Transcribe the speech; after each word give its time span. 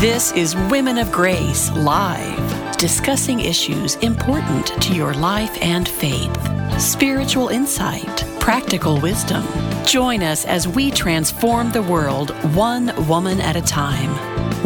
This 0.00 0.30
is 0.32 0.54
Women 0.54 0.98
of 0.98 1.10
Grace 1.10 1.70
Live, 1.72 2.76
discussing 2.76 3.40
issues 3.40 3.94
important 3.96 4.66
to 4.82 4.94
your 4.94 5.14
life 5.14 5.56
and 5.62 5.88
faith, 5.88 6.38
spiritual 6.78 7.48
insight, 7.48 8.22
practical 8.38 9.00
wisdom. 9.00 9.42
Join 9.86 10.22
us 10.22 10.44
as 10.44 10.68
we 10.68 10.90
transform 10.90 11.70
the 11.72 11.80
world 11.80 12.32
one 12.54 12.92
woman 13.08 13.40
at 13.40 13.56
a 13.56 13.62
time. 13.62 14.12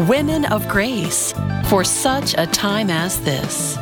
Women 0.08 0.46
of 0.46 0.66
Grace, 0.68 1.32
for 1.66 1.84
such 1.84 2.34
a 2.36 2.48
time 2.48 2.90
as 2.90 3.20
this. 3.20 3.76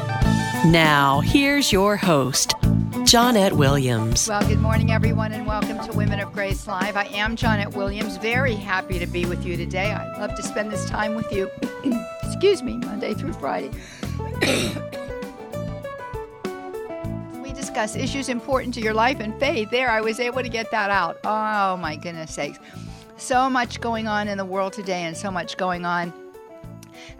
Now, 0.66 1.20
here's 1.20 1.72
your 1.72 1.96
host, 1.96 2.56
Johnnette 3.08 3.52
Williams. 3.52 4.28
Well, 4.28 4.46
good 4.46 4.58
morning, 4.58 4.92
everyone, 4.92 5.32
and 5.32 5.46
welcome 5.46 5.82
to 5.82 5.96
Women 5.96 6.20
of 6.20 6.30
Grace 6.30 6.66
Live. 6.66 6.94
I 6.94 7.04
am 7.04 7.36
Johnnette 7.36 7.74
Williams, 7.74 8.18
very 8.18 8.54
happy 8.54 8.98
to 8.98 9.06
be 9.06 9.24
with 9.24 9.46
you 9.46 9.56
today. 9.56 9.92
I 9.92 10.20
love 10.20 10.34
to 10.34 10.42
spend 10.42 10.70
this 10.70 10.84
time 10.90 11.14
with 11.14 11.32
you, 11.32 11.50
excuse 12.22 12.62
me, 12.62 12.76
Monday 12.76 13.14
through 13.14 13.32
Friday. 13.32 13.70
we 17.42 17.50
discuss 17.54 17.96
issues 17.96 18.28
important 18.28 18.74
to 18.74 18.82
your 18.82 18.92
life 18.92 19.20
and 19.20 19.40
faith. 19.40 19.70
There, 19.70 19.90
I 19.90 20.02
was 20.02 20.20
able 20.20 20.42
to 20.42 20.50
get 20.50 20.70
that 20.72 20.90
out. 20.90 21.18
Oh, 21.24 21.78
my 21.78 21.96
goodness 21.96 22.34
sakes. 22.34 22.58
So 23.16 23.48
much 23.48 23.80
going 23.80 24.06
on 24.06 24.28
in 24.28 24.36
the 24.36 24.44
world 24.44 24.74
today, 24.74 25.04
and 25.04 25.16
so 25.16 25.30
much 25.30 25.56
going 25.56 25.86
on 25.86 26.12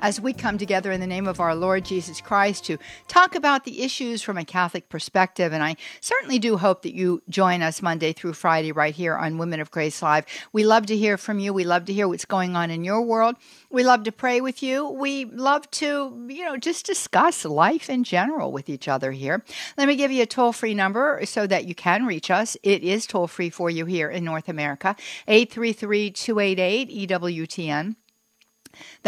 as 0.00 0.20
we 0.20 0.32
come 0.32 0.58
together 0.58 0.92
in 0.92 1.00
the 1.00 1.06
name 1.06 1.26
of 1.26 1.40
our 1.40 1.54
Lord 1.54 1.84
Jesus 1.84 2.20
Christ 2.20 2.64
to 2.66 2.78
talk 3.06 3.34
about 3.34 3.64
the 3.64 3.82
issues 3.82 4.22
from 4.22 4.38
a 4.38 4.44
Catholic 4.44 4.88
perspective. 4.88 5.52
And 5.52 5.62
I 5.62 5.76
certainly 6.00 6.38
do 6.38 6.56
hope 6.56 6.82
that 6.82 6.94
you 6.94 7.22
join 7.28 7.62
us 7.62 7.82
Monday 7.82 8.12
through 8.12 8.34
Friday 8.34 8.72
right 8.72 8.94
here 8.94 9.16
on 9.16 9.38
Women 9.38 9.60
of 9.60 9.70
Grace 9.70 10.02
Live. 10.02 10.26
We 10.52 10.64
love 10.64 10.86
to 10.86 10.96
hear 10.96 11.16
from 11.16 11.38
you. 11.38 11.52
We 11.52 11.64
love 11.64 11.84
to 11.86 11.92
hear 11.92 12.08
what's 12.08 12.24
going 12.24 12.56
on 12.56 12.70
in 12.70 12.84
your 12.84 13.02
world. 13.02 13.36
We 13.70 13.84
love 13.84 14.04
to 14.04 14.12
pray 14.12 14.40
with 14.40 14.62
you. 14.62 14.88
We 14.88 15.24
love 15.26 15.70
to, 15.72 16.26
you 16.28 16.44
know, 16.44 16.56
just 16.56 16.86
discuss 16.86 17.44
life 17.44 17.90
in 17.90 18.04
general 18.04 18.52
with 18.52 18.68
each 18.68 18.88
other 18.88 19.12
here. 19.12 19.44
Let 19.76 19.88
me 19.88 19.96
give 19.96 20.10
you 20.10 20.22
a 20.22 20.26
toll 20.26 20.52
free 20.52 20.74
number 20.74 21.20
so 21.24 21.46
that 21.46 21.66
you 21.66 21.74
can 21.74 22.06
reach 22.06 22.30
us. 22.30 22.56
It 22.62 22.82
is 22.82 23.06
toll 23.06 23.26
free 23.26 23.50
for 23.50 23.70
you 23.70 23.86
here 23.86 24.10
in 24.10 24.24
North 24.24 24.48
America 24.48 24.96
833 25.26 26.10
288 26.10 27.08
EWTN. 27.08 27.96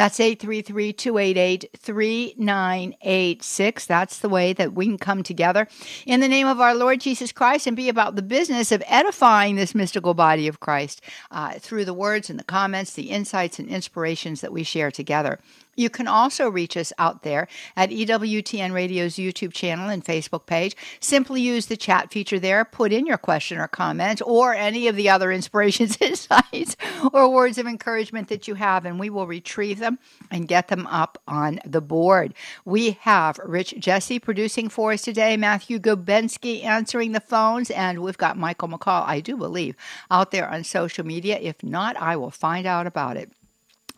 That's 0.01 0.19
833 0.19 0.95
288 0.95 1.71
3986. 1.77 3.85
That's 3.85 4.19
the 4.19 4.31
way 4.31 4.55
that 4.55 4.73
we 4.73 4.87
can 4.87 4.97
come 4.97 5.23
together 5.23 5.69
in 6.07 6.21
the 6.21 6.29
name 6.29 6.47
of 6.47 6.59
our 6.59 6.75
Lord 6.75 7.03
Jesus 7.03 7.33
Christ 7.33 7.67
and 7.67 7.77
be 7.77 7.91
about 7.91 8.17
the 8.17 8.23
business 8.23 8.73
of 8.73 8.83
edifying 8.87 9.57
this 9.57 9.75
mystical 9.75 10.15
body 10.15 10.49
of 10.49 10.59
Christ 10.59 11.03
uh, 11.31 11.59
through 11.59 11.85
the 11.85 11.93
words 11.93 12.31
and 12.31 12.39
the 12.39 12.45
comments, 12.45 12.95
the 12.95 13.11
insights 13.11 13.59
and 13.59 13.69
inspirations 13.69 14.41
that 14.41 14.55
we 14.55 14.63
share 14.63 14.91
together. 14.91 15.39
You 15.77 15.89
can 15.89 16.07
also 16.07 16.49
reach 16.49 16.77
us 16.77 16.93
out 16.99 17.23
there 17.23 17.49
at 17.77 17.91
EWTN 17.91 18.73
Radio's 18.73 19.15
YouTube 19.15 19.53
channel 19.53 19.89
and 19.89 20.05
Facebook 20.05 20.45
page. 20.45 20.77
Simply 21.01 21.41
use 21.41 21.67
the 21.67 21.77
chat 21.77 22.11
feature 22.11 22.39
there, 22.39 22.67
put 22.67 22.93
in 22.93 23.07
your 23.07 23.17
question 23.17 23.57
or 23.57 23.67
comment, 23.67 24.21
or 24.25 24.53
any 24.53 24.89
of 24.89 24.97
the 24.97 25.09
other 25.09 25.33
inspirations, 25.33 25.97
insights, 26.01 26.77
or 27.13 27.33
words 27.33 27.57
of 27.57 27.67
encouragement 27.67 28.29
that 28.29 28.47
you 28.47 28.57
have, 28.57 28.85
and 28.85 29.01
we 29.01 29.09
will 29.09 29.27
retrieve 29.27 29.79
them 29.79 29.90
and 30.31 30.49
get 30.49 30.69
them 30.69 30.87
up 30.87 31.21
on 31.27 31.61
the 31.65 31.81
board. 31.81 32.35
We 32.65 32.93
have 33.01 33.39
Rich 33.45 33.75
Jesse 33.79 34.19
producing 34.19 34.69
for 34.69 34.93
us 34.93 35.03
today, 35.03 35.37
Matthew 35.37 35.79
Gobensky 35.79 36.65
answering 36.65 37.13
the 37.13 37.21
phones, 37.21 37.71
and 37.71 38.01
we've 38.01 38.19
got 38.19 38.37
Michael 38.37 38.69
McCall, 38.69 39.07
I 39.07 39.21
do 39.21 39.37
believe, 39.37 39.77
out 40.11 40.31
there 40.31 40.49
on 40.49 40.65
social 40.65 41.05
media. 41.05 41.39
If 41.39 41.63
not, 41.63 41.97
I 41.97 42.17
will 42.17 42.31
find 42.31 42.67
out 42.67 42.87
about 42.87 43.17
it. 43.17 43.31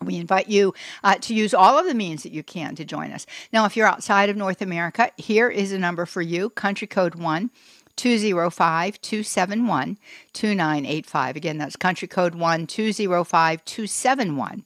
We 0.01 0.17
invite 0.17 0.49
you 0.49 0.73
uh, 1.03 1.15
to 1.15 1.33
use 1.33 1.53
all 1.53 1.77
of 1.77 1.85
the 1.85 1.93
means 1.93 2.23
that 2.23 2.31
you 2.31 2.43
can 2.43 2.75
to 2.75 2.85
join 2.85 3.11
us. 3.11 3.25
Now, 3.51 3.65
if 3.65 3.77
you're 3.77 3.87
outside 3.87 4.29
of 4.29 4.35
North 4.35 4.61
America, 4.61 5.11
here 5.17 5.49
is 5.49 5.71
a 5.71 5.79
number 5.79 6.05
for 6.05 6.21
you 6.21 6.49
country 6.49 6.87
code 6.87 7.15
1 7.15 7.51
205 7.95 9.01
271 9.01 9.97
2985. 10.33 11.35
Again, 11.35 11.57
that's 11.57 11.75
country 11.75 12.07
code 12.07 12.35
1 12.35 12.67
205 12.67 13.65
271 13.65 14.65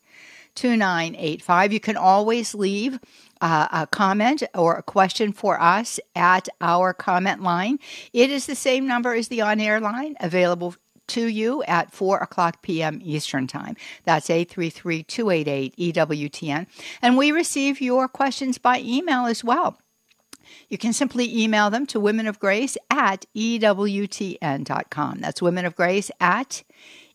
2985. 0.57 1.71
You 1.71 1.79
can 1.79 1.95
always 1.95 2.53
leave 2.53 2.99
uh, 3.39 3.67
a 3.71 3.87
comment 3.87 4.43
or 4.53 4.75
a 4.75 4.83
question 4.83 5.31
for 5.31 5.61
us 5.61 5.99
at 6.15 6.49
our 6.59 6.93
comment 6.93 7.41
line. 7.41 7.79
It 8.11 8.29
is 8.29 8.47
the 8.47 8.55
same 8.55 8.87
number 8.87 9.13
as 9.13 9.27
the 9.27 9.41
on 9.41 9.59
air 9.59 9.79
line, 9.79 10.15
available 10.19 10.75
to 11.07 11.27
you 11.27 11.63
at 11.63 11.93
4 11.93 12.17
o'clock 12.17 12.61
p.m. 12.61 12.99
Eastern 13.03 13.47
Time. 13.47 13.75
That's 14.03 14.29
833 14.29 15.03
288 15.03 15.95
EWTN. 15.95 16.67
And 17.01 17.17
we 17.17 17.31
receive 17.31 17.79
your 17.79 18.07
questions 18.07 18.57
by 18.57 18.79
email 18.79 19.25
as 19.25 19.43
well. 19.43 19.77
You 20.69 20.77
can 20.77 20.93
simply 20.93 21.43
email 21.43 21.69
them 21.69 21.85
to 21.87 21.99
women 21.99 22.27
of 22.27 22.39
grace 22.39 22.77
at 22.89 23.25
EWTN.com. 23.35 25.19
That's 25.19 25.41
women 25.41 25.65
of 25.65 25.75
grace 25.75 26.11
at 26.19 26.63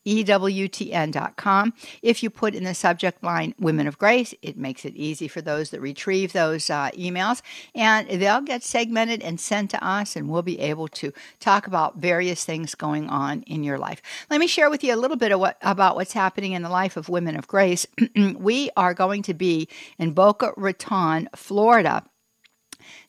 EWTN.com. 0.07 1.75
If 2.03 2.23
you 2.23 2.31
put 2.31 2.55
in 2.55 2.65
the 2.65 2.75
subject 2.75 3.23
line 3.23 3.55
Women 3.59 3.87
of 3.87 3.99
Grace, 3.99 4.35
it 4.43 4.57
makes 4.57 4.85
it 4.85 4.95
easy 4.95 5.29
for 5.29 5.41
those 5.41 5.71
that 5.71 5.81
retrieve 5.81 6.33
those 6.33 6.71
uh, 6.71 6.91
emails, 6.91 7.43
and 7.75 8.09
they'll 8.09 8.41
get 8.41 8.63
segmented 8.63 9.23
and 9.23 9.41
sent 9.41 9.71
to 9.71 9.85
us, 9.85 10.17
and 10.17 10.29
we'll 10.29 10.43
be 10.43 10.61
able 10.61 10.89
to 10.89 11.13
talk 11.41 11.67
about 11.67 11.97
various 11.97 12.45
things 12.45 12.75
going 12.75 13.09
on 13.09 13.43
in 13.43 13.63
your 13.63 13.79
life. 13.79 14.03
Let 14.31 14.41
me 14.41 14.47
share 14.47 14.71
with 14.71 14.85
you 14.85 14.95
a 14.95 14.97
little 14.97 15.17
bit 15.17 15.33
of 15.33 15.41
what, 15.41 15.57
about 15.63 15.97
what's 15.97 16.13
happening 16.13 16.53
in 16.53 16.63
the 16.63 16.69
life 16.69 16.97
of 16.97 17.09
Women 17.09 17.37
of 17.37 17.47
Grace. 17.47 17.87
we 18.37 18.71
are 18.77 18.95
going 18.95 19.23
to 19.23 19.35
be 19.35 19.69
in 19.99 20.13
Boca 20.13 20.53
Raton, 20.57 21.29
Florida 21.35 22.05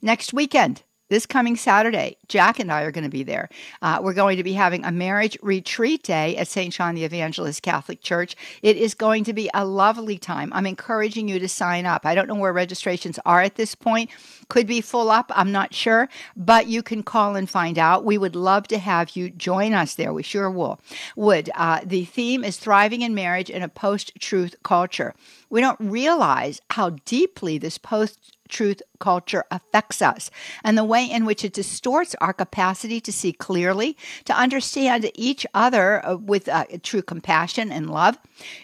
next 0.02 0.34
weekend 0.34 0.84
this 1.14 1.26
coming 1.28 1.56
Saturday, 1.56 2.18
Jack 2.28 2.60
and 2.60 2.72
I 2.72 2.82
are 2.82 2.92
going 2.92 3.04
to 3.04 3.10
be 3.10 3.22
there. 3.22 3.48
Uh, 3.84 4.00
we're 4.02 4.14
going 4.14 4.38
to 4.38 4.44
be 4.44 4.54
having 4.54 4.84
a 4.84 4.92
marriage 4.92 5.38
retreat 5.44 6.02
day 6.02 6.36
at 6.38 6.48
St. 6.48 6.74
John 6.74 6.96
the 6.96 7.04
Evangelist 7.04 7.62
Catholic 7.62 8.02
Church. 8.02 8.36
It 8.64 8.78
is 8.78 8.96
going 8.96 9.24
to 9.26 9.34
be 9.34 9.50
a 9.54 9.64
lovely 9.64 10.18
time. 10.18 10.52
I'm 10.54 10.66
encouraging 10.66 11.28
you 11.28 11.38
to 11.38 11.48
sign 11.48 11.86
up. 11.86 12.06
I 12.06 12.16
don't 12.16 12.28
know 12.28 12.36
where 12.36 12.52
registrations 12.52 13.20
are 13.26 13.42
at 13.42 13.56
this 13.56 13.76
point. 13.76 14.10
Could 14.50 14.66
be 14.66 14.82
full 14.82 15.12
up, 15.12 15.32
I'm 15.36 15.52
not 15.52 15.74
sure, 15.74 16.10
but 16.36 16.68
you 16.68 16.82
can 16.82 17.04
call 17.04 17.36
and 17.36 17.50
find 17.50 17.78
out. 17.78 18.04
We 18.04 18.18
would 18.18 18.36
love 18.36 18.68
to 18.70 18.80
have 18.80 19.16
you 19.16 19.30
join 19.30 19.74
us 19.74 19.94
there. 19.94 20.14
We 20.14 20.24
sure 20.24 20.50
will. 20.50 20.80
Would. 21.16 21.52
Uh, 21.56 21.82
the 21.86 22.06
theme 22.06 22.44
is 22.44 22.58
thriving 22.58 23.04
in 23.04 23.14
marriage 23.14 23.52
in 23.52 23.62
a 23.62 23.70
post 23.70 24.14
truth 24.20 24.56
culture. 24.64 25.14
We 25.50 25.62
don't 25.62 25.80
realize 25.80 26.60
how 26.72 26.92
deeply 27.06 27.60
this 27.60 27.78
post 27.78 28.36
truth 28.50 28.82
culture 29.04 29.44
affects 29.52 30.02
us 30.02 30.32
and 30.64 30.78
the 30.78 30.84
way 30.86 31.04
in 31.06 31.26
which 31.26 31.44
it 31.44 31.52
distorts 31.52 32.16
our 32.22 32.32
capacity 32.32 33.02
to 33.02 33.12
see 33.12 33.34
clearly, 33.34 33.98
to 34.24 34.34
understand 34.34 35.12
each 35.14 35.46
other 35.54 36.06
uh, 36.06 36.16
with 36.16 36.48
uh, 36.48 36.64
true 36.84 37.02
compassion 37.02 37.70
and 37.70 37.90
love. 37.90 38.18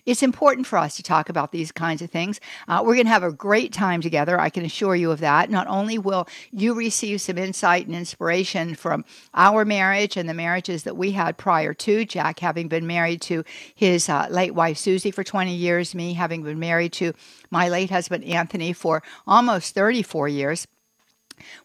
It's 0.06 0.24
important 0.24 0.66
for 0.66 0.78
us 0.78 0.96
to 0.96 1.04
talk 1.04 1.28
about 1.28 1.52
these 1.52 1.74
kinds 1.74 2.02
of 2.02 2.10
things. 2.10 2.40
Uh, 2.70 2.82
we're 2.86 2.96
going 2.96 3.06
to 3.06 3.12
have 3.12 3.24
a 3.24 3.34
great 3.34 3.74
time 3.74 4.02
together. 4.02 4.40
I 4.40 4.50
can 4.50 4.64
assure 4.64 4.96
you 4.96 5.12
of 5.12 5.20
that. 5.20 5.50
Not 5.50 5.68
only 5.68 5.98
will 5.98 6.26
you 6.52 6.74
receive 6.74 7.20
some 7.20 7.38
insight 7.38 7.86
and 7.88 7.96
inspiration 7.96 8.76
from 8.76 9.04
our 9.34 9.66
marriage 9.66 10.16
and 10.16 10.30
the 10.30 10.34
marriages 10.34 10.84
that 10.84 10.96
we 10.96 11.12
had 11.12 11.38
prior 11.38 11.74
to 11.74 12.06
Jack 12.06 12.40
having 12.40 12.70
been 12.70 12.88
married 12.88 13.22
to 13.24 13.44
his 13.76 14.08
uh, 14.08 14.28
late 14.30 14.56
wife 14.56 14.78
Susie 14.78 15.12
for 15.12 15.26
20 15.26 15.54
years, 15.54 15.94
me 15.94 16.14
having 16.14 16.44
been 16.44 16.60
married 16.60 16.94
to 16.94 17.14
my 17.52 17.68
late 17.68 17.90
husband 17.90 18.24
Anthony 18.24 18.72
for 18.72 19.04
almost 19.28 19.76
34 19.76 20.29
years. 20.30 20.68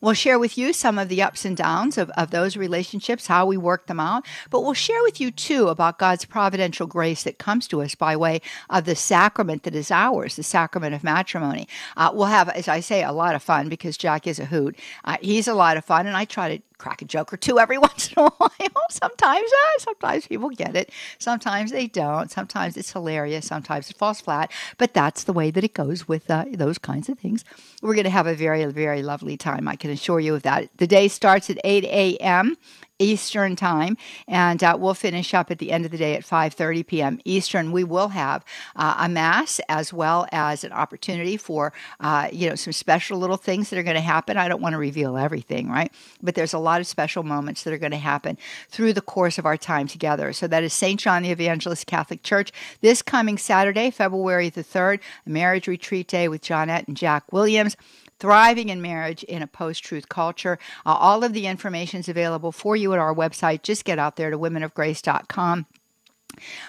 We'll 0.00 0.14
share 0.14 0.38
with 0.38 0.56
you 0.56 0.72
some 0.72 0.98
of 0.98 1.08
the 1.08 1.22
ups 1.22 1.44
and 1.44 1.56
downs 1.56 1.98
of, 1.98 2.10
of 2.10 2.30
those 2.30 2.56
relationships, 2.56 3.26
how 3.26 3.46
we 3.46 3.56
work 3.56 3.86
them 3.86 4.00
out, 4.00 4.26
but 4.50 4.62
we'll 4.62 4.74
share 4.74 5.02
with 5.02 5.20
you 5.20 5.30
too 5.30 5.68
about 5.68 5.98
God's 5.98 6.24
providential 6.24 6.86
grace 6.86 7.22
that 7.24 7.38
comes 7.38 7.66
to 7.68 7.82
us 7.82 7.94
by 7.94 8.16
way 8.16 8.40
of 8.70 8.84
the 8.84 8.96
sacrament 8.96 9.64
that 9.64 9.74
is 9.74 9.90
ours, 9.90 10.36
the 10.36 10.42
sacrament 10.42 10.94
of 10.94 11.04
matrimony. 11.04 11.68
Uh, 11.96 12.10
we'll 12.12 12.26
have, 12.26 12.48
as 12.50 12.68
I 12.68 12.80
say, 12.80 13.02
a 13.02 13.12
lot 13.12 13.34
of 13.34 13.42
fun 13.42 13.68
because 13.68 13.96
Jack 13.96 14.26
is 14.26 14.38
a 14.38 14.46
hoot. 14.46 14.78
Uh, 15.04 15.16
he's 15.20 15.48
a 15.48 15.54
lot 15.54 15.76
of 15.76 15.84
fun, 15.84 16.06
and 16.06 16.16
I 16.16 16.24
try 16.24 16.56
to 16.56 16.62
crack 16.78 17.02
a 17.02 17.04
joke 17.04 17.32
or 17.32 17.36
two 17.36 17.58
every 17.58 17.78
once 17.88 18.12
in 18.12 18.22
a 18.22 18.30
while. 18.30 18.50
sometimes, 18.90 19.50
uh, 19.50 19.78
sometimes 19.78 20.26
people 20.26 20.50
get 20.50 20.76
it. 20.76 20.90
Sometimes 21.18 21.70
they 21.70 21.86
don't. 21.86 22.30
Sometimes 22.30 22.76
it's 22.76 22.92
hilarious. 22.92 23.46
Sometimes 23.46 23.90
it 23.90 23.96
falls 23.96 24.20
flat. 24.20 24.50
But 24.78 24.94
that's 24.94 25.24
the 25.24 25.32
way 25.32 25.50
that 25.50 25.64
it 25.64 25.74
goes 25.74 26.08
with 26.08 26.30
uh, 26.30 26.44
those 26.52 26.78
kinds 26.78 27.08
of 27.08 27.18
things. 27.18 27.44
We're 27.82 27.94
going 27.94 28.04
to 28.04 28.10
have 28.10 28.26
a 28.26 28.34
very, 28.34 28.64
very 28.66 29.02
lovely 29.02 29.36
time. 29.36 29.68
I 29.68 29.76
can 29.76 29.90
assure 29.90 30.20
you 30.20 30.34
of 30.34 30.42
that. 30.42 30.68
The 30.78 30.86
day 30.86 31.08
starts 31.08 31.50
at 31.50 31.58
8 31.64 31.84
a.m. 31.84 32.56
Eastern 32.98 33.56
time, 33.56 33.96
and 34.28 34.62
uh, 34.62 34.76
we'll 34.78 34.94
finish 34.94 35.34
up 35.34 35.50
at 35.50 35.58
the 35.58 35.72
end 35.72 35.84
of 35.84 35.90
the 35.90 35.98
day 35.98 36.14
at 36.14 36.22
5:30 36.22 36.86
p.m. 36.86 37.20
Eastern. 37.24 37.72
We 37.72 37.84
will 37.84 38.08
have 38.08 38.44
uh, 38.76 38.96
a 38.98 39.08
mass 39.08 39.60
as 39.68 39.92
well 39.92 40.26
as 40.30 40.64
an 40.64 40.72
opportunity 40.72 41.36
for 41.36 41.72
uh, 42.00 42.28
you 42.32 42.48
know 42.48 42.54
some 42.54 42.72
special 42.72 43.18
little 43.18 43.36
things 43.36 43.70
that 43.70 43.78
are 43.78 43.82
going 43.82 43.96
to 43.96 44.00
happen. 44.00 44.36
I 44.36 44.48
don't 44.48 44.62
want 44.62 44.74
to 44.74 44.78
reveal 44.78 45.16
everything, 45.16 45.68
right? 45.68 45.92
But 46.22 46.34
there's 46.34 46.54
a 46.54 46.58
lot 46.58 46.80
of 46.80 46.86
special 46.86 47.22
moments 47.22 47.64
that 47.64 47.72
are 47.72 47.78
going 47.78 47.92
to 47.92 47.98
happen 47.98 48.38
through 48.68 48.92
the 48.92 49.00
course 49.00 49.38
of 49.38 49.46
our 49.46 49.56
time 49.56 49.88
together. 49.88 50.32
So 50.32 50.46
that 50.46 50.62
is 50.62 50.72
St. 50.72 51.00
John 51.00 51.22
the 51.22 51.30
Evangelist 51.30 51.86
Catholic 51.86 52.22
Church 52.22 52.52
this 52.80 53.02
coming 53.02 53.38
Saturday, 53.38 53.90
February 53.90 54.48
the 54.50 54.64
3rd, 54.64 55.00
a 55.26 55.30
marriage 55.30 55.68
retreat 55.68 56.06
day 56.08 56.28
with 56.28 56.42
Johnnette 56.42 56.86
and 56.86 56.96
Jack 56.96 57.32
Williams 57.32 57.76
thriving 58.18 58.68
in 58.68 58.80
marriage 58.80 59.22
in 59.24 59.42
a 59.42 59.46
post 59.46 59.84
truth 59.84 60.08
culture. 60.08 60.58
Uh, 60.86 60.94
all 60.94 61.24
of 61.24 61.32
the 61.32 61.46
information 61.46 62.00
is 62.00 62.08
available 62.08 62.52
for 62.52 62.76
you 62.76 62.92
at 62.92 62.98
our 62.98 63.14
website. 63.14 63.62
Just 63.62 63.84
get 63.84 63.98
out 63.98 64.16
there 64.16 64.30
to 64.30 64.38
womenofgrace.com. 64.38 65.66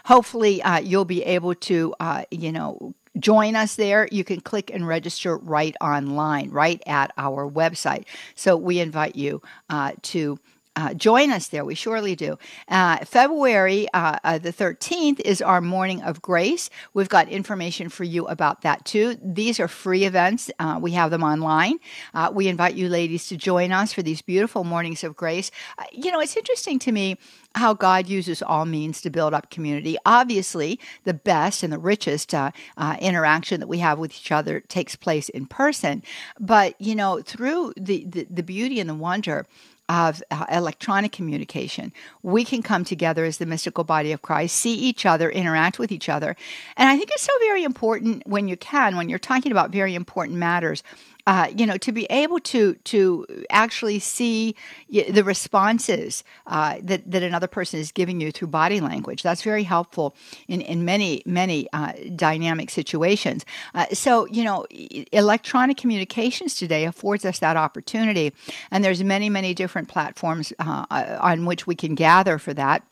Hopefully, 0.06 0.62
uh, 0.62 0.80
you'll 0.80 1.06
be 1.06 1.24
able 1.24 1.56
to, 1.56 1.96
uh, 2.00 2.24
you 2.30 2.52
know, 2.52 2.94
join 3.18 3.56
us 3.56 3.76
there. 3.76 4.08
You 4.12 4.24
can 4.24 4.42
click 4.42 4.70
and 4.74 4.88
register 4.88 5.38
right 5.38 5.76
online, 5.82 6.50
right 6.50 6.82
at 6.86 7.12
our 7.18 7.50
website. 7.50 8.06
So 8.36 8.58
we 8.58 8.80
invite 8.80 9.16
you 9.16 9.42
uh, 9.70 9.94
to 10.04 10.40
uh, 10.76 10.94
join 10.94 11.32
us 11.32 11.48
there. 11.48 11.66
We 11.66 11.76
surely 11.76 12.16
do. 12.16 12.38
Uh, 12.68 12.98
February 13.06 13.88
uh, 13.94 14.20
uh 14.24 14.38
the 14.38 14.52
13th 14.52 15.20
is 15.22 15.42
our 15.42 15.62
Morning 15.62 16.02
of 16.02 16.22
Grace. 16.22 16.70
We've 16.94 17.10
got 17.10 17.30
information 17.30 17.90
for 17.90 18.04
you 18.04 18.28
about 18.28 18.62
that 18.62 18.86
too. 18.86 19.18
These 19.24 19.60
are 19.60 19.68
free 19.68 20.06
events, 20.06 20.52
uh, 20.60 20.80
we 20.82 20.92
have 20.92 21.12
them 21.12 21.24
online. 21.24 21.80
Uh, 22.14 22.32
we 22.34 22.48
invite 22.48 22.76
you 22.76 22.90
ladies 22.90 23.28
to 23.28 23.38
join 23.38 23.72
us 23.72 23.94
for 23.94 24.02
these 24.02 24.22
beautiful 24.22 24.64
Mornings 24.64 25.04
of 25.04 25.16
Grace. 25.16 25.52
you 25.92 26.12
know, 26.12 26.20
it's 26.20 26.38
interesting 26.38 26.80
to 26.80 26.92
me 26.92 27.18
how 27.56 27.74
God 27.74 28.08
uses 28.08 28.42
all 28.42 28.66
means 28.66 29.02
to 29.02 29.10
build 29.10 29.34
up 29.34 29.50
community. 29.50 29.98
Obviously, 30.06 30.80
the 31.04 31.14
best 31.14 31.64
and 31.64 31.72
the 31.72 31.78
richest 31.78 32.34
uh, 32.34 32.52
uh, 32.78 32.98
interaction 33.00 33.60
that 33.62 33.68
we 33.68 33.80
have 33.80 33.98
with 33.98 34.12
each 34.12 34.32
other 34.32 34.60
takes 34.62 34.96
place 34.96 35.30
in 35.30 35.46
person. 35.46 36.04
But, 36.40 36.80
you 36.80 36.96
know, 36.96 37.22
through 37.22 37.74
the, 37.78 38.06
the, 38.06 38.28
the 38.30 38.44
beauty 38.44 38.80
and 38.80 38.90
the 38.90 38.96
wonder 38.96 39.46
of 39.88 40.24
uh, 40.32 40.46
electronic 40.52 41.12
communication. 41.12 41.94
We 42.24 42.44
can 42.44 42.64
come 42.64 42.84
together 42.84 43.26
as 43.26 43.38
the 43.38 43.46
mystical 43.46 43.84
body 43.84 44.12
of 44.12 44.22
Christ, 44.22 44.56
see 44.56 44.74
each 44.74 45.06
other, 45.06 45.30
interact 45.30 45.78
with 45.78 45.92
each 45.92 46.10
other. 46.10 46.36
And 46.76 46.90
I 46.90 46.98
think 46.98 47.12
it's 47.12 47.24
so 47.24 47.34
very 47.40 47.64
important 47.64 48.26
when 48.26 48.48
you 48.48 48.58
can, 48.58 48.96
when 48.96 49.10
you're 49.10 49.20
talking 49.20 49.52
about 49.52 49.70
very 49.70 49.94
important 49.94 50.38
matters, 50.38 50.82
uh, 51.28 51.48
you 51.56 51.66
know, 51.66 51.78
to 51.78 51.92
be 51.92 52.06
able 52.06 52.40
to 52.40 52.76
to 52.76 53.26
actually 53.50 54.00
see 54.00 54.56
the 54.90 55.24
responses 55.24 56.24
uh, 56.48 56.78
that 56.84 57.10
that 57.10 57.24
another 57.24 57.48
person 57.48 57.80
is 57.80 57.92
giving 57.92 58.22
you 58.22 58.32
through 58.32 58.48
body 58.48 58.80
language. 58.80 59.24
That's 59.24 59.42
very 59.42 59.64
helpful 59.64 60.16
in 60.48 60.62
in 60.62 60.86
many 60.86 61.24
many 61.26 61.68
uh, 61.74 61.94
dynamic 62.16 62.70
situations. 62.70 63.46
Uh, 63.74 63.88
so 63.94 64.28
you 64.28 64.44
know, 64.44 64.66
electronic 65.12 65.78
communications 65.78 66.56
today 66.56 66.86
affords 66.86 67.26
us 67.26 67.40
that 67.40 67.58
opportunity, 67.58 68.34
and 68.72 68.84
there's 68.84 69.04
many 69.04 69.30
many 69.30 69.54
different 69.54 69.88
platforms 69.88 70.54
uh, 70.60 70.86
on 70.90 71.46
which 71.46 71.66
we 71.66 71.76
can 71.76 71.96
gather 71.96 72.38
for 72.38 72.54
that. 72.54 72.84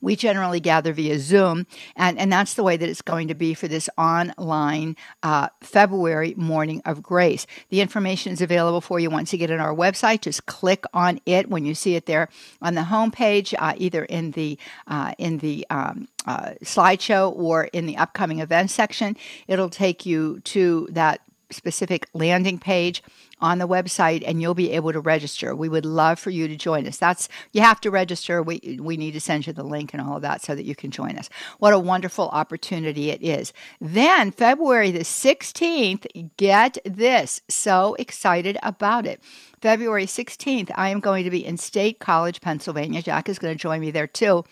We 0.00 0.16
generally 0.16 0.60
gather 0.60 0.92
via 0.92 1.18
Zoom, 1.18 1.66
and, 1.96 2.18
and 2.18 2.32
that's 2.32 2.54
the 2.54 2.62
way 2.62 2.76
that 2.76 2.88
it's 2.88 3.02
going 3.02 3.28
to 3.28 3.34
be 3.34 3.54
for 3.54 3.68
this 3.68 3.88
online 3.98 4.96
uh, 5.22 5.48
February 5.60 6.34
morning 6.36 6.82
of 6.84 7.02
grace. 7.02 7.46
The 7.70 7.80
information 7.80 8.32
is 8.32 8.40
available 8.40 8.80
for 8.80 8.98
you 9.00 9.10
once 9.10 9.32
you 9.32 9.38
get 9.38 9.50
on 9.50 9.60
our 9.60 9.74
website. 9.74 10.22
Just 10.22 10.46
click 10.46 10.84
on 10.94 11.20
it 11.26 11.48
when 11.48 11.64
you 11.64 11.74
see 11.74 11.94
it 11.94 12.06
there 12.06 12.28
on 12.60 12.74
the 12.74 12.82
homepage, 12.82 13.54
uh, 13.58 13.74
either 13.76 14.04
in 14.04 14.32
the 14.32 14.58
uh, 14.86 15.12
in 15.18 15.38
the 15.38 15.66
um, 15.70 16.08
uh, 16.26 16.52
slideshow 16.62 17.34
or 17.36 17.64
in 17.64 17.86
the 17.86 17.96
upcoming 17.96 18.40
events 18.40 18.74
section. 18.74 19.16
It'll 19.46 19.70
take 19.70 20.06
you 20.06 20.40
to 20.40 20.88
that 20.90 21.20
specific 21.50 22.08
landing 22.14 22.58
page 22.58 23.02
on 23.42 23.58
the 23.58 23.68
website 23.68 24.22
and 24.26 24.40
you'll 24.40 24.54
be 24.54 24.70
able 24.70 24.92
to 24.92 25.00
register. 25.00 25.54
We 25.54 25.68
would 25.68 25.84
love 25.84 26.18
for 26.18 26.30
you 26.30 26.48
to 26.48 26.56
join 26.56 26.86
us. 26.86 26.96
That's 26.96 27.28
you 27.52 27.60
have 27.60 27.80
to 27.82 27.90
register. 27.90 28.42
We 28.42 28.78
we 28.80 28.96
need 28.96 29.12
to 29.12 29.20
send 29.20 29.46
you 29.46 29.52
the 29.52 29.64
link 29.64 29.92
and 29.92 30.00
all 30.00 30.16
of 30.16 30.22
that 30.22 30.42
so 30.42 30.54
that 30.54 30.64
you 30.64 30.74
can 30.74 30.90
join 30.90 31.18
us. 31.18 31.28
What 31.58 31.74
a 31.74 31.78
wonderful 31.78 32.28
opportunity 32.28 33.10
it 33.10 33.22
is. 33.22 33.52
Then 33.80 34.30
February 34.30 34.90
the 34.92 35.00
16th, 35.00 36.30
get 36.36 36.78
this. 36.84 37.42
So 37.48 37.96
excited 37.98 38.56
about 38.62 39.06
it. 39.06 39.20
February 39.60 40.06
16th, 40.06 40.70
I 40.74 40.88
am 40.88 41.00
going 41.00 41.24
to 41.24 41.30
be 41.30 41.44
in 41.44 41.56
State 41.56 41.98
College, 41.98 42.40
Pennsylvania. 42.40 43.02
Jack 43.02 43.28
is 43.28 43.38
going 43.38 43.54
to 43.54 43.58
join 43.58 43.80
me 43.80 43.90
there 43.90 44.06
too 44.06 44.44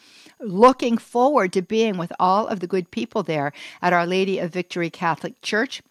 looking 0.43 0.97
forward 0.97 1.53
to 1.53 1.63
being 1.63 1.99
with 1.99 2.13
all 2.19 2.47
of 2.47 2.61
the 2.61 2.67
good 2.67 2.91
people 2.91 3.23
there 3.23 3.53
at 3.83 3.93
Our 3.93 4.07
Lady 4.07 4.39
of 4.39 4.51
Victory 4.51 4.91
Catholic 4.91 5.41
Church. 5.43 5.83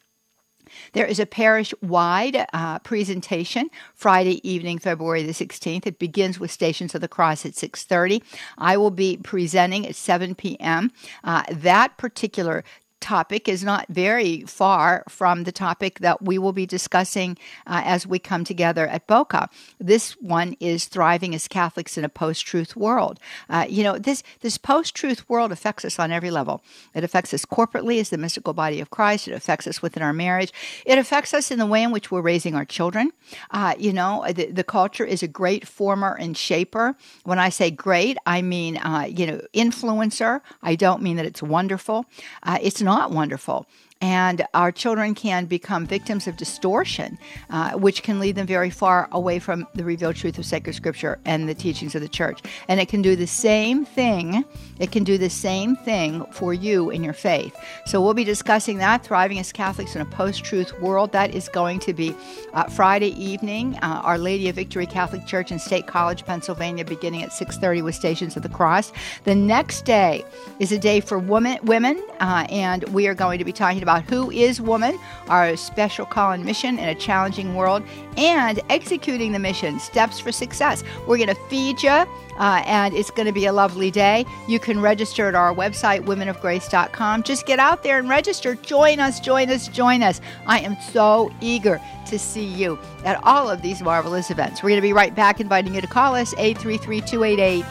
There 0.92 1.06
is 1.06 1.18
a 1.18 1.26
parish 1.26 1.74
wide 1.80 2.46
uh, 2.52 2.78
presentation 2.80 3.70
Friday 3.94 4.46
evening, 4.48 4.78
February 4.78 5.22
the 5.22 5.32
16th. 5.32 5.86
It 5.86 5.98
begins 5.98 6.40
with 6.40 6.50
Stations 6.50 6.94
of 6.94 7.00
the 7.00 7.08
Cross 7.08 7.46
at 7.46 7.52
6:30. 7.52 8.22
I 8.58 8.76
will 8.76 8.90
be 8.90 9.16
presenting 9.16 9.86
at 9.86 9.96
7 9.96 10.34
p.m. 10.34 10.92
Uh, 11.24 11.42
that 11.50 11.96
particular 11.96 12.64
topic 13.00 13.48
is 13.48 13.64
not 13.64 13.86
very 13.88 14.42
far 14.42 15.04
from 15.08 15.44
the 15.44 15.52
topic 15.52 15.98
that 16.00 16.22
we 16.22 16.38
will 16.38 16.52
be 16.52 16.66
discussing 16.66 17.36
uh, 17.66 17.82
as 17.84 18.06
we 18.06 18.18
come 18.18 18.44
together 18.44 18.86
at 18.86 19.06
BOCA. 19.06 19.48
This 19.78 20.12
one 20.20 20.56
is 20.60 20.84
thriving 20.84 21.34
as 21.34 21.48
Catholics 21.48 21.96
in 21.96 22.04
a 22.04 22.08
post-truth 22.08 22.76
world. 22.76 23.18
Uh, 23.48 23.66
you 23.68 23.82
know, 23.82 23.98
this 23.98 24.22
this 24.40 24.58
post-truth 24.58 25.28
world 25.28 25.52
affects 25.52 25.84
us 25.84 25.98
on 25.98 26.12
every 26.12 26.30
level. 26.30 26.62
It 26.94 27.04
affects 27.04 27.32
us 27.32 27.44
corporately 27.44 28.00
as 28.00 28.10
the 28.10 28.18
mystical 28.18 28.52
body 28.52 28.80
of 28.80 28.90
Christ. 28.90 29.28
It 29.28 29.34
affects 29.34 29.66
us 29.66 29.80
within 29.82 30.02
our 30.02 30.12
marriage. 30.12 30.52
It 30.84 30.98
affects 30.98 31.32
us 31.32 31.50
in 31.50 31.58
the 31.58 31.66
way 31.66 31.82
in 31.82 31.92
which 31.92 32.10
we're 32.10 32.20
raising 32.20 32.54
our 32.54 32.64
children. 32.64 33.12
Uh, 33.50 33.74
you 33.78 33.92
know, 33.92 34.24
the, 34.30 34.46
the 34.46 34.64
culture 34.64 35.04
is 35.04 35.22
a 35.22 35.28
great 35.28 35.66
former 35.66 36.16
and 36.18 36.36
shaper. 36.36 36.96
When 37.24 37.38
I 37.38 37.48
say 37.48 37.70
great, 37.70 38.18
I 38.26 38.42
mean 38.42 38.76
uh, 38.76 39.06
you 39.08 39.26
know 39.26 39.40
influencer. 39.54 40.40
I 40.62 40.74
don't 40.74 41.02
mean 41.02 41.16
that 41.16 41.26
it's 41.26 41.42
wonderful. 41.42 42.06
Uh, 42.42 42.58
it's 42.60 42.82
not 42.82 42.89
wonderful 43.10 43.66
and 44.00 44.46
our 44.54 44.72
children 44.72 45.14
can 45.14 45.44
become 45.46 45.86
victims 45.86 46.26
of 46.26 46.36
distortion, 46.36 47.18
uh, 47.50 47.72
which 47.72 48.02
can 48.02 48.18
lead 48.18 48.36
them 48.36 48.46
very 48.46 48.70
far 48.70 49.08
away 49.12 49.38
from 49.38 49.66
the 49.74 49.84
revealed 49.84 50.16
truth 50.16 50.38
of 50.38 50.46
sacred 50.46 50.74
scripture 50.74 51.18
and 51.24 51.48
the 51.48 51.54
teachings 51.54 51.94
of 51.94 52.00
the 52.00 52.08
church. 52.08 52.40
And 52.68 52.80
it 52.80 52.88
can 52.88 53.02
do 53.02 53.14
the 53.16 53.26
same 53.26 53.84
thing. 53.84 54.44
It 54.78 54.90
can 54.90 55.04
do 55.04 55.18
the 55.18 55.28
same 55.28 55.76
thing 55.76 56.24
for 56.32 56.54
you 56.54 56.90
in 56.90 57.04
your 57.04 57.12
faith. 57.12 57.54
So 57.86 58.00
we'll 58.00 58.14
be 58.14 58.24
discussing 58.24 58.78
that, 58.78 59.04
thriving 59.04 59.38
as 59.38 59.52
Catholics 59.52 59.94
in 59.94 60.00
a 60.00 60.06
post-truth 60.06 60.80
world. 60.80 61.12
That 61.12 61.34
is 61.34 61.48
going 61.48 61.80
to 61.80 61.92
be 61.92 62.14
uh, 62.54 62.64
Friday 62.64 63.10
evening. 63.22 63.76
Uh, 63.82 64.00
Our 64.02 64.18
Lady 64.18 64.48
of 64.48 64.56
Victory 64.56 64.86
Catholic 64.86 65.26
Church 65.26 65.52
in 65.52 65.58
State 65.58 65.86
College, 65.86 66.24
Pennsylvania, 66.24 66.84
beginning 66.84 67.22
at 67.22 67.30
6:30 67.30 67.82
with 67.82 67.94
Stations 67.94 68.36
of 68.36 68.42
the 68.42 68.48
Cross. 68.48 68.92
The 69.24 69.34
next 69.34 69.84
day 69.84 70.24
is 70.58 70.72
a 70.72 70.78
day 70.78 71.00
for 71.00 71.18
women, 71.18 71.58
women, 71.64 72.02
uh, 72.20 72.46
and 72.48 72.84
we 72.90 73.06
are 73.06 73.14
going 73.14 73.38
to 73.38 73.44
be 73.44 73.52
talking 73.52 73.82
about 73.82 73.89
about 73.90 74.08
Who 74.08 74.30
is 74.30 74.60
Woman, 74.60 74.98
our 75.28 75.56
special 75.56 76.06
call 76.06 76.30
and 76.30 76.44
mission 76.44 76.78
in 76.78 76.88
a 76.88 76.94
challenging 76.94 77.56
world, 77.56 77.82
and 78.16 78.60
executing 78.68 79.32
the 79.32 79.40
mission, 79.40 79.80
steps 79.80 80.20
for 80.20 80.30
success. 80.30 80.84
We're 81.08 81.16
going 81.16 81.28
to 81.28 81.34
feed 81.48 81.82
you, 81.82 81.90
uh, 81.90 82.62
and 82.66 82.94
it's 82.94 83.10
going 83.10 83.26
to 83.26 83.32
be 83.32 83.46
a 83.46 83.52
lovely 83.52 83.90
day. 83.90 84.26
You 84.46 84.60
can 84.60 84.80
register 84.80 85.26
at 85.26 85.34
our 85.34 85.52
website, 85.52 86.04
womenofgrace.com. 86.04 87.24
Just 87.24 87.46
get 87.46 87.58
out 87.58 87.82
there 87.82 87.98
and 87.98 88.08
register. 88.08 88.54
Join 88.54 89.00
us, 89.00 89.18
join 89.18 89.50
us, 89.50 89.66
join 89.66 90.04
us. 90.04 90.20
I 90.46 90.60
am 90.60 90.76
so 90.92 91.32
eager 91.40 91.80
to 92.06 92.18
see 92.18 92.46
you 92.46 92.78
at 93.04 93.20
all 93.24 93.50
of 93.50 93.60
these 93.62 93.82
marvelous 93.82 94.30
events. 94.30 94.62
We're 94.62 94.70
going 94.70 94.82
to 94.82 94.86
be 94.86 94.92
right 94.92 95.14
back 95.14 95.40
inviting 95.40 95.74
you 95.74 95.80
to 95.80 95.88
call 95.88 96.14
us 96.14 96.32
833 96.38 97.00
288 97.00 97.64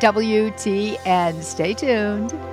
EWTN. 0.00 1.42
Stay 1.42 1.74
tuned. 1.74 2.51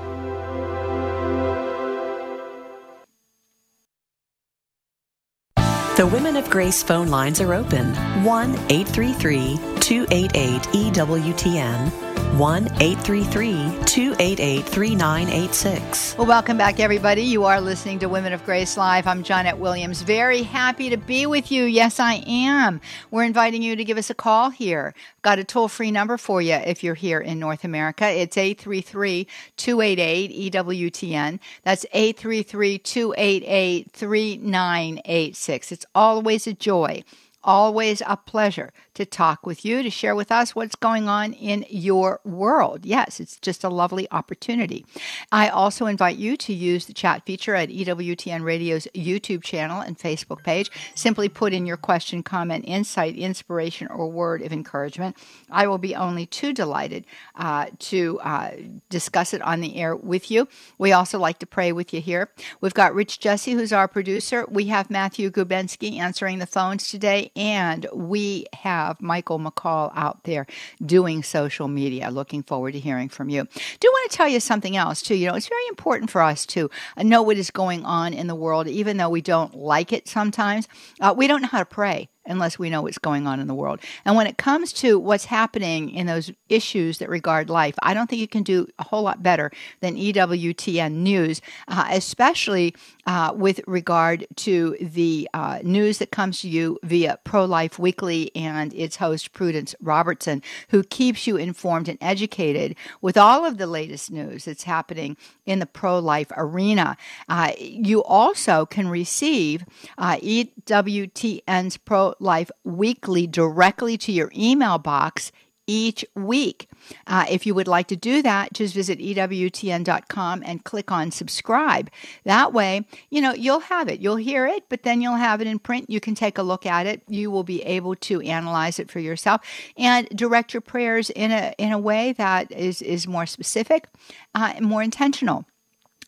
The 5.99 6.07
Women 6.07 6.37
of 6.37 6.49
Grace 6.49 6.81
phone 6.81 7.09
lines 7.09 7.41
are 7.41 7.53
open. 7.53 7.93
1 8.23 8.51
833 8.69 9.57
288 9.81 10.61
EWTN 10.93 12.08
1 12.37 12.65
833 12.79 13.53
288 13.85 14.65
3986. 14.65 16.15
Well, 16.17 16.27
welcome 16.27 16.57
back, 16.57 16.79
everybody. 16.79 17.23
You 17.23 17.45
are 17.45 17.59
listening 17.59 17.97
to 17.99 18.07
Women 18.07 18.33
of 18.33 18.45
Grace 18.45 18.77
Live. 18.77 19.07
I'm 19.07 19.23
Johnnette 19.23 19.57
Williams. 19.57 20.03
Very 20.03 20.43
happy 20.43 20.91
to 20.91 20.97
be 20.97 21.25
with 21.25 21.51
you. 21.51 21.63
Yes, 21.65 21.99
I 21.99 22.23
am. 22.27 22.81
We're 23.09 23.23
inviting 23.23 23.63
you 23.63 23.75
to 23.75 23.83
give 23.83 23.97
us 23.97 24.11
a 24.11 24.13
call 24.13 24.51
here. 24.51 24.93
Got 25.23 25.39
a 25.39 25.43
toll 25.43 25.67
free 25.67 25.89
number 25.89 26.17
for 26.17 26.39
you 26.39 26.53
if 26.53 26.83
you're 26.83 26.93
here 26.93 27.19
in 27.19 27.39
North 27.39 27.63
America. 27.63 28.07
It's 28.07 28.37
833 28.37 29.27
288 29.57 30.53
EWTN. 30.53 31.39
That's 31.63 31.85
833 31.91 32.77
288 32.77 33.91
3986. 33.91 35.71
It's 35.71 35.85
always 35.95 36.45
a 36.45 36.53
joy 36.53 37.03
Always 37.43 38.01
a 38.05 38.17
pleasure 38.17 38.73
to 38.95 39.05
talk 39.05 39.45
with 39.45 39.63
you, 39.63 39.81
to 39.81 39.89
share 39.89 40.13
with 40.13 40.29
us 40.29 40.53
what's 40.53 40.75
going 40.75 41.07
on 41.07 41.31
in 41.31 41.65
your 41.69 42.19
world. 42.25 42.85
Yes, 42.85 43.21
it's 43.21 43.37
just 43.37 43.63
a 43.63 43.69
lovely 43.69 44.07
opportunity. 44.11 44.85
I 45.31 45.47
also 45.47 45.85
invite 45.85 46.17
you 46.17 46.35
to 46.35 46.53
use 46.53 46.85
the 46.85 46.93
chat 46.93 47.25
feature 47.25 47.55
at 47.55 47.69
EWTN 47.69 48.43
Radio's 48.43 48.87
YouTube 48.93 49.41
channel 49.41 49.79
and 49.79 49.97
Facebook 49.97 50.43
page. 50.43 50.69
Simply 50.95 51.29
put 51.29 51.53
in 51.53 51.65
your 51.65 51.77
question, 51.77 52.23
comment, 52.23 52.65
insight, 52.67 53.15
inspiration, 53.15 53.87
or 53.87 54.09
word 54.09 54.41
of 54.41 54.51
encouragement. 54.51 55.15
I 55.49 55.67
will 55.67 55.77
be 55.77 55.95
only 55.95 56.25
too 56.25 56.51
delighted 56.51 57.05
uh, 57.35 57.67
to 57.79 58.19
uh, 58.19 58.51
discuss 58.89 59.33
it 59.33 59.41
on 59.43 59.61
the 59.61 59.77
air 59.77 59.95
with 59.95 60.29
you. 60.29 60.49
We 60.77 60.91
also 60.91 61.17
like 61.17 61.39
to 61.39 61.47
pray 61.47 61.71
with 61.71 61.93
you 61.93 62.01
here. 62.01 62.29
We've 62.59 62.73
got 62.73 62.93
Rich 62.93 63.21
Jesse, 63.21 63.53
who's 63.53 63.71
our 63.71 63.87
producer. 63.87 64.45
We 64.49 64.65
have 64.65 64.89
Matthew 64.89 65.29
Gubensky 65.29 65.99
answering 65.99 66.39
the 66.39 66.45
phones 66.45 66.89
today, 66.89 67.28
and 67.35 67.87
we 67.93 68.45
have 68.53 69.01
Michael 69.01 69.39
McCall 69.39 69.91
out 69.95 70.23
there 70.23 70.45
doing 70.85 71.23
social 71.23 71.67
media. 71.67 72.09
Looking 72.09 72.43
forward 72.43 72.73
to 72.73 72.79
hearing 72.79 73.09
from 73.09 73.29
you. 73.29 73.47
Do 73.79 73.87
want 73.89 74.11
to 74.11 74.17
tell 74.17 74.27
you 74.27 74.39
something 74.39 74.75
else, 74.75 75.01
too. 75.01 75.15
You 75.15 75.27
know, 75.27 75.35
it's 75.35 75.47
very 75.47 75.67
important 75.69 76.09
for 76.09 76.21
us 76.21 76.45
to 76.47 76.69
know 76.97 77.21
what 77.21 77.37
is 77.37 77.51
going 77.51 77.85
on 77.85 78.13
in 78.13 78.27
the 78.27 78.35
world, 78.35 78.67
even 78.67 78.97
though 78.97 79.09
we 79.09 79.21
don't 79.21 79.55
like 79.55 79.93
it 79.93 80.07
sometimes. 80.07 80.67
Uh, 80.99 81.13
we 81.15 81.27
don't 81.27 81.41
know 81.41 81.47
how 81.47 81.59
to 81.59 81.65
pray 81.65 82.09
unless 82.29 82.57
we 82.57 82.69
know 82.69 82.81
what's 82.81 82.97
going 82.97 83.27
on 83.27 83.39
in 83.39 83.47
the 83.47 83.55
world. 83.55 83.79
And 84.05 84.15
when 84.15 84.27
it 84.27 84.37
comes 84.37 84.71
to 84.73 84.97
what's 84.97 85.25
happening 85.25 85.89
in 85.89 86.07
those 86.07 86.31
issues 86.47 86.99
that 86.99 87.09
regard 87.09 87.49
life, 87.49 87.75
I 87.81 87.93
don't 87.93 88.09
think 88.09 88.21
you 88.21 88.27
can 88.27 88.43
do 88.43 88.67
a 88.79 88.83
whole 88.83 89.03
lot 89.03 89.21
better 89.21 89.51
than 89.81 89.95
EWTN 89.95 90.93
News, 90.93 91.41
uh, 91.67 91.87
especially 91.91 92.75
uh, 93.05 93.33
with 93.35 93.59
regard 93.67 94.27
to 94.37 94.77
the 94.79 95.27
uh, 95.33 95.59
news 95.63 95.97
that 95.97 96.11
comes 96.11 96.41
to 96.41 96.49
you 96.49 96.79
via 96.83 97.19
Pro 97.23 97.45
Life 97.45 97.79
Weekly 97.79 98.31
and 98.35 98.73
its 98.73 98.97
host, 98.97 99.33
Prudence 99.33 99.75
Robertson, 99.81 100.41
who 100.69 100.83
keeps 100.83 101.27
you 101.27 101.35
informed 101.35 101.89
and 101.89 101.97
educated 102.01 102.75
with 103.01 103.17
all 103.17 103.45
of 103.45 103.57
the 103.57 103.67
latest 103.67 104.11
news 104.11 104.45
that's 104.45 104.63
happening 104.63 105.17
in 105.45 105.59
the 105.59 105.65
pro 105.65 105.99
life 105.99 106.31
arena. 106.37 106.97
Uh, 107.27 107.51
you 107.57 108.03
also 108.03 108.65
can 108.65 108.87
receive 108.87 109.65
uh, 109.97 110.17
EWTN's 110.17 111.77
Pro 111.77 112.13
Life 112.19 112.51
Weekly 112.63 113.27
directly 113.27 113.97
to 113.99 114.11
your 114.11 114.31
email 114.35 114.77
box 114.77 115.31
each 115.69 116.03
week. 116.15 116.67
Uh, 117.05 117.25
if 117.29 117.45
you 117.45 117.53
would 117.53 117.67
like 117.67 117.87
to 117.87 117.95
do 117.95 118.23
that, 118.23 118.51
just 118.53 118.73
visit 118.73 118.97
EWTN.com 118.97 120.41
and 120.43 120.63
click 120.63 120.91
on 120.91 121.11
subscribe. 121.11 121.91
That 122.25 122.53
way, 122.53 122.87
you 123.11 123.21
know, 123.21 123.33
you'll 123.33 123.59
have 123.59 123.87
it. 123.87 123.99
You'll 123.99 124.15
hear 124.15 124.47
it, 124.47 124.63
but 124.67 124.81
then 124.81 124.99
you'll 124.99 125.13
have 125.13 125.41
it 125.41 125.47
in 125.47 125.59
print. 125.59 125.87
You 125.87 125.99
can 125.99 126.15
take 126.15 126.39
a 126.39 126.43
look 126.43 126.65
at 126.65 126.87
it. 126.87 127.03
You 127.07 127.29
will 127.29 127.43
be 127.43 127.61
able 127.61 127.95
to 127.97 128.19
analyze 128.21 128.79
it 128.79 128.89
for 128.89 128.97
yourself 128.99 129.41
and 129.77 130.09
direct 130.09 130.55
your 130.55 130.61
prayers 130.61 131.11
in 131.11 131.31
a, 131.31 131.53
in 131.59 131.71
a 131.71 131.77
way 131.77 132.13
that 132.13 132.51
is, 132.51 132.81
is 132.81 133.07
more 133.07 133.27
specific, 133.27 133.87
uh, 134.33 134.55
more 134.61 134.81
intentional. 134.81 135.45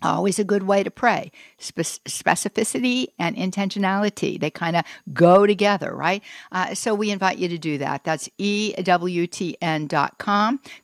Always 0.02 0.40
a 0.40 0.44
good 0.44 0.64
way 0.64 0.84
to 0.84 0.92
pray. 0.92 1.32
Spe- 1.58 1.80
specificity 1.80 3.08
and 3.20 3.36
intentionality, 3.36 4.40
they 4.40 4.50
kind 4.50 4.76
of 4.76 4.84
go 5.14 5.46
together, 5.46 5.96
right? 5.96 6.24
Uh, 6.52 6.74
so 6.74 6.96
we 6.96 7.12
invite 7.12 7.38
you 7.38 7.48
to 7.48 7.58
do 7.58 7.78
that. 7.78 8.04
That's 8.04 8.28
EWTN.com. 8.40 8.80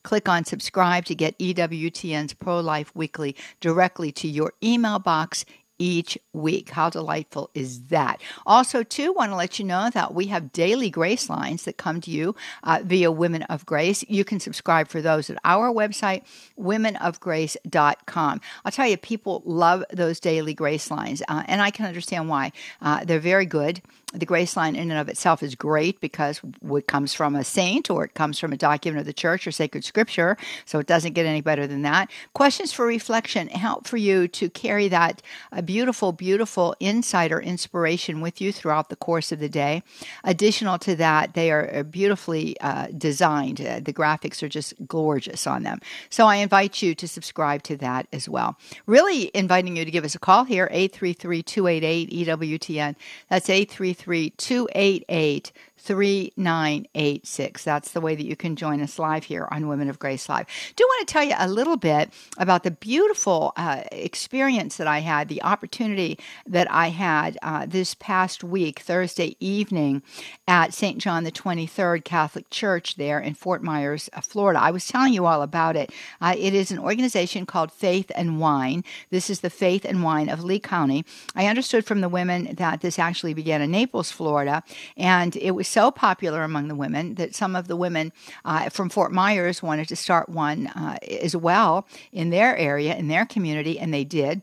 Click 0.03 0.29
on 0.29 0.45
subscribe 0.45 1.05
to 1.05 1.15
get 1.15 1.39
EWTN's 1.39 2.33
Pro 2.33 2.59
Life 2.59 2.91
Weekly 2.95 3.35
directly 3.59 4.11
to 4.13 4.27
your 4.27 4.53
email 4.63 4.99
box 4.99 5.45
each 5.79 6.17
week. 6.33 6.69
How 6.69 6.89
delightful 6.89 7.49
is 7.53 7.85
that? 7.85 8.21
Also, 8.45 8.83
too, 8.83 9.13
want 9.13 9.31
to 9.31 9.35
let 9.35 9.59
you 9.59 9.65
know 9.65 9.89
that 9.93 10.13
we 10.13 10.27
have 10.27 10.51
daily 10.51 10.89
grace 10.89 11.29
lines 11.29 11.63
that 11.63 11.77
come 11.77 12.01
to 12.01 12.11
you 12.11 12.35
uh, 12.63 12.79
via 12.83 13.11
Women 13.11 13.43
of 13.43 13.65
Grace. 13.65 14.03
You 14.07 14.23
can 14.23 14.39
subscribe 14.39 14.87
for 14.87 15.01
those 15.01 15.29
at 15.29 15.37
our 15.43 15.71
website, 15.71 16.23
womenofgrace.com. 16.59 18.41
I'll 18.65 18.71
tell 18.71 18.87
you, 18.87 18.97
people 18.97 19.41
love 19.45 19.83
those 19.91 20.19
daily 20.19 20.53
grace 20.53 20.89
lines, 20.91 21.21
uh, 21.27 21.43
and 21.47 21.61
I 21.61 21.71
can 21.71 21.85
understand 21.85 22.29
why. 22.29 22.51
Uh, 22.81 23.03
they're 23.05 23.19
very 23.19 23.45
good 23.45 23.81
the 24.17 24.25
grace 24.25 24.57
line 24.57 24.75
in 24.75 24.91
and 24.91 24.99
of 24.99 25.09
itself 25.09 25.43
is 25.43 25.55
great 25.55 25.99
because 26.01 26.41
it 26.63 26.87
comes 26.87 27.13
from 27.13 27.35
a 27.35 27.43
saint 27.43 27.89
or 27.89 28.05
it 28.05 28.13
comes 28.13 28.39
from 28.39 28.53
a 28.53 28.57
document 28.57 28.99
of 28.99 29.05
the 29.05 29.13
church 29.13 29.47
or 29.47 29.51
sacred 29.51 29.83
scripture. 29.83 30.37
So 30.65 30.79
it 30.79 30.87
doesn't 30.87 31.13
get 31.13 31.25
any 31.25 31.41
better 31.41 31.67
than 31.67 31.81
that. 31.83 32.11
Questions 32.33 32.71
for 32.71 32.85
reflection 32.85 33.47
help 33.47 33.87
for 33.87 33.97
you 33.97 34.27
to 34.29 34.49
carry 34.49 34.87
that 34.87 35.21
uh, 35.51 35.61
beautiful, 35.61 36.11
beautiful 36.11 36.75
insight 36.79 37.31
or 37.31 37.41
inspiration 37.41 38.21
with 38.21 38.41
you 38.41 38.51
throughout 38.51 38.89
the 38.89 38.95
course 38.95 39.31
of 39.31 39.39
the 39.39 39.49
day. 39.49 39.83
Additional 40.23 40.77
to 40.79 40.95
that, 40.95 41.33
they 41.33 41.51
are 41.51 41.69
uh, 41.73 41.83
beautifully 41.83 42.59
uh, 42.61 42.87
designed. 42.97 43.61
Uh, 43.61 43.79
the 43.79 43.93
graphics 43.93 44.41
are 44.43 44.49
just 44.49 44.73
gorgeous 44.87 45.47
on 45.47 45.63
them. 45.63 45.79
So 46.09 46.25
I 46.25 46.37
invite 46.37 46.81
you 46.81 46.95
to 46.95 47.07
subscribe 47.07 47.63
to 47.63 47.77
that 47.77 48.07
as 48.13 48.29
well. 48.29 48.57
Really 48.85 49.31
inviting 49.33 49.75
you 49.75 49.85
to 49.85 49.91
give 49.91 50.05
us 50.05 50.15
a 50.15 50.19
call 50.19 50.43
here, 50.43 50.67
833 50.71 51.43
288 51.43 52.09
EWTN. 52.27 52.95
That's 53.29 53.49
833 53.49 54.06
288 54.07 55.51
3986. 55.87 57.63
That's 57.63 57.91
the 57.91 58.01
way 58.01 58.13
that 58.13 58.25
you 58.25 58.35
can 58.35 58.57
join 58.57 58.81
us 58.81 58.99
live 58.99 59.23
here 59.23 59.47
on 59.49 59.69
Women 59.69 59.89
of 59.89 59.99
Grace 59.99 60.27
Live. 60.27 60.45
Do 60.75 60.83
want 60.83 61.07
to 61.07 61.13
tell 61.13 61.23
you 61.23 61.33
a 61.37 61.47
little 61.47 61.77
bit 61.77 62.11
about 62.37 62.63
the 62.63 62.71
beautiful 62.71 63.53
uh, 63.55 63.83
experience 63.93 64.75
that 64.75 64.87
I 64.87 64.99
had, 64.99 65.29
the 65.29 65.41
opportunity 65.43 66.19
that 66.45 66.69
I 66.69 66.89
had 66.89 67.37
uh, 67.41 67.67
this 67.67 67.95
past 67.95 68.43
week, 68.43 68.79
Thursday 68.79 69.37
evening, 69.39 70.03
at 70.45 70.73
St. 70.73 70.97
John 70.97 71.23
the 71.23 71.31
23rd 71.31 72.03
Catholic 72.03 72.49
Church 72.49 72.95
there 72.95 73.21
in 73.21 73.33
Fort 73.33 73.63
Myers, 73.63 74.09
uh, 74.11 74.19
Florida. 74.19 74.59
I 74.59 74.71
was 74.71 74.87
telling 74.87 75.13
you 75.13 75.25
all 75.25 75.41
about 75.41 75.77
it. 75.77 75.93
Uh, 76.19 76.35
it 76.37 76.53
is 76.53 76.69
an 76.69 76.79
organization 76.79 77.45
called 77.45 77.71
Faith 77.71 78.11
and 78.13 78.41
Wine. 78.41 78.83
This 79.09 79.29
is 79.29 79.39
the 79.39 79.49
Faith 79.49 79.85
and 79.85 80.03
Wine 80.03 80.27
of 80.27 80.43
Lee 80.43 80.59
County. 80.59 81.05
I 81.33 81.47
understood 81.47 81.85
from 81.85 82.01
the 82.01 82.09
women 82.09 82.55
that 82.55 82.81
this 82.81 82.99
actually 82.99 83.33
began 83.33 83.61
in 83.61 83.71
Naples, 83.71 84.11
Florida, 84.11 84.63
and 84.97 85.33
it 85.37 85.51
was 85.51 85.76
so 85.77 85.91
popular 85.91 86.41
among 86.41 86.69
the 86.69 86.75
women 86.75 87.13
that 87.13 87.35
some 87.35 87.55
of 87.55 87.67
the 87.67 87.75
women 87.75 88.11
uh, 88.43 88.67
from 88.67 88.89
Fort 88.89 89.11
Myers 89.11 89.61
wanted 89.61 89.87
to 89.89 89.95
start 89.95 90.27
one 90.27 90.65
uh, 90.65 90.97
as 91.21 91.35
well 91.35 91.87
in 92.11 92.31
their 92.31 92.57
area, 92.57 92.95
in 92.95 93.09
their 93.09 93.27
community, 93.27 93.77
and 93.77 93.93
they 93.93 94.03
did. 94.03 94.41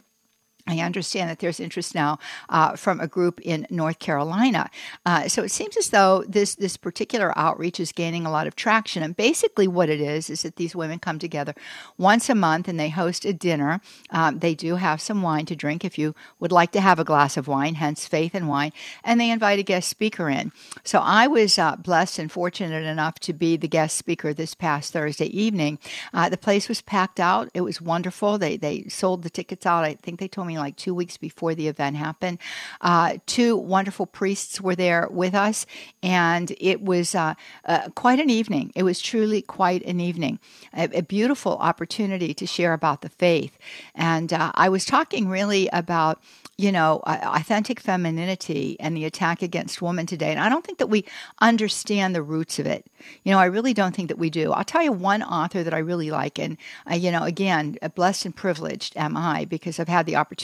I 0.67 0.81
understand 0.81 1.29
that 1.29 1.41
there's 1.41 1.61
interest 1.61 1.95
now 1.95 2.19
uh, 2.49 2.75
from 2.75 2.99
a 2.99 3.07
group 3.07 3.39
in 3.43 3.67
North 3.69 3.99
Carolina. 3.99 4.71
Uh, 5.05 5.29
so 5.29 5.43
it 5.43 5.51
seems 5.51 5.77
as 5.77 5.91
though 5.91 6.25
this 6.27 6.55
this 6.55 6.79
particular 6.79 7.37
outreach 7.37 7.79
is 7.79 7.93
gaining 7.93 8.25
a 8.25 8.31
lot 8.31 8.47
of 8.47 8.57
traction. 8.57 9.03
And 9.03 9.15
basically, 9.15 9.69
what 9.69 9.91
it 9.91 10.01
is 10.01 10.31
is 10.31 10.43
that 10.43 10.57
these 10.57 10.75
women 10.75 10.99
come 10.99 11.19
together 11.19 11.55
once 11.99 12.31
a 12.31 12.35
month 12.35 12.67
and 12.67 12.81
they 12.81 12.89
host 12.89 13.27
a 13.27 13.35
dinner. 13.35 13.83
Um, 14.09 14.39
they 14.39 14.55
do 14.55 14.77
have 14.77 15.03
some 15.03 15.21
wine 15.21 15.45
to 15.47 15.57
drink 15.57 15.85
if 15.85 15.99
you 15.99 16.15
would 16.41 16.53
like 16.53 16.73
to 16.73 16.81
have 16.81 16.99
a 16.99 17.05
glass 17.05 17.37
of 17.37 17.47
wine, 17.47 17.75
hence 17.75 18.07
faith 18.07 18.35
and 18.35 18.49
wine. 18.49 18.73
And 19.03 19.21
they 19.21 19.31
invite 19.31 19.59
a 19.59 19.63
guest 19.63 19.89
speaker 19.89 20.31
in. 20.31 20.51
So 20.83 21.01
I 21.01 21.27
was 21.27 21.59
uh, 21.59 21.77
blessed 21.77 22.19
and 22.19 22.33
fortunate 22.33 22.85
enough 22.85 23.19
to 23.21 23.35
be 23.35 23.59
the 23.59 23.69
guest 23.69 23.99
speaker 23.99 24.33
this 24.33 24.55
past 24.55 24.95
Thursday 24.95 25.27
evening. 25.27 25.79
Uh, 26.15 26.31
the 26.31 26.39
place 26.39 26.71
was 26.71 26.81
packed 26.81 27.21
out. 27.21 27.51
It 27.53 27.61
was 27.61 27.83
wonderful. 27.83 28.39
They 28.39 28.57
they 28.57 28.85
sold 28.89 29.25
the 29.25 29.31
tickets 29.31 29.67
out. 29.67 29.85
I 29.85 29.95
think 29.95 30.21
they 30.21 30.29
told 30.29 30.47
me 30.47 30.54
like 30.59 30.77
two 30.77 30.95
weeks 30.95 31.17
before 31.17 31.55
the 31.55 31.69
event 31.69 31.97
happened. 31.97 32.39
Uh, 32.81 33.19
two 33.27 33.57
wonderful 33.57 34.07
priests 34.07 34.61
were 34.61 34.75
there 34.75 35.09
with 35.11 35.35
us, 35.35 35.67
and 36.03 36.55
it 36.59 36.83
was 36.83 37.15
uh, 37.15 37.35
uh, 37.65 37.89
quite 37.95 38.21
an 38.21 38.31
evening. 38.31 38.73
It 38.75 38.83
was 38.83 39.01
truly 39.01 39.43
quite 39.43 39.83
an 39.85 40.01
evening, 40.01 40.39
a, 40.73 40.99
a 40.99 41.03
beautiful 41.03 41.57
opportunity 41.59 42.35
to 42.35 42.47
share 42.47 42.73
about 42.73 43.03
the 43.03 43.09
faith. 43.09 43.57
And 43.95 44.33
uh, 44.33 44.53
I 44.55 44.69
was 44.69 44.85
talking 44.85 45.29
really 45.29 45.69
about 45.73 46.23
you 46.57 46.71
know, 46.71 47.01
authentic 47.05 47.81
femininity 47.81 48.77
and 48.79 48.97
the 48.97 49.05
attack 49.05 49.43
against 49.43 49.83
women 49.83 50.07
today. 50.07 50.31
And 50.31 50.39
I 50.39 50.49
don't 50.49 50.65
think 50.65 50.79
that 50.79 50.87
we 50.87 51.05
understand 51.41 52.15
the 52.15 52.23
roots 52.23 52.61
of 52.61 52.67
it. 52.67 52.87
You 53.25 53.33
know, 53.33 53.41
I 53.41 53.47
really 53.47 53.75
don't 53.75 53.95
think 53.95 54.09
that 54.09 54.19
we 54.19 54.31
do. 54.31 54.53
I'll 54.53 54.65
tell 54.65 54.83
you 54.83 54.93
one 54.93 55.23
author 55.23 55.65
that 55.65 55.75
I 55.75 55.79
really 55.79 56.11
like, 56.11 56.39
and 56.39 56.57
uh, 56.89 56.95
you 56.95 57.11
know, 57.11 57.25
again, 57.25 57.77
blessed 57.95 58.27
and 58.27 58.37
privileged 58.37 58.97
am 58.97 59.17
I 59.17 59.47
because 59.47 59.81
I've 59.81 59.89
had 59.89 60.07
the 60.07 60.17
opportunity 60.17 60.44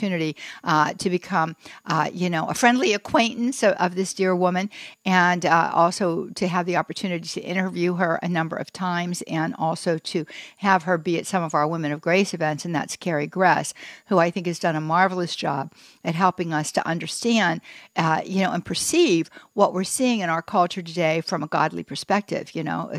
uh, 0.64 0.92
to 0.95 1.11
become, 1.11 1.57
uh, 1.87 2.11
you 2.12 2.30
know, 2.30 2.47
a 2.47 2.54
friendly 2.54 2.92
acquaintance 2.95 3.62
of, 3.62 3.73
of 3.75 3.95
this 3.95 4.14
dear 4.14 4.35
woman, 4.35 4.71
and 5.04 5.47
uh, 5.47 5.71
also 5.75 6.28
to 6.35 6.49
have 6.49 6.66
the 6.66 6.76
opportunity 6.76 7.28
to 7.28 7.40
interview 7.40 7.95
her 7.95 8.19
a 8.23 8.28
number 8.28 8.57
of 8.57 8.73
times, 8.73 9.23
and 9.23 9.54
also 9.59 9.99
to 9.99 10.25
have 10.59 10.85
her 10.85 10.99
be 10.99 11.19
at 11.19 11.26
some 11.26 11.42
of 11.42 11.54
our 11.54 11.66
Women 11.66 11.92
of 11.92 12.00
Grace 12.00 12.35
events, 12.35 12.64
and 12.64 12.75
that's 12.75 12.97
Carrie 12.97 13.26
Gress, 13.26 13.75
who 14.07 14.19
I 14.19 14.30
think 14.30 14.47
has 14.47 14.59
done 14.59 14.76
a 14.76 14.80
marvelous 14.80 15.37
job 15.37 15.73
at 16.04 16.14
helping 16.14 16.52
us 16.52 16.73
to 16.73 16.87
understand, 16.87 17.61
uh, 17.97 18.23
you 18.25 18.42
know, 18.42 18.52
and 18.52 18.64
perceive 18.64 19.30
what 19.54 19.73
we're 19.75 19.85
seeing 19.85 20.21
in 20.21 20.30
our 20.30 20.42
culture 20.42 20.83
today 20.83 21.21
from 21.21 21.42
a 21.42 21.47
godly 21.47 21.83
perspective 21.83 22.50
you 22.54 22.62
know, 22.62 22.92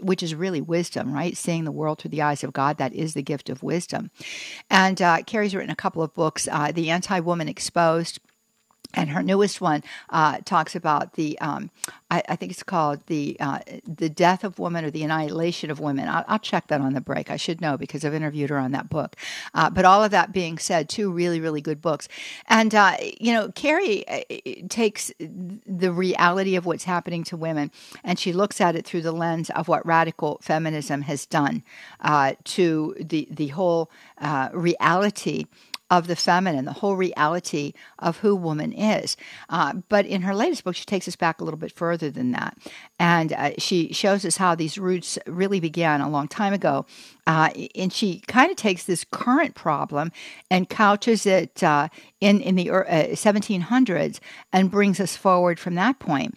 which 0.00 0.22
is 0.22 0.34
really 0.34 0.60
wisdom, 0.60 1.12
right? 1.12 1.36
Seeing 1.36 1.64
the 1.64 1.72
world 1.72 1.98
through 1.98 2.10
the 2.10 2.22
eyes 2.22 2.44
of 2.44 2.52
God, 2.52 2.78
that 2.78 2.92
is 2.92 3.14
the 3.14 3.22
gift 3.22 3.48
of 3.48 3.62
wisdom. 3.62 4.10
And 4.70 5.00
uh, 5.00 5.22
Carrie's 5.22 5.54
written 5.54 5.70
a 5.70 5.76
couple 5.76 6.02
of 6.02 6.14
books, 6.14 6.33
uh, 6.50 6.72
The 6.72 6.90
Anti 6.90 7.20
Woman 7.20 7.48
Exposed 7.48 8.20
and 8.94 9.10
her 9.10 9.22
newest 9.22 9.60
one 9.60 9.82
uh, 10.10 10.38
talks 10.44 10.74
about 10.74 11.14
the 11.14 11.38
um, 11.40 11.70
I, 12.10 12.22
I, 12.28 12.36
think 12.36 12.52
it's 12.52 12.62
called 12.62 13.04
the 13.06 13.36
uh, 13.40 13.60
the 13.86 14.08
death 14.08 14.44
of 14.44 14.58
women 14.58 14.84
or 14.84 14.90
the 14.90 15.02
annihilation 15.02 15.70
of 15.70 15.80
women. 15.80 16.08
I'll, 16.08 16.24
I'll, 16.28 16.38
check 16.38 16.68
that 16.68 16.80
on 16.80 16.92
the 16.92 17.00
break. 17.00 17.30
I 17.30 17.36
should 17.36 17.60
know 17.60 17.76
because 17.76 18.04
I've 18.04 18.14
interviewed 18.14 18.50
her 18.50 18.58
on 18.58 18.72
that 18.72 18.88
book. 18.88 19.16
Uh, 19.54 19.70
but 19.70 19.84
all 19.84 20.04
of 20.04 20.10
that 20.10 20.32
being 20.32 20.58
said, 20.58 20.88
two 20.88 21.10
really 21.10 21.40
really 21.40 21.60
good 21.60 21.80
books. 21.80 22.08
And 22.48 22.74
uh, 22.74 22.96
you 23.20 23.32
know, 23.32 23.50
Carrie 23.52 24.06
uh, 24.08 24.22
takes 24.68 25.12
the 25.18 25.92
reality 25.92 26.56
of 26.56 26.66
what's 26.66 26.84
happening 26.84 27.24
to 27.24 27.36
women 27.36 27.70
and 28.02 28.18
she 28.18 28.32
looks 28.32 28.60
at 28.60 28.76
it 28.76 28.84
through 28.86 29.02
the 29.02 29.12
lens 29.12 29.50
of 29.50 29.68
what 29.68 29.84
radical 29.86 30.38
feminism 30.42 31.02
has 31.02 31.26
done 31.26 31.62
uh, 32.00 32.34
to 32.44 32.94
the 33.00 33.26
the 33.30 33.48
whole 33.48 33.90
reality 34.52 35.46
of 35.98 36.06
the 36.06 36.16
feminine, 36.16 36.64
the 36.64 36.72
whole 36.72 36.96
reality 36.96 37.72
of 37.98 38.18
who 38.18 38.34
woman 38.34 38.72
is. 38.72 39.16
Uh, 39.48 39.74
but 39.88 40.06
in 40.06 40.22
her 40.22 40.34
latest 40.34 40.64
book, 40.64 40.74
she 40.74 40.84
takes 40.84 41.06
us 41.06 41.16
back 41.16 41.40
a 41.40 41.44
little 41.44 41.58
bit 41.58 41.72
further 41.72 42.10
than 42.10 42.32
that. 42.32 42.56
And 42.98 43.32
uh, 43.32 43.52
she 43.58 43.92
shows 43.92 44.24
us 44.24 44.36
how 44.36 44.54
these 44.54 44.76
roots 44.76 45.18
really 45.26 45.60
began 45.60 46.00
a 46.00 46.08
long 46.08 46.28
time 46.28 46.52
ago. 46.52 46.86
Uh, 47.26 47.50
and 47.74 47.92
she 47.92 48.20
kind 48.26 48.50
of 48.50 48.56
takes 48.56 48.84
this 48.84 49.04
current 49.10 49.54
problem 49.54 50.10
and 50.50 50.68
couches 50.68 51.26
it 51.26 51.62
uh, 51.62 51.88
in, 52.20 52.40
in 52.40 52.56
the 52.56 52.66
1700s 52.66 54.16
uh, 54.16 54.20
and 54.52 54.70
brings 54.70 55.00
us 55.00 55.16
forward 55.16 55.58
from 55.58 55.74
that 55.76 55.98
point. 55.98 56.34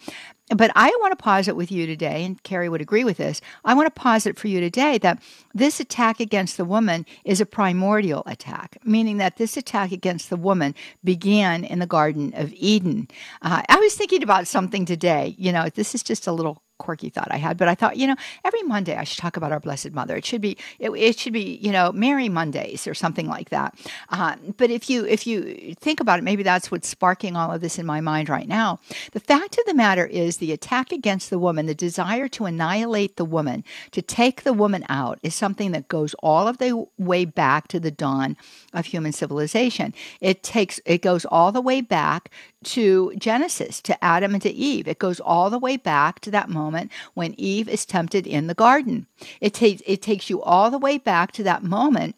But 0.54 0.70
I 0.74 0.88
want 1.00 1.16
to 1.16 1.22
posit 1.22 1.56
with 1.56 1.70
you 1.70 1.86
today, 1.86 2.24
and 2.24 2.42
Carrie 2.42 2.68
would 2.68 2.80
agree 2.80 3.04
with 3.04 3.18
this. 3.18 3.40
I 3.64 3.74
want 3.74 3.86
to 3.86 4.00
posit 4.00 4.38
for 4.38 4.48
you 4.48 4.60
today 4.60 4.96
that 4.98 5.22
this 5.54 5.78
attack 5.78 6.20
against 6.20 6.56
the 6.56 6.64
woman 6.64 7.04
is 7.24 7.40
a 7.40 7.46
primordial 7.46 8.22
attack, 8.26 8.78
meaning 8.82 9.18
that 9.18 9.36
this 9.36 9.56
attack 9.56 9.92
against 9.92 10.30
the 10.30 10.36
woman 10.36 10.74
began 11.04 11.64
in 11.64 11.80
the 11.80 11.86
Garden 11.86 12.32
of 12.34 12.52
Eden. 12.54 13.08
Uh, 13.42 13.62
I 13.68 13.76
was 13.76 13.94
thinking 13.94 14.22
about 14.22 14.46
something 14.46 14.86
today. 14.86 15.34
You 15.38 15.52
know, 15.52 15.68
this 15.68 15.94
is 15.94 16.02
just 16.02 16.26
a 16.26 16.32
little 16.32 16.62
quirky 16.78 17.10
thought 17.10 17.28
I 17.30 17.36
had, 17.36 17.56
but 17.56 17.68
I 17.68 17.74
thought, 17.74 17.96
you 17.96 18.06
know, 18.06 18.16
every 18.44 18.62
Monday 18.62 18.96
I 18.96 19.04
should 19.04 19.18
talk 19.18 19.36
about 19.36 19.52
our 19.52 19.60
Blessed 19.60 19.92
Mother. 19.92 20.16
It 20.16 20.24
should 20.24 20.40
be, 20.40 20.56
it, 20.78 20.90
it 20.90 21.18
should 21.18 21.32
be, 21.32 21.58
you 21.62 21.72
know, 21.72 21.92
Mary 21.92 22.28
Mondays 22.28 22.86
or 22.86 22.94
something 22.94 23.28
like 23.28 23.50
that. 23.50 23.78
Uh, 24.10 24.36
but 24.56 24.70
if 24.70 24.88
you 24.88 25.04
if 25.04 25.26
you 25.26 25.74
think 25.80 26.00
about 26.00 26.18
it, 26.18 26.22
maybe 26.22 26.42
that's 26.42 26.70
what's 26.70 26.88
sparking 26.88 27.36
all 27.36 27.52
of 27.52 27.60
this 27.60 27.78
in 27.78 27.86
my 27.86 28.00
mind 28.00 28.28
right 28.28 28.48
now. 28.48 28.80
The 29.12 29.20
fact 29.20 29.58
of 29.58 29.64
the 29.66 29.74
matter 29.74 30.06
is, 30.06 30.38
the 30.38 30.52
attack 30.52 30.92
against 30.92 31.30
the 31.30 31.38
woman, 31.38 31.66
the 31.66 31.74
desire 31.74 32.28
to 32.28 32.44
annihilate 32.44 33.16
the 33.16 33.24
woman, 33.24 33.64
to 33.90 34.02
take 34.02 34.42
the 34.42 34.52
woman 34.52 34.84
out, 34.88 35.18
is 35.22 35.34
something 35.34 35.72
that 35.72 35.88
goes 35.88 36.14
all 36.22 36.48
of 36.48 36.58
the 36.58 36.86
way 36.96 37.24
back 37.24 37.68
to 37.68 37.80
the 37.80 37.90
dawn 37.90 38.36
of 38.72 38.86
human 38.86 39.12
civilization. 39.12 39.94
It 40.20 40.42
takes 40.42 40.80
it 40.84 41.02
goes 41.02 41.24
all 41.24 41.52
the 41.52 41.60
way 41.60 41.80
back 41.80 42.30
to 42.64 43.12
Genesis, 43.16 43.80
to 43.82 44.04
Adam 44.04 44.34
and 44.34 44.42
to 44.42 44.50
Eve. 44.50 44.88
It 44.88 44.98
goes 44.98 45.20
all 45.20 45.50
the 45.50 45.58
way 45.58 45.76
back 45.76 46.20
to 46.20 46.30
that 46.32 46.48
moment 46.48 46.90
when 47.14 47.34
Eve 47.38 47.68
is 47.68 47.86
tempted 47.86 48.26
in 48.26 48.46
the 48.46 48.54
garden. 48.54 49.06
It 49.40 49.54
takes 49.54 49.82
it 49.86 50.02
takes 50.02 50.28
you 50.28 50.42
all 50.42 50.70
the 50.70 50.78
way 50.78 50.98
back 50.98 51.32
to 51.32 51.42
that 51.44 51.62
moment 51.62 52.16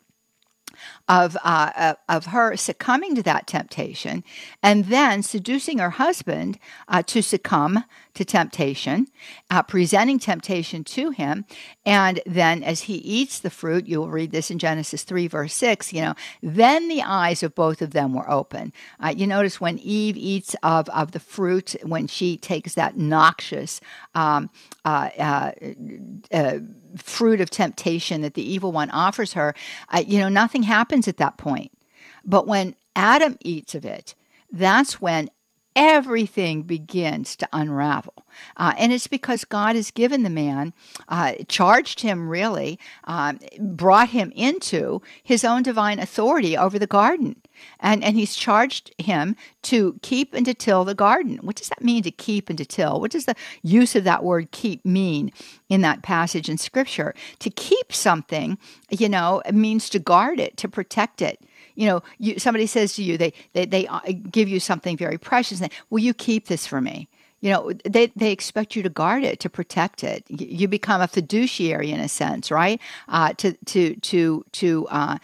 of, 1.10 1.36
uh, 1.42 1.94
of 2.08 2.26
her 2.26 2.56
succumbing 2.56 3.16
to 3.16 3.22
that 3.24 3.48
temptation 3.48 4.22
and 4.62 4.84
then 4.84 5.24
seducing 5.24 5.78
her 5.78 5.90
husband 5.90 6.56
uh, 6.86 7.02
to 7.02 7.20
succumb 7.20 7.84
to 8.14 8.24
temptation, 8.24 9.08
uh, 9.50 9.62
presenting 9.62 10.18
temptation 10.20 10.84
to 10.84 11.10
him. 11.10 11.44
And 11.84 12.20
then 12.26 12.62
as 12.62 12.82
he 12.82 12.94
eats 12.94 13.40
the 13.40 13.50
fruit, 13.50 13.88
you'll 13.88 14.08
read 14.08 14.30
this 14.30 14.52
in 14.52 14.60
Genesis 14.60 15.02
3, 15.02 15.26
verse 15.26 15.54
6, 15.54 15.92
you 15.92 16.02
know, 16.02 16.14
then 16.42 16.88
the 16.88 17.02
eyes 17.02 17.42
of 17.42 17.54
both 17.56 17.82
of 17.82 17.90
them 17.90 18.14
were 18.14 18.30
open. 18.30 18.72
Uh, 19.02 19.12
you 19.16 19.26
notice 19.26 19.60
when 19.60 19.78
Eve 19.78 20.16
eats 20.16 20.54
of, 20.62 20.88
of 20.90 21.10
the 21.10 21.20
fruit, 21.20 21.74
when 21.82 22.06
she 22.06 22.36
takes 22.36 22.74
that 22.74 22.96
noxious 22.96 23.80
um, 24.14 24.48
uh, 24.84 25.10
uh, 25.18 25.52
uh 26.32 26.58
fruit 26.96 27.40
of 27.40 27.50
temptation 27.50 28.20
that 28.22 28.34
the 28.34 28.42
evil 28.42 28.72
one 28.72 28.90
offers 28.90 29.34
her, 29.34 29.54
uh, 29.90 30.02
you 30.04 30.18
know, 30.18 30.28
nothing 30.28 30.64
happens 30.64 30.99
at 31.08 31.18
that 31.18 31.36
point. 31.36 31.72
But 32.24 32.46
when 32.46 32.74
Adam 32.94 33.36
eats 33.40 33.74
of 33.74 33.84
it, 33.84 34.14
that's 34.50 35.00
when 35.00 35.30
everything 35.76 36.62
begins 36.62 37.36
to 37.36 37.48
unravel. 37.52 38.26
Uh, 38.56 38.74
and 38.76 38.92
it's 38.92 39.06
because 39.06 39.44
God 39.44 39.76
has 39.76 39.90
given 39.90 40.22
the 40.22 40.30
man, 40.30 40.72
uh, 41.08 41.34
charged 41.48 42.00
him 42.00 42.28
really, 42.28 42.78
uh, 43.04 43.34
brought 43.58 44.10
him 44.10 44.32
into 44.34 45.00
his 45.22 45.44
own 45.44 45.62
divine 45.62 45.98
authority 45.98 46.56
over 46.56 46.78
the 46.78 46.86
garden. 46.86 47.36
And, 47.80 48.02
and 48.04 48.16
he's 48.16 48.34
charged 48.34 48.92
him 48.98 49.36
to 49.62 49.98
keep 50.02 50.34
and 50.34 50.46
to 50.46 50.54
till 50.54 50.84
the 50.84 50.94
garden. 50.94 51.38
What 51.42 51.56
does 51.56 51.68
that 51.68 51.82
mean 51.82 52.02
to 52.04 52.10
keep 52.10 52.48
and 52.48 52.58
to 52.58 52.64
till? 52.64 53.00
What 53.00 53.10
does 53.10 53.24
the 53.24 53.34
use 53.62 53.96
of 53.96 54.04
that 54.04 54.24
word 54.24 54.50
keep 54.50 54.84
mean 54.84 55.32
in 55.68 55.80
that 55.82 56.02
passage 56.02 56.48
in 56.48 56.58
scripture? 56.58 57.14
To 57.40 57.50
keep 57.50 57.92
something, 57.92 58.58
you 58.90 59.08
know, 59.08 59.42
means 59.52 59.88
to 59.90 59.98
guard 59.98 60.40
it, 60.40 60.56
to 60.58 60.68
protect 60.68 61.22
it 61.22 61.44
you 61.74 61.86
know, 61.86 62.02
you, 62.18 62.38
somebody 62.38 62.66
says 62.66 62.94
to 62.94 63.02
you, 63.02 63.16
they, 63.16 63.32
they, 63.54 63.64
they 63.64 63.86
uh, 63.86 64.00
give 64.30 64.48
you 64.48 64.60
something 64.60 64.96
very 64.96 65.16
precious, 65.16 65.60
and 65.60 65.70
they, 65.70 65.76
will 65.88 66.00
you 66.00 66.12
keep 66.12 66.46
this 66.46 66.66
for 66.66 66.80
me? 66.80 67.08
You 67.40 67.50
know, 67.50 67.72
they, 67.84 68.12
they 68.16 68.32
expect 68.32 68.76
you 68.76 68.82
to 68.82 68.90
guard 68.90 69.24
it, 69.24 69.40
to 69.40 69.50
protect 69.50 70.04
it. 70.04 70.24
You 70.28 70.68
become 70.68 71.00
a 71.00 71.08
fiduciary 71.08 71.90
in 71.90 72.00
a 72.00 72.08
sense, 72.08 72.50
right? 72.50 72.80
Uh, 73.08 73.32
to 73.34 73.52
to 73.66 73.94
to 73.94 74.44
to 74.52 74.86
uh, 74.88 75.18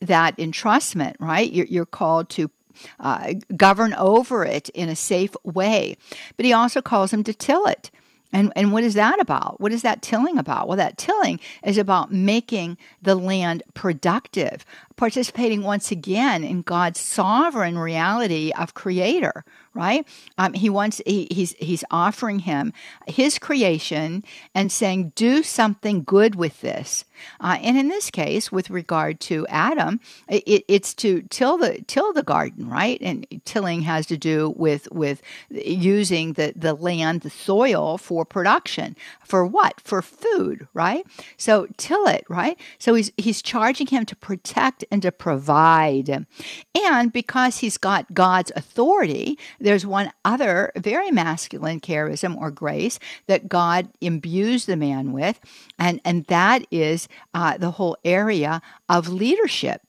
that 0.00 0.36
entrustment, 0.36 1.14
right? 1.20 1.50
You're, 1.50 1.66
you're 1.66 1.86
called 1.86 2.28
to 2.30 2.50
uh, 2.98 3.34
govern 3.56 3.94
over 3.94 4.44
it 4.44 4.68
in 4.70 4.88
a 4.88 4.96
safe 4.96 5.34
way. 5.44 5.96
But 6.36 6.46
he 6.46 6.52
also 6.52 6.80
calls 6.82 7.10
them 7.10 7.24
to 7.24 7.34
till 7.34 7.66
it. 7.66 7.90
And, 8.32 8.52
and 8.54 8.72
what 8.72 8.84
is 8.84 8.94
that 8.94 9.20
about? 9.20 9.60
What 9.60 9.72
is 9.72 9.82
that 9.82 10.02
tilling 10.02 10.38
about? 10.38 10.68
Well, 10.68 10.76
that 10.76 10.98
tilling 10.98 11.40
is 11.64 11.76
about 11.78 12.12
making 12.12 12.78
the 13.02 13.16
land 13.16 13.62
productive, 13.74 14.64
participating 14.96 15.64
once 15.64 15.90
again 15.90 16.44
in 16.44 16.62
God's 16.62 17.00
sovereign 17.00 17.76
reality 17.76 18.52
of 18.56 18.74
creator, 18.74 19.44
right? 19.74 20.06
Um, 20.38 20.52
he 20.52 20.70
wants 20.70 21.00
he, 21.06 21.28
he's 21.30 21.54
he's 21.58 21.84
offering 21.90 22.40
him 22.40 22.72
his 23.06 23.38
creation 23.38 24.24
and 24.54 24.70
saying, 24.70 25.12
"Do 25.14 25.42
something 25.42 26.02
good 26.02 26.34
with 26.34 26.60
this." 26.60 27.04
Uh, 27.40 27.58
and 27.60 27.76
in 27.76 27.88
this 27.88 28.10
case, 28.10 28.50
with 28.52 28.70
regard 28.70 29.20
to 29.20 29.46
Adam, 29.48 30.00
it, 30.28 30.64
it's 30.68 30.94
to 30.94 31.22
till 31.22 31.58
the 31.58 31.82
till 31.86 32.12
the 32.12 32.22
garden, 32.22 32.68
right? 32.68 32.98
And 33.00 33.26
tilling 33.44 33.82
has 33.82 34.06
to 34.06 34.16
do 34.16 34.54
with 34.56 34.88
with 34.92 35.22
using 35.50 36.34
the 36.34 36.52
the 36.56 36.74
land, 36.74 37.22
the 37.22 37.30
soil 37.30 37.98
for 37.98 38.24
production. 38.24 38.96
For 39.24 39.46
what? 39.46 39.80
For 39.80 40.02
food, 40.02 40.66
right? 40.74 41.06
So 41.36 41.66
till 41.76 42.06
it, 42.06 42.24
right? 42.28 42.58
So 42.78 42.94
he's 42.94 43.12
he's 43.16 43.42
charging 43.42 43.86
him 43.86 44.04
to 44.06 44.16
protect 44.16 44.84
and 44.90 45.02
to 45.02 45.12
provide, 45.12 46.26
and 46.74 47.12
because 47.12 47.58
he's 47.58 47.78
got 47.78 48.12
God's 48.14 48.52
authority, 48.56 49.38
there's 49.58 49.86
one 49.86 50.12
other 50.24 50.72
very 50.76 51.10
masculine 51.10 51.80
charism 51.80 52.36
or 52.36 52.50
grace 52.50 52.98
that 53.26 53.48
God 53.48 53.88
imbues 54.00 54.66
the 54.66 54.76
man 54.76 55.12
with, 55.12 55.40
and, 55.78 56.00
and 56.04 56.24
that 56.26 56.66
is 56.70 57.08
uh, 57.34 57.58
the 57.58 57.72
whole 57.72 57.96
area 58.04 58.62
of 58.88 59.08
leadership. 59.08 59.82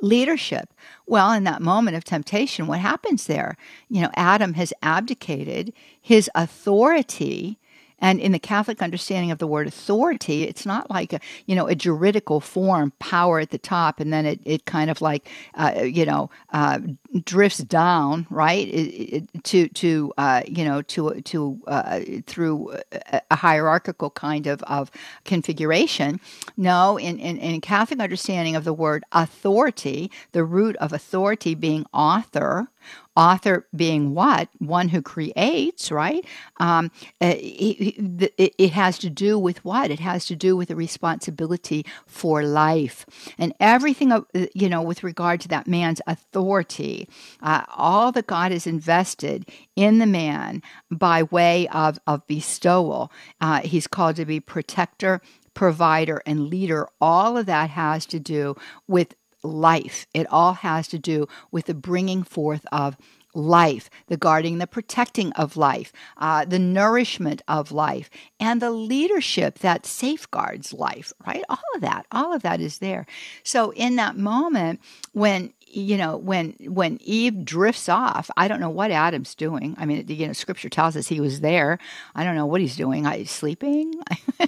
Leadership. 0.00 0.72
Well, 1.06 1.32
in 1.32 1.44
that 1.44 1.60
moment 1.60 1.96
of 1.96 2.04
temptation, 2.04 2.66
what 2.66 2.78
happens 2.78 3.26
there? 3.26 3.56
You 3.88 4.02
know, 4.02 4.10
Adam 4.14 4.54
has 4.54 4.72
abdicated 4.82 5.72
his 6.00 6.30
authority 6.34 7.58
and 8.00 8.20
in 8.20 8.32
the 8.32 8.38
Catholic 8.38 8.80
understanding 8.80 9.30
of 9.30 9.38
the 9.38 9.46
word 9.46 9.66
authority, 9.66 10.44
it's 10.44 10.64
not 10.64 10.90
like 10.90 11.12
a 11.12 11.20
you 11.46 11.54
know 11.54 11.66
a 11.66 11.74
juridical 11.74 12.40
form, 12.40 12.92
power 12.98 13.40
at 13.40 13.50
the 13.50 13.58
top, 13.58 13.98
and 14.00 14.12
then 14.12 14.24
it, 14.24 14.40
it 14.44 14.64
kind 14.66 14.90
of 14.90 15.00
like 15.00 15.28
uh, 15.54 15.82
you 15.82 16.04
know 16.04 16.30
uh, 16.52 16.78
drifts 17.24 17.58
down, 17.58 18.26
right? 18.30 18.66
It, 18.68 19.24
it, 19.34 19.44
to 19.44 19.68
to 19.68 20.12
uh, 20.18 20.42
you 20.46 20.64
know 20.64 20.82
to 20.82 21.20
to 21.20 21.60
uh, 21.66 22.00
through 22.26 22.76
a, 23.30 23.36
hierarchical 23.36 24.10
kind 24.10 24.46
of 24.46 24.62
of 24.64 24.90
configuration. 25.24 26.20
No, 26.56 26.98
in, 26.98 27.18
in 27.18 27.38
in 27.38 27.60
Catholic 27.60 28.00
understanding 28.00 28.56
of 28.56 28.64
the 28.64 28.74
word 28.74 29.04
authority, 29.12 30.10
the 30.32 30.44
root 30.44 30.76
of 30.76 30.92
authority 30.92 31.54
being 31.54 31.86
author 31.92 32.68
author 33.16 33.66
being 33.74 34.14
what 34.14 34.48
one 34.58 34.88
who 34.88 35.02
creates 35.02 35.90
right 35.90 36.24
um, 36.60 36.90
uh, 37.20 37.34
it, 37.36 38.54
it, 38.56 38.70
has 38.70 38.96
to 38.96 39.10
do 39.10 39.36
with 39.38 39.64
what 39.64 39.90
it 39.90 39.98
has 39.98 40.24
to 40.24 40.36
do 40.36 40.56
with 40.56 40.68
the 40.68 40.76
responsibility 40.76 41.84
for 42.06 42.44
life 42.44 43.04
and 43.36 43.52
everything 43.58 44.12
uh, 44.12 44.20
you 44.54 44.68
know 44.68 44.80
with 44.80 45.02
regard 45.02 45.40
to 45.40 45.48
that 45.48 45.66
man's 45.66 46.00
authority 46.06 46.97
uh, 47.42 47.62
all 47.76 48.10
that 48.10 48.26
god 48.26 48.50
has 48.50 48.66
invested 48.66 49.46
in 49.76 49.98
the 49.98 50.06
man 50.06 50.62
by 50.90 51.22
way 51.22 51.68
of, 51.68 51.98
of 52.06 52.26
bestowal 52.26 53.12
uh, 53.40 53.60
he's 53.60 53.86
called 53.86 54.16
to 54.16 54.24
be 54.24 54.40
protector 54.40 55.20
provider 55.54 56.22
and 56.24 56.48
leader 56.48 56.88
all 57.00 57.36
of 57.36 57.46
that 57.46 57.70
has 57.70 58.06
to 58.06 58.18
do 58.18 58.56
with 58.86 59.14
life. 59.42 60.06
It 60.14 60.26
all 60.30 60.54
has 60.54 60.88
to 60.88 60.98
do 60.98 61.28
with 61.50 61.66
the 61.66 61.74
bringing 61.74 62.22
forth 62.22 62.66
of 62.72 62.96
life, 63.34 63.88
the 64.08 64.16
guarding, 64.16 64.58
the 64.58 64.66
protecting 64.66 65.32
of 65.32 65.56
life, 65.56 65.92
uh, 66.16 66.44
the 66.44 66.58
nourishment 66.58 67.42
of 67.46 67.70
life, 67.70 68.10
and 68.40 68.60
the 68.60 68.70
leadership 68.70 69.60
that 69.60 69.86
safeguards 69.86 70.72
life, 70.72 71.12
right? 71.26 71.44
All 71.48 71.58
of 71.74 71.82
that, 71.82 72.06
all 72.10 72.32
of 72.32 72.42
that 72.42 72.60
is 72.60 72.78
there. 72.78 73.06
So 73.44 73.70
in 73.72 73.96
that 73.96 74.16
moment 74.16 74.80
when 75.12 75.52
you 75.70 75.96
know 75.96 76.16
when 76.16 76.54
when 76.60 76.98
eve 77.02 77.44
drifts 77.44 77.88
off 77.88 78.30
i 78.36 78.48
don't 78.48 78.60
know 78.60 78.70
what 78.70 78.90
adam's 78.90 79.34
doing. 79.34 79.74
I 79.78 79.86
mean 79.86 80.04
you 80.08 80.26
know 80.26 80.32
scripture 80.32 80.68
tells 80.68 80.96
us 80.96 81.08
he 81.08 81.20
was 81.20 81.40
there. 81.40 81.78
I 82.14 82.24
don't 82.24 82.34
know 82.34 82.46
what 82.46 82.60
he's 82.60 82.76
doing. 82.76 83.06
I, 83.06 83.24
sleeping? 83.24 83.94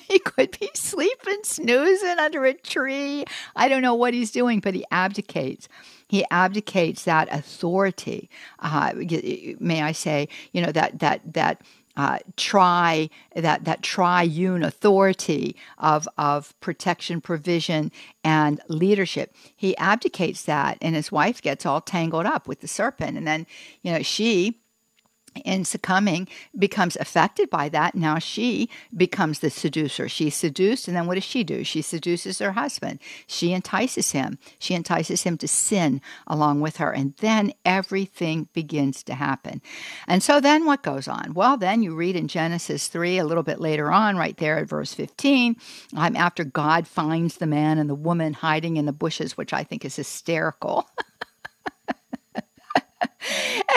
He 0.08 0.18
could 0.18 0.58
be 0.58 0.70
sleeping 0.74 1.40
snoozing 1.44 2.18
under 2.18 2.44
a 2.44 2.54
tree. 2.54 3.24
I 3.54 3.68
don't 3.68 3.82
know 3.82 3.94
what 3.94 4.14
he's 4.14 4.30
doing 4.30 4.60
but 4.60 4.74
he 4.74 4.84
abdicates. 4.90 5.68
He 6.08 6.24
abdicates 6.30 7.04
that 7.04 7.28
authority. 7.30 8.28
Uh, 8.58 8.92
may 9.60 9.82
I 9.82 9.92
say, 9.92 10.28
you 10.52 10.62
know 10.62 10.72
that 10.72 10.98
that 10.98 11.20
that. 11.34 11.62
Uh, 12.00 12.18
try 12.38 13.10
that 13.36 13.66
that 13.66 13.82
triune 13.82 14.62
authority 14.62 15.54
of 15.76 16.08
of 16.16 16.58
protection, 16.60 17.20
provision, 17.20 17.92
and 18.24 18.58
leadership. 18.68 19.34
He 19.54 19.76
abdicates 19.76 20.44
that, 20.44 20.78
and 20.80 20.94
his 20.94 21.12
wife 21.12 21.42
gets 21.42 21.66
all 21.66 21.82
tangled 21.82 22.24
up 22.24 22.48
with 22.48 22.60
the 22.60 22.68
serpent, 22.68 23.18
and 23.18 23.26
then 23.26 23.46
you 23.82 23.92
know 23.92 24.00
she 24.00 24.62
in 25.44 25.64
succumbing 25.64 26.28
becomes 26.58 26.96
affected 26.96 27.50
by 27.50 27.68
that 27.68 27.94
now 27.94 28.18
she 28.18 28.68
becomes 28.96 29.40
the 29.40 29.50
seducer. 29.50 30.08
She's 30.08 30.34
seduced 30.34 30.88
and 30.88 30.96
then 30.96 31.06
what 31.06 31.14
does 31.14 31.24
she 31.24 31.44
do? 31.44 31.64
She 31.64 31.82
seduces 31.82 32.38
her 32.38 32.52
husband. 32.52 33.00
She 33.26 33.52
entices 33.52 34.12
him. 34.12 34.38
She 34.58 34.74
entices 34.74 35.22
him 35.22 35.38
to 35.38 35.48
sin 35.48 36.00
along 36.26 36.60
with 36.60 36.76
her 36.76 36.92
and 36.92 37.14
then 37.18 37.52
everything 37.64 38.48
begins 38.52 39.02
to 39.04 39.14
happen. 39.14 39.62
And 40.06 40.22
so 40.22 40.40
then 40.40 40.64
what 40.64 40.82
goes 40.82 41.08
on? 41.08 41.34
Well 41.34 41.56
then 41.56 41.82
you 41.82 41.94
read 41.94 42.16
in 42.16 42.28
genesis 42.28 42.88
3 42.88 43.18
a 43.18 43.24
little 43.24 43.42
bit 43.42 43.60
later 43.60 43.90
on 43.90 44.16
right 44.16 44.36
there 44.36 44.58
at 44.58 44.68
verse 44.68 44.94
15 44.94 45.56
um, 45.96 46.16
after 46.16 46.44
god 46.44 46.86
finds 46.86 47.36
the 47.36 47.46
man 47.46 47.78
and 47.78 47.88
the 47.90 47.94
woman 47.94 48.32
hiding 48.32 48.76
in 48.76 48.86
the 48.86 48.92
bushes 48.92 49.36
which 49.36 49.52
i 49.52 49.64
think 49.64 49.84
is 49.84 49.96
hysterical 49.96 50.88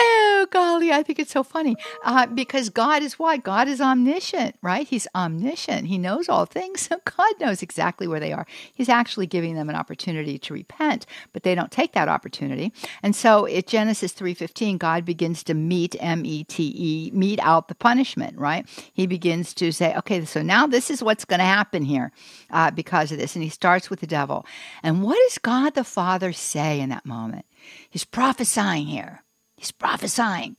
golly 0.46 0.92
i 0.92 1.02
think 1.02 1.18
it's 1.18 1.32
so 1.32 1.42
funny 1.42 1.76
uh, 2.04 2.26
because 2.26 2.68
god 2.68 3.02
is 3.02 3.18
what 3.18 3.42
god 3.42 3.68
is 3.68 3.80
omniscient 3.80 4.56
right? 4.62 4.86
He's 4.88 5.06
omniscient. 5.14 5.86
He 5.86 5.98
knows 5.98 6.28
all 6.28 6.46
things. 6.46 6.88
So 6.94 7.00
god 7.04 7.40
knows 7.40 7.62
exactly 7.62 8.06
where 8.06 8.20
they 8.20 8.32
are. 8.32 8.46
He's 8.74 8.90
actually 8.90 9.26
giving 9.26 9.54
them 9.54 9.70
an 9.70 9.74
opportunity 9.76 10.38
to 10.38 10.52
repent 10.52 11.06
but 11.32 11.42
they 11.42 11.54
don't 11.54 11.70
take 11.70 11.92
that 11.92 12.08
opportunity. 12.08 12.72
And 13.02 13.16
so 13.16 13.46
at 13.46 13.66
genesis 13.66 14.12
3.15 14.12 14.78
god 14.78 15.04
begins 15.04 15.42
to 15.44 15.54
meet 15.54 15.96
m-e-t-e 15.98 17.10
mete 17.12 17.40
out 17.40 17.68
the 17.68 17.74
punishment 17.74 18.38
right? 18.38 18.68
He 18.92 19.06
begins 19.06 19.54
to 19.54 19.72
say 19.72 19.94
okay 19.96 20.24
so 20.24 20.42
now 20.42 20.66
this 20.66 20.90
is 20.90 21.02
what's 21.02 21.24
going 21.24 21.40
to 21.40 21.44
happen 21.44 21.82
here 21.84 22.12
uh, 22.50 22.70
because 22.70 23.10
of 23.10 23.18
this. 23.18 23.34
And 23.34 23.42
he 23.42 23.50
starts 23.50 23.90
with 23.90 24.00
the 24.00 24.06
devil. 24.06 24.46
And 24.82 25.02
what 25.02 25.18
does 25.28 25.38
god 25.38 25.74
the 25.74 25.84
father 25.84 26.32
say 26.32 26.80
in 26.80 26.90
that 26.90 27.06
moment? 27.06 27.46
He's 27.90 28.04
prophesying 28.04 28.86
here 28.86 29.23
He's 29.64 29.72
prophesying. 29.72 30.56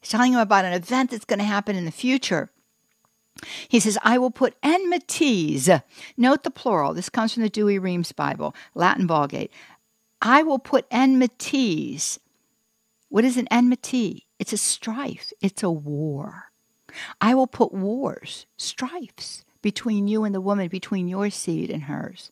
He's 0.00 0.10
telling 0.10 0.32
him 0.32 0.38
about 0.38 0.64
an 0.64 0.74
event 0.74 1.10
that's 1.10 1.24
going 1.24 1.40
to 1.40 1.44
happen 1.44 1.74
in 1.74 1.86
the 1.86 1.90
future. 1.90 2.50
He 3.66 3.80
says, 3.80 3.98
I 4.04 4.16
will 4.16 4.30
put 4.30 4.54
enmities. 4.62 5.68
Note 6.16 6.44
the 6.44 6.52
plural. 6.52 6.94
This 6.94 7.08
comes 7.08 7.34
from 7.34 7.42
the 7.42 7.50
Douay-Rheims 7.50 8.12
Bible, 8.12 8.54
Latin 8.72 9.08
Vulgate. 9.08 9.52
I 10.22 10.44
will 10.44 10.60
put 10.60 10.86
enmities. 10.92 12.20
What 13.08 13.24
is 13.24 13.36
an 13.36 13.48
enmity? 13.50 14.28
It's 14.38 14.52
a 14.52 14.56
strife, 14.56 15.32
it's 15.40 15.64
a 15.64 15.70
war. 15.70 16.52
I 17.20 17.34
will 17.34 17.48
put 17.48 17.72
wars, 17.72 18.46
strifes 18.56 19.44
between 19.62 20.06
you 20.06 20.22
and 20.22 20.32
the 20.32 20.40
woman, 20.40 20.68
between 20.68 21.08
your 21.08 21.28
seed 21.28 21.70
and 21.70 21.82
hers. 21.82 22.30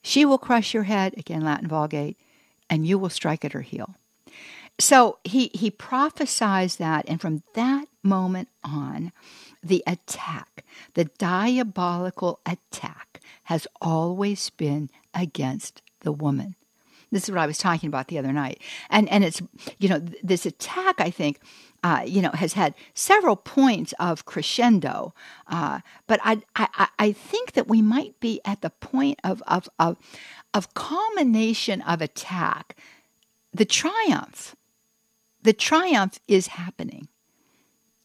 She 0.00 0.24
will 0.24 0.38
crush 0.38 0.72
your 0.72 0.84
head, 0.84 1.12
again, 1.18 1.42
Latin 1.42 1.68
Vulgate, 1.68 2.16
and 2.70 2.86
you 2.86 2.98
will 2.98 3.10
strike 3.10 3.44
at 3.44 3.52
her 3.52 3.60
heel. 3.60 3.96
So 4.78 5.18
he, 5.24 5.50
he 5.54 5.70
prophesies 5.70 6.76
that, 6.76 7.04
and 7.08 7.20
from 7.20 7.42
that 7.54 7.86
moment 8.02 8.48
on, 8.64 9.12
the 9.62 9.82
attack, 9.86 10.64
the 10.94 11.04
diabolical 11.04 12.40
attack, 12.44 13.20
has 13.44 13.66
always 13.80 14.50
been 14.50 14.90
against 15.14 15.80
the 16.00 16.12
woman. 16.12 16.56
This 17.12 17.24
is 17.24 17.30
what 17.30 17.40
I 17.40 17.46
was 17.46 17.58
talking 17.58 17.86
about 17.86 18.08
the 18.08 18.18
other 18.18 18.32
night. 18.32 18.60
And, 18.90 19.08
and 19.08 19.22
it's, 19.22 19.40
you 19.78 19.88
know, 19.88 20.00
this 20.22 20.44
attack, 20.44 21.00
I 21.00 21.10
think, 21.10 21.38
uh, 21.84 22.02
you 22.04 22.20
know, 22.20 22.32
has 22.32 22.54
had 22.54 22.74
several 22.94 23.36
points 23.36 23.94
of 24.00 24.24
crescendo. 24.24 25.14
Uh, 25.46 25.80
but 26.08 26.18
I, 26.24 26.42
I, 26.56 26.88
I 26.98 27.12
think 27.12 27.52
that 27.52 27.68
we 27.68 27.80
might 27.80 28.18
be 28.18 28.40
at 28.44 28.62
the 28.62 28.70
point 28.70 29.20
of, 29.22 29.40
of, 29.46 29.68
of, 29.78 29.96
of 30.52 30.74
culmination 30.74 31.80
of 31.82 32.02
attack, 32.02 32.76
the 33.52 33.64
triumph 33.64 34.56
the 35.44 35.52
triumph 35.52 36.18
is 36.26 36.48
happening. 36.48 37.08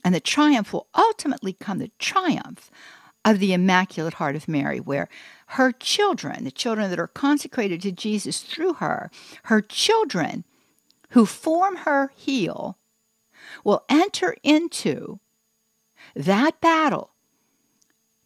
And 0.03 0.13
the 0.13 0.19
triumph 0.19 0.71
will 0.71 0.87
ultimately 0.93 1.53
come 1.53 1.79
the 1.79 1.91
triumph 1.97 2.69
of 3.25 3.39
the 3.39 3.53
Immaculate 3.53 4.15
Heart 4.15 4.35
of 4.35 4.47
Mary, 4.47 4.79
where 4.79 5.09
her 5.47 5.71
children, 5.71 6.43
the 6.43 6.51
children 6.51 6.89
that 6.89 6.99
are 6.99 7.07
consecrated 7.07 7.81
to 7.81 7.91
Jesus 7.91 8.41
through 8.41 8.73
her, 8.75 9.09
her 9.43 9.61
children 9.61 10.45
who 11.11 11.25
form 11.25 11.77
her 11.77 12.11
heel, 12.15 12.77
will 13.63 13.83
enter 13.89 14.35
into 14.43 15.19
that 16.15 16.61
battle 16.61 17.11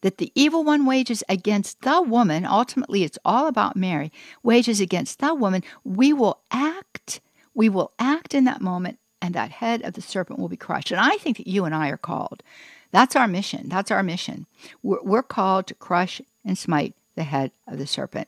that 0.02 0.18
the 0.18 0.32
evil 0.36 0.64
one 0.64 0.86
wages 0.86 1.24
against 1.30 1.82
the 1.82 2.02
woman. 2.02 2.46
Ultimately, 2.46 3.04
it's 3.04 3.18
all 3.24 3.48
about 3.48 3.76
Mary, 3.76 4.12
wages 4.44 4.82
against 4.82 5.20
the 5.20 5.34
woman. 5.34 5.64
We 5.84 6.14
will 6.14 6.42
act, 6.52 7.22
we 7.54 7.70
will 7.70 7.94
act 7.98 8.34
in 8.34 8.44
that 8.44 8.62
moment 8.62 9.00
and 9.24 9.34
that 9.34 9.52
head 9.52 9.82
of 9.84 9.94
the 9.94 10.02
serpent 10.02 10.38
will 10.38 10.50
be 10.50 10.58
crushed. 10.58 10.92
And 10.92 11.00
I 11.00 11.16
think 11.16 11.38
that 11.38 11.48
you 11.48 11.64
and 11.64 11.74
I 11.74 11.88
are 11.88 11.98
called. 11.98 12.44
That's 12.92 13.16
our 13.16 13.28
mission. 13.28 13.70
That's 13.70 13.90
our 13.90 14.04
mission. 14.04 14.46
We're, 14.84 15.02
we're 15.02 15.24
called 15.24 15.66
to 15.68 15.74
crush 15.74 16.22
and 16.44 16.58
smite 16.58 16.94
the 17.16 17.24
head 17.24 17.52
of 17.66 17.78
the 17.78 17.88
serpent. 17.88 18.28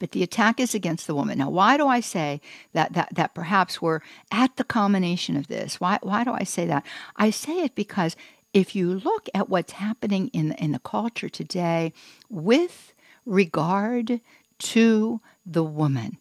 But 0.00 0.10
the 0.10 0.24
attack 0.24 0.58
is 0.58 0.74
against 0.74 1.06
the 1.06 1.14
woman. 1.14 1.38
Now, 1.38 1.48
why 1.48 1.76
do 1.76 1.86
I 1.86 2.00
say 2.00 2.40
that, 2.72 2.94
that, 2.94 3.10
that 3.14 3.34
perhaps 3.34 3.80
we're 3.80 4.00
at 4.32 4.56
the 4.56 4.64
culmination 4.64 5.36
of 5.36 5.46
this? 5.46 5.80
Why, 5.80 5.98
why 6.02 6.24
do 6.24 6.32
I 6.32 6.42
say 6.42 6.66
that? 6.66 6.84
I 7.16 7.30
say 7.30 7.62
it 7.62 7.76
because 7.76 8.16
if 8.52 8.74
you 8.74 8.98
look 8.98 9.28
at 9.32 9.48
what's 9.48 9.74
happening 9.74 10.28
in, 10.28 10.52
in 10.52 10.72
the 10.72 10.80
culture 10.80 11.28
today 11.28 11.92
with 12.28 12.94
regard 13.24 14.20
to 14.58 15.20
the 15.46 15.62
woman, 15.62 16.18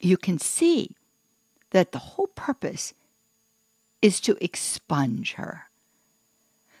you 0.00 0.16
can 0.16 0.38
see 0.38 0.94
that 1.70 1.92
the 1.92 1.98
whole 1.98 2.28
purpose 2.28 2.94
is 4.00 4.20
to 4.20 4.36
expunge 4.42 5.34
her. 5.34 5.64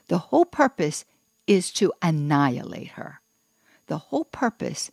The 0.08 0.18
whole 0.18 0.44
purpose 0.44 1.04
is 1.46 1.70
to 1.72 1.92
annihilate 2.02 2.88
her. 2.88 3.20
The 3.86 3.98
whole 3.98 4.24
purpose 4.24 4.90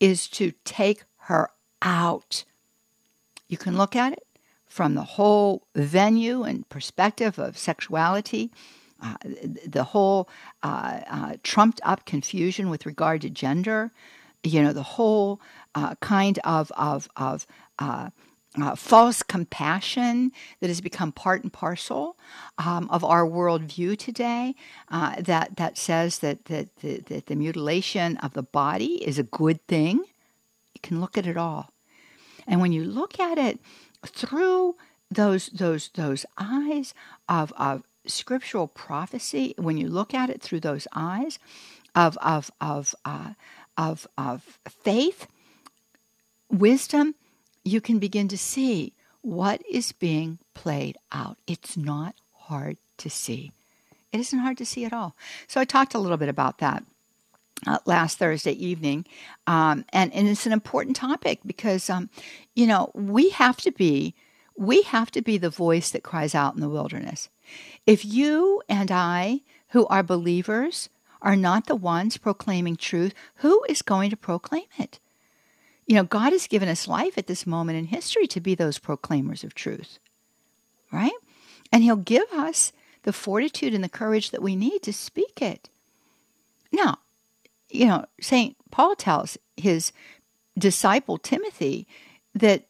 is 0.00 0.28
to 0.28 0.52
take 0.64 1.04
her 1.16 1.50
out. 1.80 2.44
You 3.48 3.56
can 3.56 3.76
look 3.76 3.94
at 3.96 4.12
it 4.12 4.26
from 4.66 4.94
the 4.94 5.02
whole 5.02 5.66
venue 5.74 6.42
and 6.42 6.68
perspective 6.68 7.38
of 7.38 7.58
sexuality, 7.58 8.50
uh, 9.02 9.16
the 9.66 9.84
whole 9.84 10.28
uh, 10.62 11.00
uh, 11.08 11.34
trumped 11.42 11.80
up 11.84 12.06
confusion 12.06 12.70
with 12.70 12.86
regard 12.86 13.20
to 13.20 13.30
gender, 13.30 13.90
you 14.42 14.62
know, 14.62 14.72
the 14.72 14.82
whole 14.82 15.40
uh, 15.74 15.94
kind 15.96 16.38
of, 16.44 16.72
of, 16.76 17.08
of 17.16 17.46
uh, 17.78 18.10
uh, 18.60 18.74
false 18.74 19.22
compassion 19.22 20.32
that 20.60 20.68
has 20.68 20.80
become 20.80 21.12
part 21.12 21.42
and 21.42 21.52
parcel 21.52 22.18
um, 22.58 22.88
of 22.90 23.02
our 23.02 23.24
worldview 23.24 23.98
today 23.98 24.54
uh, 24.90 25.20
that, 25.20 25.56
that 25.56 25.78
says 25.78 26.18
that, 26.18 26.44
that, 26.46 26.76
that, 26.76 27.06
that 27.06 27.26
the 27.26 27.36
mutilation 27.36 28.16
of 28.18 28.34
the 28.34 28.42
body 28.42 29.02
is 29.06 29.18
a 29.18 29.22
good 29.22 29.66
thing. 29.66 29.98
You 30.74 30.80
can 30.82 31.00
look 31.00 31.16
at 31.16 31.26
it 31.26 31.36
all. 31.36 31.70
And 32.46 32.60
when 32.60 32.72
you 32.72 32.84
look 32.84 33.18
at 33.18 33.38
it 33.38 33.58
through 34.06 34.76
those, 35.10 35.46
those, 35.48 35.90
those 35.94 36.26
eyes 36.36 36.92
of, 37.28 37.52
of 37.56 37.84
scriptural 38.06 38.66
prophecy, 38.66 39.54
when 39.56 39.76
you 39.78 39.88
look 39.88 40.12
at 40.12 40.28
it 40.28 40.42
through 40.42 40.60
those 40.60 40.86
eyes 40.92 41.38
of, 41.94 42.18
of, 42.20 42.50
of, 42.60 42.94
uh, 43.04 43.32
of, 43.78 44.06
of 44.18 44.58
faith, 44.68 45.26
wisdom, 46.50 47.14
you 47.64 47.80
can 47.80 47.98
begin 47.98 48.28
to 48.28 48.38
see 48.38 48.94
what 49.22 49.62
is 49.70 49.92
being 49.92 50.38
played 50.54 50.98
out. 51.12 51.38
It's 51.46 51.76
not 51.76 52.16
hard 52.34 52.78
to 52.98 53.10
see. 53.10 53.52
It 54.12 54.20
isn't 54.20 54.38
hard 54.40 54.58
to 54.58 54.66
see 54.66 54.84
at 54.84 54.92
all. 54.92 55.16
So 55.48 55.60
I 55.60 55.64
talked 55.64 55.94
a 55.94 55.98
little 56.00 56.18
bit 56.18 56.28
about 56.30 56.58
that. 56.58 56.84
uh, 57.66 57.78
last 57.86 58.18
Thursday 58.18 58.52
evening, 58.52 59.06
um, 59.46 59.84
and 59.90 60.12
and 60.14 60.28
it's 60.28 60.46
an 60.46 60.52
important 60.52 60.96
topic 60.96 61.40
because 61.46 61.90
um, 61.90 62.10
you 62.54 62.66
know 62.66 62.90
we 62.94 63.30
have 63.30 63.58
to 63.58 63.72
be 63.72 64.14
we 64.56 64.82
have 64.82 65.10
to 65.12 65.22
be 65.22 65.38
the 65.38 65.50
voice 65.50 65.90
that 65.90 66.02
cries 66.02 66.34
out 66.34 66.54
in 66.54 66.60
the 66.60 66.68
wilderness. 66.68 67.28
If 67.86 68.04
you 68.04 68.62
and 68.68 68.90
I, 68.92 69.42
who 69.70 69.86
are 69.88 70.02
believers, 70.02 70.88
are 71.22 71.36
not 71.36 71.66
the 71.66 71.76
ones 71.76 72.18
proclaiming 72.18 72.76
truth, 72.76 73.14
who 73.36 73.64
is 73.68 73.82
going 73.82 74.10
to 74.10 74.16
proclaim 74.16 74.66
it? 74.78 75.00
You 75.92 75.98
know, 75.98 76.04
God 76.04 76.32
has 76.32 76.46
given 76.46 76.70
us 76.70 76.88
life 76.88 77.18
at 77.18 77.26
this 77.26 77.46
moment 77.46 77.78
in 77.78 77.84
history 77.84 78.26
to 78.28 78.40
be 78.40 78.54
those 78.54 78.78
proclaimers 78.78 79.44
of 79.44 79.54
truth, 79.54 79.98
right? 80.90 81.12
And 81.70 81.82
He'll 81.82 81.96
give 81.96 82.32
us 82.32 82.72
the 83.02 83.12
fortitude 83.12 83.74
and 83.74 83.84
the 83.84 83.90
courage 83.90 84.30
that 84.30 84.40
we 84.40 84.56
need 84.56 84.82
to 84.84 84.92
speak 84.94 85.42
it. 85.42 85.68
Now, 86.72 86.96
you 87.68 87.84
know, 87.84 88.06
St. 88.22 88.56
Paul 88.70 88.96
tells 88.96 89.36
his 89.54 89.92
disciple 90.56 91.18
Timothy 91.18 91.86
that, 92.34 92.68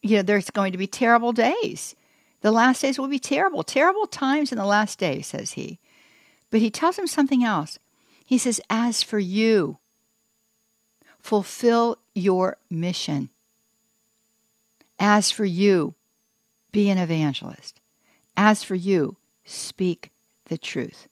you 0.00 0.16
know, 0.16 0.22
there's 0.22 0.48
going 0.48 0.72
to 0.72 0.78
be 0.78 0.86
terrible 0.86 1.34
days. 1.34 1.94
The 2.40 2.52
last 2.52 2.80
days 2.80 2.98
will 2.98 3.06
be 3.06 3.18
terrible, 3.18 3.64
terrible 3.64 4.06
times 4.06 4.50
in 4.50 4.56
the 4.56 4.64
last 4.64 4.98
days, 4.98 5.26
says 5.26 5.52
he. 5.52 5.78
But 6.50 6.60
he 6.60 6.70
tells 6.70 6.98
him 6.98 7.06
something 7.06 7.44
else. 7.44 7.78
He 8.24 8.38
says, 8.38 8.62
As 8.70 9.02
for 9.02 9.18
you, 9.18 9.76
fulfill 11.18 11.98
your 12.16 12.56
mission. 12.70 13.30
As 14.98 15.30
for 15.30 15.44
you, 15.44 15.94
be 16.72 16.90
an 16.90 16.98
evangelist. 16.98 17.80
As 18.36 18.62
for 18.62 18.74
you, 18.74 19.16
speak 19.44 20.10
the 20.46 20.58
truth. 20.58 21.08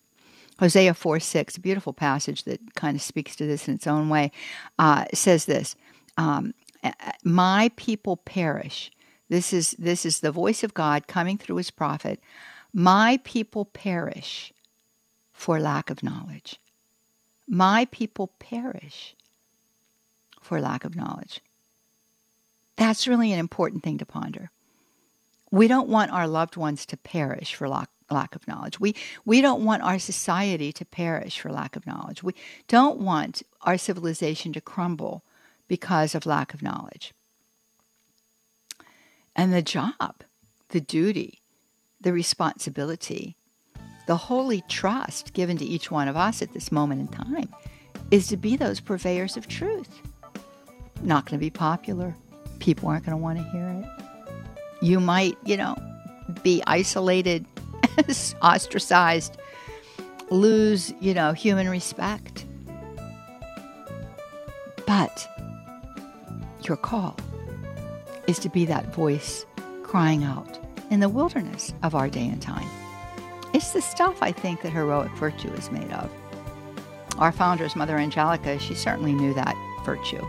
Hosea 0.59 0.95
4 0.95 1.21
6, 1.21 1.57
a 1.57 1.61
beautiful 1.61 1.93
passage 1.93 2.45
that 2.45 2.75
kind 2.75 2.97
of 2.97 3.03
speaks 3.03 3.37
to 3.37 3.47
this 3.47 3.69
in 3.69 3.75
its 3.75 3.87
own 3.87 4.09
way, 4.09 4.31
uh, 4.79 5.05
says 5.13 5.45
this 5.47 5.77
um, 6.17 6.55
My 7.25 7.71
people 7.77 8.17
perish. 8.17 8.91
This 9.29 9.53
is, 9.53 9.73
this 9.79 10.05
is 10.05 10.21
the 10.21 10.31
voice 10.31 10.63
of 10.63 10.75
God 10.75 11.07
coming 11.07 11.39
through 11.39 11.57
his 11.57 11.71
prophet. 11.71 12.21
My 12.73 13.21
people 13.25 13.65
perish 13.65 14.53
for 15.33 15.59
lack 15.59 15.91
of 15.91 16.03
knowledge. 16.03 16.61
My 17.49 17.87
people 17.91 18.29
perish 18.39 19.17
for 20.45 20.61
lack 20.61 20.85
of 20.85 20.95
knowledge. 20.95 21.41
That's 22.77 23.09
really 23.09 23.33
an 23.33 23.39
important 23.39 23.83
thing 23.83 23.99
to 23.99 24.07
ponder. 24.07 24.51
We 25.51 25.69
don't 25.69 25.89
want 25.89 26.13
our 26.13 26.27
loved 26.27 26.57
ones 26.57 26.85
to 26.87 26.97
perish 26.97 27.55
for 27.55 27.69
lack, 27.69 27.89
lack 28.11 28.35
of 28.35 28.47
knowledge. 28.47 28.79
We, 28.81 28.95
we 29.25 29.41
don't 29.41 29.65
want 29.65 29.83
our 29.83 29.99
society 29.99 30.73
to 30.73 30.85
perish 30.85 31.39
for 31.39 31.51
lack 31.51 31.77
of 31.77 31.87
knowledge. 31.87 32.23
We 32.23 32.35
don't 32.69 32.99
want 32.99 33.43
our 33.63 33.79
civilization 33.79 34.53
to 34.53 34.61
crumble 34.61 35.25
because 35.69 36.15
of 36.15 36.27
lack 36.27 36.53
of 36.53 36.63
knowledge. 36.63 37.15
And 39.37 39.53
the 39.53 39.63
job, 39.63 40.25
the 40.69 40.81
duty, 40.81 41.41
the 42.01 42.13
responsibility, 42.13 43.37
the 44.07 44.17
holy 44.17 44.63
trust 44.69 45.33
given 45.33 45.57
to 45.57 45.65
each 45.65 45.91
one 45.91 46.09
of 46.09 46.17
us 46.17 46.43
at 46.43 46.53
this 46.53 46.71
moment 46.71 47.01
in 47.01 47.09
time 47.09 47.55
is 48.11 48.27
to 48.29 48.37
be 48.37 48.57
those 48.57 48.81
purveyors 48.81 49.37
of 49.37 49.49
truth. 49.49 50.03
Not 51.05 51.27
going 51.27 51.39
to 51.39 51.45
be 51.45 51.51
popular. 51.51 52.17
People 52.59 52.89
aren't 52.89 53.05
going 53.05 53.17
to 53.17 53.23
want 53.23 53.39
to 53.39 53.45
hear 53.45 53.69
it. 53.69 54.05
You 54.83 55.01
might, 55.01 55.37
you 55.45 55.57
know, 55.57 55.77
be 56.43 56.63
isolated 56.67 57.45
ostracized, 58.43 59.37
lose, 60.31 60.93
you 61.01 61.13
know, 61.15 61.33
human 61.33 61.69
respect. 61.69 62.47
But 64.87 65.29
your 66.63 66.79
call 66.79 67.17
is 68.27 68.39
to 68.41 68.49
be 68.49 68.65
that 68.65 68.95
voice 68.95 69.45
crying 69.83 70.25
out 70.25 70.59
in 70.91 71.01
the 71.01 71.09
wilderness 71.09 71.75
of 71.83 71.95
our 71.95 72.09
day 72.09 72.27
and 72.27 72.41
time. 72.41 72.69
It's 73.53 73.73
the 73.73 73.83
stuff 73.83 74.23
I 74.23 74.33
think 74.33 74.63
that 74.63 74.71
heroic 74.71 75.13
virtue 75.13 75.53
is 75.53 75.71
made 75.71 75.91
of. 75.93 76.11
Our 77.19 77.31
founders, 77.31 77.77
Mother 77.77 77.99
Angelica, 77.99 78.59
she 78.59 78.75
certainly 78.75 79.13
knew 79.13 79.35
that 79.35 79.55
virtue. 79.85 80.27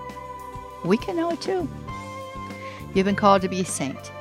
We 0.85 0.97
can 0.97 1.15
know 1.15 1.31
it 1.31 1.41
too. 1.41 1.67
You've 2.93 3.05
been 3.05 3.15
called 3.15 3.41
to 3.41 3.49
be 3.49 3.61
a 3.61 3.65
saint. 3.65 4.11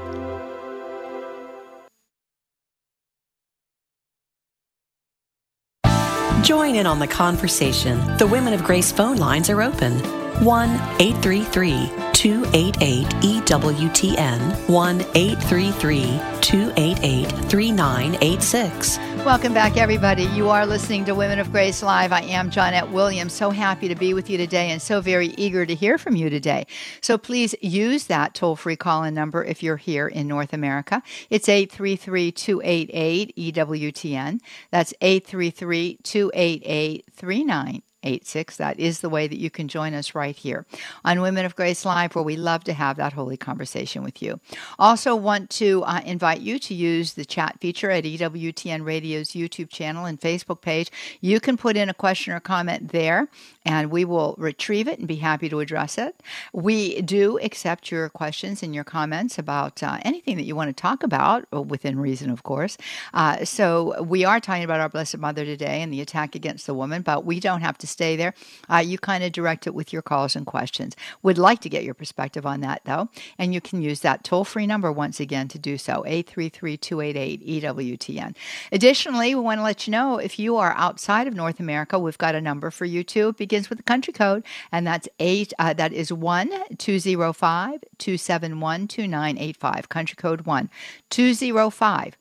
Join 6.42 6.74
in 6.76 6.86
on 6.86 6.98
the 6.98 7.08
conversation. 7.08 7.98
The 8.18 8.26
Women 8.26 8.52
of 8.52 8.62
Grace 8.62 8.92
phone 8.92 9.16
lines 9.16 9.48
are 9.50 9.62
open. 9.62 10.25
1 10.40 10.70
833 11.00 11.90
288 12.12 13.06
EWTN 13.06 14.68
1 14.68 15.00
833 15.14 16.20
288 16.42 17.26
3986. 17.48 18.98
Welcome 19.24 19.54
back, 19.54 19.78
everybody. 19.78 20.24
You 20.24 20.50
are 20.50 20.66
listening 20.66 21.06
to 21.06 21.14
Women 21.14 21.38
of 21.38 21.50
Grace 21.50 21.82
Live. 21.82 22.12
I 22.12 22.20
am 22.22 22.50
Johnnette 22.50 22.90
Williams. 22.92 23.32
So 23.32 23.48
happy 23.48 23.88
to 23.88 23.94
be 23.94 24.12
with 24.12 24.28
you 24.28 24.36
today 24.36 24.70
and 24.70 24.80
so 24.82 25.00
very 25.00 25.28
eager 25.38 25.64
to 25.64 25.74
hear 25.74 25.96
from 25.96 26.16
you 26.16 26.28
today. 26.28 26.66
So 27.00 27.16
please 27.16 27.54
use 27.62 28.04
that 28.04 28.34
toll 28.34 28.56
free 28.56 28.76
call 28.76 29.04
in 29.04 29.14
number 29.14 29.42
if 29.42 29.62
you're 29.62 29.78
here 29.78 30.06
in 30.06 30.28
North 30.28 30.52
America. 30.52 31.02
It's 31.30 31.48
833 31.48 32.30
288 32.30 33.36
EWTN. 33.54 34.40
That's 34.70 34.92
833 35.00 35.98
288 36.02 37.04
3986. 37.10 37.85
86. 38.06 38.56
That 38.56 38.78
is 38.78 39.00
the 39.00 39.08
way 39.08 39.26
that 39.26 39.38
you 39.38 39.50
can 39.50 39.68
join 39.68 39.94
us 39.94 40.14
right 40.14 40.36
here 40.36 40.64
on 41.04 41.20
Women 41.20 41.44
of 41.44 41.56
Grace 41.56 41.84
Live, 41.84 42.14
where 42.14 42.24
we 42.24 42.36
love 42.36 42.64
to 42.64 42.72
have 42.72 42.96
that 42.96 43.12
holy 43.12 43.36
conversation 43.36 44.02
with 44.02 44.22
you. 44.22 44.40
Also, 44.78 45.14
want 45.14 45.50
to 45.50 45.82
uh, 45.84 46.00
invite 46.04 46.40
you 46.40 46.58
to 46.60 46.74
use 46.74 47.14
the 47.14 47.24
chat 47.24 47.58
feature 47.60 47.90
at 47.90 48.04
EWTN 48.04 48.84
Radio's 48.84 49.30
YouTube 49.30 49.70
channel 49.70 50.04
and 50.04 50.20
Facebook 50.20 50.60
page. 50.60 50.90
You 51.20 51.40
can 51.40 51.56
put 51.56 51.76
in 51.76 51.88
a 51.88 51.94
question 51.94 52.32
or 52.32 52.40
comment 52.40 52.92
there, 52.92 53.28
and 53.66 53.90
we 53.90 54.04
will 54.04 54.34
retrieve 54.38 54.86
it 54.86 54.98
and 54.98 55.08
be 55.08 55.16
happy 55.16 55.48
to 55.48 55.60
address 55.60 55.98
it. 55.98 56.22
We 56.52 57.02
do 57.02 57.38
accept 57.40 57.90
your 57.90 58.08
questions 58.08 58.62
and 58.62 58.74
your 58.74 58.84
comments 58.84 59.38
about 59.38 59.82
uh, 59.82 59.98
anything 60.02 60.36
that 60.36 60.44
you 60.44 60.54
want 60.54 60.74
to 60.74 60.80
talk 60.80 61.02
about, 61.02 61.44
within 61.52 61.98
reason, 61.98 62.30
of 62.30 62.44
course. 62.44 62.78
Uh, 63.12 63.44
so, 63.44 64.00
we 64.02 64.24
are 64.24 64.40
talking 64.40 64.64
about 64.64 64.80
our 64.80 64.88
Blessed 64.88 65.18
Mother 65.18 65.44
today 65.44 65.82
and 65.82 65.92
the 65.92 66.00
attack 66.00 66.34
against 66.34 66.66
the 66.66 66.74
woman, 66.74 67.02
but 67.02 67.24
we 67.24 67.40
don't 67.40 67.60
have 67.60 67.76
to 67.78 67.86
stay 67.86 68.14
there. 68.14 68.34
Uh, 68.70 68.76
you 68.76 68.98
kind 68.98 69.24
of 69.24 69.32
direct 69.32 69.66
it 69.66 69.74
with 69.74 69.92
your 69.92 70.02
calls 70.02 70.36
and 70.36 70.46
questions. 70.46 70.94
We'd 71.22 71.38
like 71.38 71.60
to 71.62 71.68
get 71.68 71.82
your 71.82 71.94
perspective 71.94 72.46
on 72.46 72.60
that, 72.60 72.82
though, 72.84 73.08
and 73.38 73.52
you 73.52 73.60
can 73.60 73.82
use 73.82 74.00
that 74.00 74.22
toll 74.22 74.44
free 74.44 74.66
number 74.66 74.92
once 74.92 75.18
again 75.18 75.48
to 75.48 75.58
do 75.58 75.76
so 75.76 76.04
833 76.06 76.76
288 76.76 77.62
EWTN. 77.62 78.36
Additionally, 78.70 79.34
we 79.34 79.40
want 79.40 79.58
to 79.58 79.64
let 79.64 79.86
you 79.86 79.90
know 79.90 80.18
if 80.18 80.38
you 80.38 80.56
are 80.56 80.72
outside 80.76 81.26
of 81.26 81.34
North 81.34 81.58
America, 81.58 81.98
we've 81.98 82.18
got 82.18 82.36
a 82.36 82.40
number 82.40 82.70
for 82.70 82.84
you 82.84 83.02
too. 83.02 83.32
Begins 83.56 83.70
with 83.70 83.78
the 83.78 83.84
country 83.84 84.12
code, 84.12 84.44
and 84.70 84.86
that's 84.86 85.08
eight. 85.18 85.52
Uh, 85.58 85.72
that 85.72 85.92
is 85.92 86.12
one 86.12 86.50
two 86.76 86.98
zero 86.98 87.32
five 87.32 87.80
two 87.96 88.18
seven 88.18 88.60
one 88.60 88.86
two 88.86 89.08
nine 89.08 89.38
eight 89.38 89.56
five. 89.56 89.88
Country 89.88 90.16
code 90.16 90.42
one 90.42 90.68
two 91.08 91.32
zero 91.32 91.70
five 91.70 92.18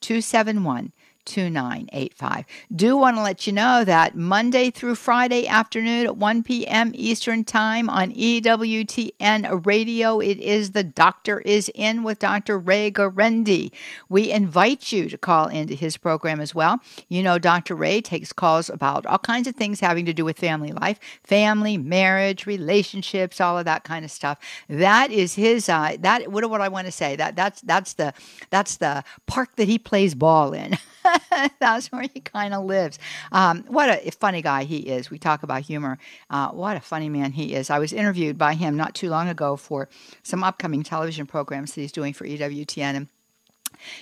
two 0.00 0.20
seven 0.20 0.62
one 0.62 0.92
2985. 1.26 2.44
Do 2.74 2.96
want 2.96 3.16
to 3.16 3.22
let 3.22 3.46
you 3.46 3.52
know 3.52 3.84
that 3.84 4.16
Monday 4.16 4.70
through 4.70 4.94
Friday 4.94 5.46
afternoon 5.46 6.06
at 6.06 6.16
1 6.16 6.42
p.m. 6.42 6.92
Eastern 6.94 7.44
Time 7.44 7.90
on 7.90 8.12
EWTN 8.12 9.66
Radio, 9.66 10.20
it 10.20 10.38
is 10.38 10.70
The 10.70 10.84
Doctor 10.84 11.40
is 11.40 11.70
In 11.74 12.02
with 12.02 12.20
Dr. 12.20 12.58
Ray 12.58 12.90
Guarendi. 12.90 13.70
We 14.08 14.30
invite 14.30 14.92
you 14.92 15.08
to 15.08 15.18
call 15.18 15.48
into 15.48 15.74
his 15.74 15.96
program 15.96 16.40
as 16.40 16.54
well. 16.54 16.80
You 17.08 17.22
know, 17.22 17.38
Dr. 17.38 17.74
Ray 17.74 18.00
takes 18.00 18.32
calls 18.32 18.70
about 18.70 19.04
all 19.06 19.18
kinds 19.18 19.48
of 19.48 19.56
things 19.56 19.80
having 19.80 20.06
to 20.06 20.14
do 20.14 20.24
with 20.24 20.38
family 20.38 20.72
life, 20.72 20.98
family, 21.22 21.76
marriage, 21.76 22.46
relationships, 22.46 23.40
all 23.40 23.58
of 23.58 23.64
that 23.64 23.84
kind 23.84 24.04
of 24.04 24.10
stuff. 24.10 24.38
That 24.68 25.10
is 25.10 25.34
his, 25.34 25.68
uh, 25.68 25.96
that, 26.00 26.30
what, 26.30 26.48
what 26.48 26.60
I 26.60 26.68
want 26.68 26.86
to 26.86 26.92
say, 26.92 27.16
that, 27.16 27.36
that's, 27.36 27.60
that's 27.62 27.94
the, 27.94 28.14
that's 28.50 28.76
the 28.76 29.04
park 29.26 29.56
that 29.56 29.68
he 29.68 29.78
plays 29.78 30.14
ball 30.14 30.52
in. 30.52 30.78
That's 31.60 31.90
where 31.92 32.02
he 32.02 32.20
kind 32.20 32.54
of 32.54 32.64
lives. 32.64 32.98
Um, 33.32 33.64
what 33.68 33.88
a 33.88 34.10
funny 34.10 34.42
guy 34.42 34.64
he 34.64 34.78
is. 34.78 35.10
We 35.10 35.18
talk 35.18 35.42
about 35.42 35.62
humor. 35.62 35.98
Uh, 36.30 36.48
what 36.50 36.76
a 36.76 36.80
funny 36.80 37.08
man 37.08 37.32
he 37.32 37.54
is. 37.54 37.70
I 37.70 37.78
was 37.78 37.92
interviewed 37.92 38.38
by 38.38 38.54
him 38.54 38.76
not 38.76 38.94
too 38.94 39.08
long 39.08 39.28
ago 39.28 39.56
for 39.56 39.88
some 40.22 40.44
upcoming 40.44 40.82
television 40.82 41.26
programs 41.26 41.74
that 41.74 41.80
he's 41.80 41.92
doing 41.92 42.12
for 42.12 42.26
EWTN. 42.26 42.96
And 42.96 43.08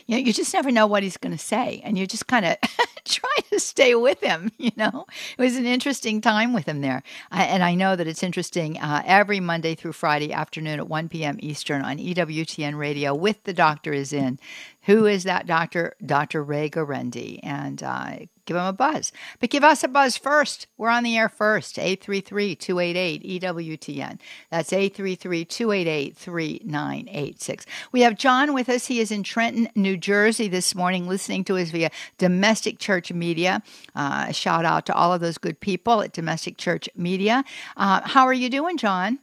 you 0.07 0.16
know, 0.16 0.24
you 0.24 0.33
just 0.33 0.55
never 0.55 0.70
know 0.70 0.87
what 0.87 1.03
he's 1.03 1.16
going 1.16 1.37
to 1.37 1.42
say, 1.42 1.81
and 1.85 1.98
you 1.98 2.07
just 2.07 2.27
kind 2.27 2.44
of 2.44 2.57
try 3.05 3.37
to 3.50 3.61
stay 3.61 3.94
with 3.94 4.20
him. 4.20 4.50
You 4.64 4.70
know, 4.77 5.05
it 5.37 5.42
was 5.42 5.57
an 5.57 5.66
interesting 5.66 6.22
time 6.22 6.55
with 6.55 6.66
him 6.66 6.81
there, 6.81 7.03
I, 7.31 7.44
and 7.44 7.62
I 7.62 7.74
know 7.74 7.96
that 7.96 8.07
it's 8.07 8.22
interesting 8.22 8.79
uh, 8.79 9.03
every 9.05 9.38
Monday 9.38 9.74
through 9.74 9.92
Friday 9.92 10.33
afternoon 10.33 10.79
at 10.79 10.88
1 10.88 11.11
p.m. 11.11 11.37
Eastern 11.40 11.83
on 11.83 11.98
EWTN 11.98 12.79
Radio. 12.79 13.14
With 13.14 13.44
the 13.44 13.53
doctor 13.53 13.92
is 13.92 14.12
in. 14.14 14.38
Who 14.87 15.07
is 15.07 15.23
that 15.25 15.47
doctor? 15.47 15.94
Dr. 16.05 16.42
Ray 16.42 16.68
Guarendi, 16.68 17.40
and 17.42 17.83
uh, 17.83 18.16
give 18.44 18.57
him 18.57 18.64
a 18.64 18.73
buzz. 18.73 19.12
But 19.40 19.49
give 19.51 19.64
us 19.64 19.83
a 19.83 19.88
buzz 19.88 20.18
first. 20.18 20.66
We're 20.77 20.90
on 20.90 21.05
the 21.05 21.16
air 21.16 21.31
first. 21.31 21.77
833-288-EWTN. 21.77 24.18
That's 24.51 24.70
833-288-3986. 24.70 27.64
We 27.92 28.03
have 28.03 28.18
John 28.18 28.53
with 28.53 28.68
us. 28.68 28.85
He 28.87 29.01
is 29.01 29.11
in 29.11 29.23
Trenton, 29.23 29.70
New 29.75 29.97
Jersey 29.97 30.49
this 30.49 30.75
morning, 30.75 31.09
listening 31.09 31.44
to 31.44 31.57
us 31.57 31.70
via 31.70 31.90
Domestic 32.18 32.79
Church 32.79 33.11
Media. 33.12 33.62
Uh, 33.94 34.33
shout 34.33 34.66
out 34.66 34.85
to 34.87 34.94
all 34.94 35.14
of 35.14 35.20
those 35.20 35.38
good 35.38 35.61
people 35.61 36.03
at 36.03 36.12
Domestic 36.12 36.59
Church 36.59 36.90
Media. 36.94 37.44
Uh, 37.77 38.01
how 38.05 38.27
are 38.27 38.35
you 38.35 38.51
doing, 38.51 38.77
John? 38.77 39.20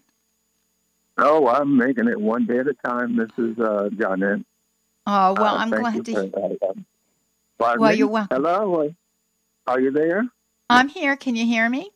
Oh, 1.17 1.47
I'm 1.47 1.77
making 1.77 2.07
it 2.07 2.19
one 2.19 2.47
day 2.47 2.57
at 2.59 2.67
a 2.67 2.73
time. 2.73 3.17
This 3.17 3.29
is 3.37 3.59
uh, 3.59 3.89
John. 3.99 4.43
Oh, 5.07 5.33
well, 5.33 5.55
I'm 5.55 5.69
glad 5.69 6.05
to 6.05 6.11
hear. 6.11 6.31
well, 7.59 7.95
you're 7.95 8.07
welcome. 8.07 8.35
Hello. 8.35 8.89
Are 9.67 9.79
you 9.79 9.91
there? 9.91 10.25
I'm 10.69 10.89
here. 10.89 11.15
Can 11.15 11.35
you 11.35 11.45
hear 11.45 11.69
me? 11.69 11.91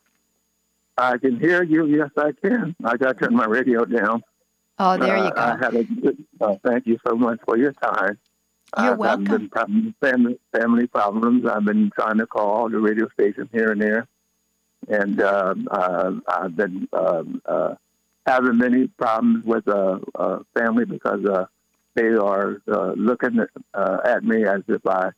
I 0.98 1.18
can 1.18 1.40
hear 1.40 1.64
you. 1.64 1.86
Yes, 1.86 2.10
I 2.18 2.32
can. 2.32 2.76
I 2.84 2.98
got 2.98 3.18
to 3.18 3.26
turn 3.26 3.36
my 3.36 3.46
radio 3.46 3.86
down. 3.86 4.24
Oh, 4.80 4.98
there 4.98 5.18
you 5.18 5.32
go. 5.32 5.42
I 5.42 5.58
had 5.58 5.76
a 5.76 5.84
good, 5.84 6.26
uh, 6.42 6.56
thank 6.64 6.88
you 6.88 6.98
so 7.08 7.16
much 7.16 7.40
for 7.46 7.58
your 7.58 7.74
time. 7.74 8.18
You're 8.78 8.92
I've 8.92 8.98
welcome. 8.98 9.50
Been 9.50 9.96
family, 10.02 10.40
family 10.52 10.88
problems. 10.88 11.46
I've 11.46 11.64
been 11.64 11.92
trying 11.96 12.18
to 12.18 12.28
call 12.28 12.70
the 12.70 12.80
radio 12.80 13.08
station 13.10 13.48
here 13.54 13.72
and 13.72 13.82
there, 13.82 14.08
and 14.90 15.22
uh, 15.22 15.56
uh, 15.72 16.12
I've 16.28 16.56
been 16.56 16.90
um, 16.92 17.42
uh, 17.46 17.76
having 18.26 18.58
many 18.58 18.88
problems 18.88 19.46
with 19.46 19.68
uh, 19.68 20.00
uh, 20.16 20.40
family 20.54 20.86
because 20.86 21.24
uh, 21.26 21.46
they 21.96 22.14
are 22.14 22.62
uh, 22.72 22.94
looking 22.96 23.40
at, 23.40 23.50
uh, 23.74 23.98
at 24.06 24.24
me 24.24 24.46
as 24.46 24.62
if 24.68 24.86
I 24.86 25.10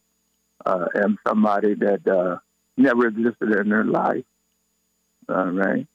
uh, 0.66 0.86
am 0.96 1.18
somebody 1.28 1.76
that 1.76 2.08
uh, 2.08 2.38
never 2.78 3.08
existed 3.08 3.52
in 3.56 3.70
their 3.70 3.84
life, 3.84 4.26
uh, 5.30 5.52
right? 5.52 5.88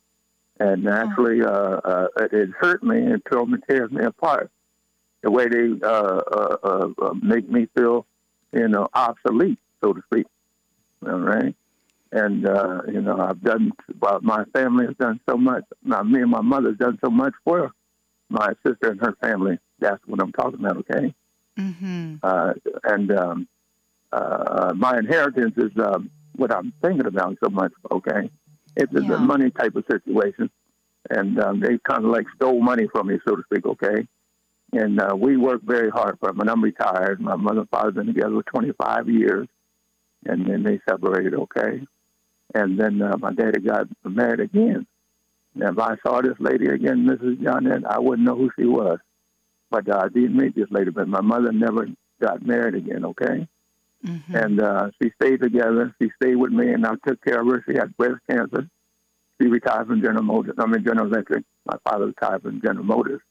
And 0.58 0.88
actually, 0.88 1.42
uh, 1.42 1.48
uh, 1.50 2.08
it 2.16 2.50
hurt 2.58 2.82
me 2.82 2.98
and 2.98 3.22
tore 3.30 3.46
me, 3.46 3.58
tears 3.68 3.90
me 3.90 4.04
apart. 4.04 4.50
The 5.22 5.30
way 5.30 5.48
they 5.48 5.70
uh, 5.82 5.88
uh, 5.88 6.56
uh, 6.62 6.88
uh, 7.00 7.14
make 7.22 7.48
me 7.48 7.68
feel, 7.76 8.06
you 8.52 8.68
know, 8.68 8.88
obsolete, 8.92 9.58
so 9.82 9.92
to 9.92 10.02
speak. 10.12 10.26
All 11.06 11.18
right. 11.18 11.54
And 12.12 12.46
uh, 12.46 12.82
you 12.88 13.00
know, 13.00 13.18
I've 13.18 13.40
done. 13.40 13.72
Well, 14.00 14.20
my 14.22 14.44
family 14.52 14.86
has 14.86 14.96
done 14.96 15.20
so 15.28 15.36
much. 15.36 15.64
Now, 15.82 16.02
me 16.02 16.20
and 16.20 16.30
my 16.30 16.42
mother 16.42 16.72
mother's 16.72 16.78
done 16.78 16.98
so 17.02 17.10
much 17.10 17.32
for 17.44 17.72
my 18.28 18.52
sister 18.66 18.90
and 18.90 19.00
her 19.00 19.16
family. 19.20 19.58
That's 19.82 20.00
what 20.06 20.20
I'm 20.20 20.32
talking 20.32 20.60
about. 20.60 20.78
Okay. 20.78 21.14
Mm-hmm. 21.58 22.14
Uh, 22.22 22.52
and 22.84 23.12
um, 23.12 23.48
uh, 24.12 24.72
my 24.76 24.98
inheritance 24.98 25.54
is 25.56 25.70
um, 25.78 26.10
what 26.36 26.54
I'm 26.54 26.72
thinking 26.82 27.06
about 27.06 27.36
so 27.42 27.50
much. 27.50 27.72
Okay, 27.90 28.30
it's 28.76 28.92
yeah. 28.92 29.14
a 29.14 29.18
money 29.18 29.50
type 29.50 29.76
of 29.76 29.84
situation, 29.90 30.50
and 31.10 31.38
um, 31.40 31.60
they 31.60 31.78
kind 31.86 32.04
of 32.04 32.10
like 32.10 32.26
stole 32.36 32.60
money 32.60 32.88
from 32.92 33.08
me, 33.08 33.18
so 33.26 33.36
to 33.36 33.42
speak. 33.44 33.66
Okay, 33.66 34.06
and 34.72 35.00
uh, 35.00 35.14
we 35.16 35.36
worked 35.36 35.64
very 35.64 35.90
hard 35.90 36.18
for 36.20 36.28
them. 36.28 36.40
And 36.40 36.50
I'm 36.50 36.64
retired. 36.64 37.20
My 37.20 37.36
mother 37.36 37.60
and 37.60 37.68
father 37.68 37.90
been 37.90 38.06
together 38.06 38.34
for 38.34 38.50
25 38.50 39.08
years, 39.08 39.48
and 40.24 40.46
then 40.46 40.62
they 40.62 40.80
separated. 40.88 41.34
Okay, 41.34 41.82
and 42.54 42.78
then 42.78 43.02
uh, 43.02 43.16
my 43.18 43.32
daddy 43.32 43.60
got 43.60 43.88
married 44.04 44.40
again. 44.40 44.86
And 45.54 45.64
if 45.64 45.78
I 45.78 45.96
saw 46.06 46.22
this 46.22 46.36
lady 46.38 46.66
again, 46.68 47.06
Mrs. 47.06 47.42
John, 47.42 47.66
I 47.84 47.98
wouldn't 47.98 48.26
know 48.26 48.36
who 48.36 48.50
she 48.58 48.64
was. 48.64 48.98
But 49.72 49.88
uh, 49.88 50.02
I 50.04 50.08
did 50.08 50.34
meet 50.34 50.54
this 50.54 50.70
lady. 50.70 50.90
But 50.90 51.08
my 51.08 51.22
mother 51.22 51.50
never 51.50 51.88
got 52.20 52.44
married 52.46 52.74
again. 52.74 53.06
Okay. 53.06 53.48
Mm-hmm. 54.06 54.36
And 54.36 54.60
uh, 54.60 54.90
she 55.00 55.10
stayed 55.20 55.40
together. 55.40 55.94
She 56.00 56.10
stayed 56.20 56.36
with 56.36 56.52
me, 56.52 56.70
and 56.72 56.84
I 56.86 56.92
took 57.06 57.24
care 57.24 57.40
of 57.40 57.46
her. 57.46 57.64
She 57.66 57.74
had 57.74 57.96
breast 57.96 58.20
cancer. 58.28 58.68
She 59.40 59.48
retired 59.48 59.86
from 59.86 60.02
General 60.02 60.24
Motors. 60.24 60.56
I 60.58 60.66
mean, 60.66 60.84
General 60.84 61.06
Electric. 61.06 61.44
My 61.64 61.78
father 61.88 62.06
retired 62.06 62.42
from 62.42 62.60
General 62.60 62.84
Motors. 62.84 63.22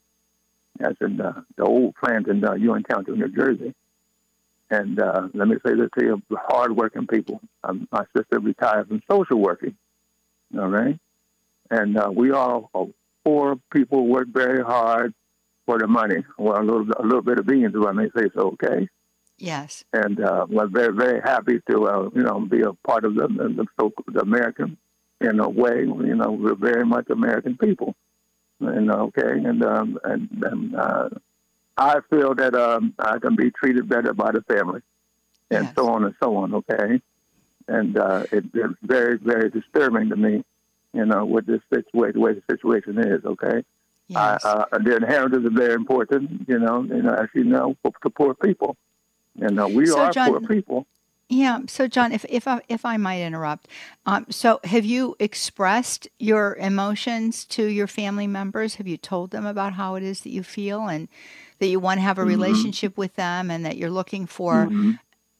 That's 0.80 1.00
in 1.00 1.22
uh, 1.22 1.42
the 1.58 1.64
old 1.64 1.94
plant 1.96 2.28
in 2.28 2.44
uh, 2.44 2.54
Uinta, 2.54 3.04
New 3.08 3.30
Jersey. 3.30 3.76
And 4.72 5.00
uh, 5.00 5.28
let 5.34 5.48
me 5.48 5.58
say 5.66 5.76
this 5.76 5.90
to 6.00 6.06
you: 6.06 6.22
hardworking 6.32 7.06
people. 7.06 7.42
Um, 7.64 7.88
my 7.92 8.06
sister 8.18 8.40
retired 8.40 8.88
from 8.88 9.04
social 9.12 9.38
working. 9.38 9.76
All 10.58 10.70
right, 10.70 10.98
and 11.70 11.98
uh, 11.98 12.10
we 12.14 12.32
all 12.32 12.70
uh, 12.74 12.86
poor 13.24 13.58
people 13.72 14.08
work 14.08 14.28
very 14.30 14.64
hard 14.64 15.14
for 15.66 15.80
the 15.80 15.88
money. 15.88 16.24
Well, 16.38 16.62
a 16.62 16.64
little, 16.64 16.88
a 17.00 17.04
little 17.04 17.22
bit 17.22 17.40
of 17.40 17.46
beans, 17.46 17.74
if 17.76 17.86
I 17.86 17.92
may 17.92 18.10
say 18.16 18.30
so. 18.36 18.52
Okay. 18.54 18.88
Yes. 19.38 19.84
And 19.92 20.20
uh, 20.24 20.46
was 20.50 20.70
very, 20.72 20.94
very 20.94 21.22
happy 21.22 21.62
to, 21.70 21.88
uh, 21.88 22.10
you 22.14 22.24
know, 22.24 22.40
be 22.42 22.62
a 22.62 22.74
part 22.88 23.06
of 23.06 23.16
the, 23.16 23.28
the, 23.28 23.92
the 24.12 24.22
American 24.22 24.78
in 25.20 25.40
a 25.40 25.50
way. 25.50 25.80
You 25.82 26.16
know, 26.16 26.32
we're 26.32 26.56
very 26.56 26.86
much 26.86 27.10
American 27.10 27.58
people. 27.58 27.96
And 28.64 28.92
okay, 28.92 29.32
and 29.44 29.64
um, 29.64 29.98
and, 30.04 30.30
and 30.44 30.76
uh, 30.76 31.10
I 31.76 32.02
feel 32.12 32.36
that 32.36 32.54
um, 32.54 32.94
I 33.00 33.18
can 33.18 33.36
be 33.36 33.50
treated 33.50 33.90
better 33.90 34.14
by 34.14 34.32
the 34.34 34.44
family, 34.44 34.82
and 35.50 35.66
yes. 35.66 35.74
so 35.76 35.90
on 35.90 36.04
and 36.04 36.14
so 36.22 36.36
on. 36.36 36.54
Okay, 36.54 37.02
and 37.68 37.98
uh, 37.98 38.26
it, 38.32 38.46
it's 38.54 38.76
very, 38.84 39.18
very 39.18 39.50
disturbing 39.50 40.10
to 40.10 40.16
me, 40.16 40.44
you 40.94 41.06
know, 41.06 41.26
with 41.26 41.48
this 41.48 41.62
situation, 41.74 42.14
the 42.14 42.20
way 42.20 42.34
the 42.36 42.44
situation 42.52 43.00
is. 43.00 43.26
Okay, 43.26 43.64
yes. 44.12 44.46
uh, 44.46 44.66
the 44.72 44.96
inheritance 44.96 45.46
is 45.46 45.54
very 45.54 45.74
important, 45.74 46.46
you 46.48 46.60
know, 46.60 46.84
you 46.84 47.02
know, 47.02 47.14
as 47.14 47.30
you 47.34 47.44
know, 47.44 47.76
for, 47.82 47.92
to 48.04 48.10
poor 48.10 48.34
people. 48.34 48.78
And 49.40 49.60
uh, 49.60 49.68
we 49.68 49.86
so 49.86 50.00
are 50.00 50.12
John, 50.12 50.30
poor 50.30 50.42
people. 50.42 50.86
Yeah. 51.32 51.62
So, 51.68 51.88
John, 51.88 52.12
if 52.12 52.26
if 52.28 52.46
I, 52.46 52.60
if 52.68 52.84
I 52.84 52.98
might 52.98 53.22
interrupt, 53.22 53.70
um, 54.06 54.26
so 54.30 54.60
have 54.66 54.84
you 54.84 55.16
expressed 55.18 56.10
your 56.20 56.56
emotions 56.56 57.46
to 57.46 57.66
your 57.66 57.88
family 57.88 58.28
members? 58.28 58.76
Have 58.76 58.88
you 58.88 58.98
told 58.98 59.32
them 59.32 59.46
about 59.46 59.74
how 59.74 59.96
it 59.96 60.04
is 60.04 60.22
that 60.22 60.32
you 60.32 60.44
feel 60.44 60.88
and 60.88 61.08
that 61.60 61.68
you 61.68 61.80
want 61.80 62.00
to 62.00 62.02
have 62.02 62.18
a 62.18 62.22
mm-hmm. 62.22 62.32
relationship 62.32 62.98
with 62.98 63.16
them 63.16 63.50
and 63.50 63.66
that 63.66 63.78
you're 63.78 63.90
looking 63.90 64.26
for? 64.26 64.66
Mm-hmm. 64.66 64.92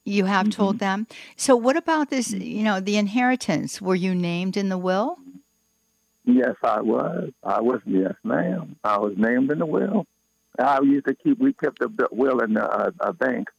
You 0.06 0.26
have 0.26 0.48
mm-hmm. 0.48 0.62
told 0.62 0.80
them. 0.80 1.08
So, 1.36 1.58
what 1.58 1.76
about 1.76 2.10
this? 2.10 2.32
You 2.32 2.64
know, 2.64 2.80
the 2.80 2.96
inheritance. 2.96 3.82
Were 3.82 3.96
you 3.96 4.16
named 4.16 4.56
in 4.56 4.70
the 4.70 4.78
will? 4.78 5.18
Yes, 6.26 6.56
I 6.64 6.82
was. 6.82 7.32
I 7.44 7.62
was. 7.62 7.82
Yes, 7.86 8.14
ma'am. 8.24 8.76
I 8.84 9.00
was 9.00 9.14
named 9.18 9.52
in 9.52 9.60
the 9.60 9.66
will. 9.66 10.06
I 10.60 10.80
used 10.82 11.08
to 11.08 11.16
keep. 11.16 11.40
We 11.40 11.54
kept 11.54 11.80
the 11.80 12.08
will 12.12 12.40
in 12.40 12.56
a, 12.58 12.64
uh, 12.64 12.92
a 13.00 13.14
bank 13.14 13.50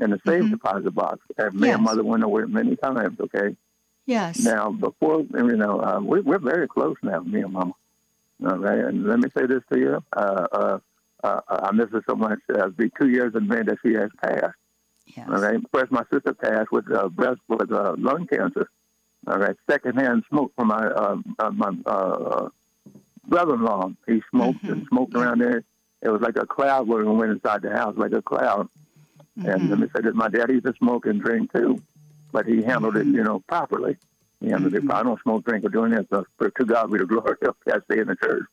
in 0.00 0.10
the 0.10 0.20
safe 0.26 0.42
mm-hmm. 0.42 0.52
deposit 0.52 0.94
box. 0.94 1.18
And 1.36 1.54
me 1.54 1.68
yes. 1.68 1.76
and 1.76 1.84
mother 1.84 2.04
went 2.04 2.24
over 2.24 2.42
it 2.42 2.48
many 2.48 2.76
times. 2.76 3.18
Okay. 3.20 3.56
Yes. 4.06 4.38
Now, 4.38 4.70
before 4.70 5.26
you 5.34 5.56
know, 5.56 5.80
uh, 5.80 6.00
we, 6.00 6.20
we're 6.20 6.38
very 6.38 6.66
close 6.66 6.96
now, 7.02 7.20
me 7.20 7.42
and 7.42 7.52
mama. 7.52 7.74
All 8.42 8.56
right. 8.56 8.78
And 8.78 9.06
let 9.06 9.18
me 9.18 9.28
say 9.36 9.46
this 9.46 9.62
to 9.72 9.78
you. 9.78 10.04
Uh, 10.16 10.46
uh, 10.52 10.78
uh, 11.22 11.40
I 11.48 11.72
miss 11.72 11.90
her 11.90 12.02
so 12.08 12.14
much. 12.14 12.38
Uh, 12.48 12.58
it'll 12.58 12.70
be 12.70 12.90
two 12.98 13.10
years 13.10 13.34
in 13.34 13.46
May 13.48 13.62
that 13.62 13.78
she 13.84 13.92
has 13.94 14.10
passed. 14.22 14.56
Yes. 15.14 15.28
All 15.28 15.40
right. 15.40 15.58
First, 15.72 15.90
my 15.90 16.04
sister 16.12 16.32
passed 16.32 16.70
with 16.70 16.90
uh, 16.90 17.08
breast 17.08 17.40
with 17.48 17.70
uh, 17.72 17.96
lung 17.98 18.26
cancer. 18.26 18.70
All 19.26 19.38
right. 19.38 19.56
Secondhand 19.68 20.24
smoke 20.28 20.52
from 20.56 20.68
my 20.68 20.86
uh, 20.86 21.16
uh, 21.38 21.50
my 21.50 21.72
uh, 21.86 22.48
brother-in-law. 23.26 23.92
He 24.06 24.22
smoked 24.30 24.62
mm-hmm. 24.62 24.72
and 24.72 24.86
smoked 24.88 25.14
around 25.14 25.40
there. 25.40 25.64
It 26.00 26.08
was 26.08 26.20
like 26.20 26.36
a 26.36 26.46
cloud 26.46 26.86
when 26.86 27.04
we 27.04 27.16
went 27.16 27.32
inside 27.32 27.62
the 27.62 27.70
house, 27.70 27.94
like 27.96 28.12
a 28.12 28.22
cloud. 28.22 28.68
Mm-hmm. 29.38 29.48
And 29.48 29.70
let 29.70 29.78
me 29.78 29.86
say 29.94 30.02
that 30.02 30.14
my 30.14 30.28
dad 30.28 30.50
used 30.50 30.66
to 30.66 30.74
smoke 30.78 31.06
and 31.06 31.20
drink 31.20 31.52
too, 31.52 31.82
but 32.32 32.46
he 32.46 32.62
handled 32.62 32.94
mm-hmm. 32.94 33.10
it, 33.10 33.16
you 33.16 33.24
know, 33.24 33.40
properly. 33.48 33.96
He 34.40 34.48
handled 34.48 34.72
mm-hmm. 34.72 34.90
it. 34.90 34.94
I 34.94 35.02
don't 35.02 35.20
smoke, 35.22 35.44
drink, 35.44 35.64
or 35.64 35.68
do 35.68 35.84
anything. 35.84 36.06
So 36.10 36.24
to 36.40 36.64
God 36.64 36.92
be 36.92 36.98
the 36.98 37.06
glory. 37.06 37.36
I 37.66 37.78
stay 37.90 38.00
in 38.00 38.08
the 38.08 38.16
church. 38.16 38.44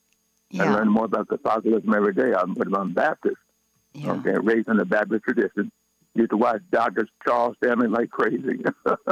Yeah. 0.49 0.63
I 0.63 0.73
learn 0.73 0.89
more 0.89 1.05
about 1.05 1.27
Catholicism 1.27 1.93
every 1.93 2.13
day. 2.13 2.33
I'm, 2.33 2.53
but 2.53 2.67
I'm 2.75 2.93
Baptist. 2.93 3.37
Yeah. 3.93 4.11
Okay, 4.13 4.33
raised 4.41 4.67
in 4.67 4.77
the 4.77 4.85
Baptist 4.85 5.23
tradition. 5.23 5.71
Used 6.15 6.31
to 6.31 6.37
watch 6.37 6.61
Dr. 6.71 7.07
Charles 7.25 7.55
Stanley 7.57 7.87
like 7.87 8.09
crazy. 8.09 8.63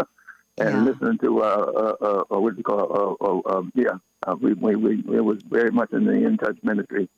and 0.58 0.70
yeah. 0.70 0.92
listening 0.92 1.18
to 1.20 1.42
uh, 1.42 1.96
uh, 2.02 2.24
uh, 2.32 2.40
what 2.40 2.52
do 2.52 2.58
you 2.58 2.64
call 2.64 3.18
uh, 3.22 3.26
uh, 3.26 3.58
uh, 3.58 3.64
yeah 3.74 3.98
uh, 4.28 4.36
we, 4.40 4.54
we 4.54 4.76
we 4.76 5.18
it 5.18 5.24
was 5.24 5.42
very 5.44 5.72
much 5.72 5.92
in 5.92 6.06
the 6.06 6.12
in 6.12 6.38
touch 6.38 6.58
ministry 6.64 7.10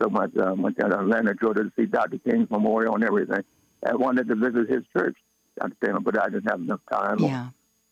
so 0.00 0.08
much 0.08 0.30
uh, 0.36 0.54
went 0.56 0.78
down 0.78 0.90
to 0.90 0.98
Atlanta 1.00 1.34
Georgia 1.34 1.64
to 1.64 1.72
see 1.76 1.86
Dr. 1.86 2.18
King's 2.18 2.50
memorial 2.50 2.94
and 2.94 3.04
everything 3.04 3.44
I 3.86 3.94
wanted 3.94 4.28
to 4.28 4.34
visit 4.34 4.68
his 4.68 4.84
church, 4.96 5.16
understand, 5.60 6.04
but 6.04 6.20
I 6.20 6.28
didn't 6.28 6.50
have 6.50 6.60
enough 6.60 6.80
time. 6.90 7.18
Yeah. 7.20 7.48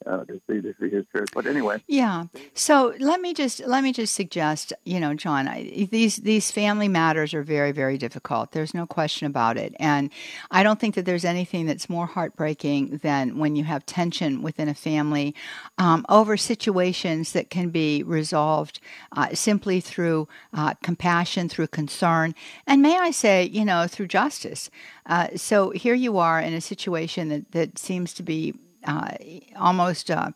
Uh, 0.07 0.25
to 0.25 0.41
see 0.49 0.61
see 0.81 0.91
his 0.91 1.05
church. 1.13 1.29
But 1.35 1.47
anyway, 1.47 1.83
yeah. 1.87 2.27
So 2.55 2.95
let 2.99 3.21
me 3.21 3.35
just 3.35 3.61
let 3.67 3.83
me 3.83 3.93
just 3.93 4.15
suggest, 4.15 4.73
you 4.85 5.01
know, 5.01 5.15
John, 5.15 5.49
I, 5.49 5.89
these 5.91 6.17
these 6.17 6.51
family 6.51 6.89
matters 6.89 7.35
are 7.35 7.43
very 7.43 7.73
very 7.73 7.99
difficult. 7.99 8.53
There's 8.53 8.75
no 8.75 8.87
question 8.87 9.27
about 9.27 9.57
it, 9.57 9.75
and 9.79 10.11
I 10.51 10.63
don't 10.63 10.79
think 10.79 10.95
that 10.95 11.05
there's 11.05 11.25
anything 11.25 11.67
that's 11.67 11.89
more 11.91 12.07
heartbreaking 12.07 12.99
than 13.03 13.39
when 13.39 13.57
you 13.57 13.65
have 13.65 13.85
tension 13.87 14.43
within 14.43 14.69
a 14.69 14.75
family 14.75 15.35
um, 15.79 16.05
over 16.09 16.37
situations 16.37 17.33
that 17.33 17.51
can 17.51 17.71
be 17.71 18.03
resolved 18.03 18.81
uh, 19.13 19.35
simply 19.35 19.81
through 19.81 20.29
uh, 20.53 20.75
compassion, 20.83 21.49
through 21.49 21.69
concern, 21.69 22.35
and 22.67 22.83
may 22.83 22.97
I 22.99 23.11
say, 23.11 23.45
you 23.45 23.65
know, 23.65 23.87
through 23.87 24.09
justice. 24.09 24.71
Uh, 25.07 25.29
so 25.37 25.71
here 25.71 25.95
you 25.95 26.19
are 26.19 26.41
in 26.41 26.53
a 26.53 26.61
situation 26.61 27.29
that, 27.29 27.53
that 27.53 27.79
seems 27.79 28.13
to 28.15 28.23
be 28.23 28.55
uh, 28.87 29.13
almost 29.57 30.11
uh, 30.11 30.31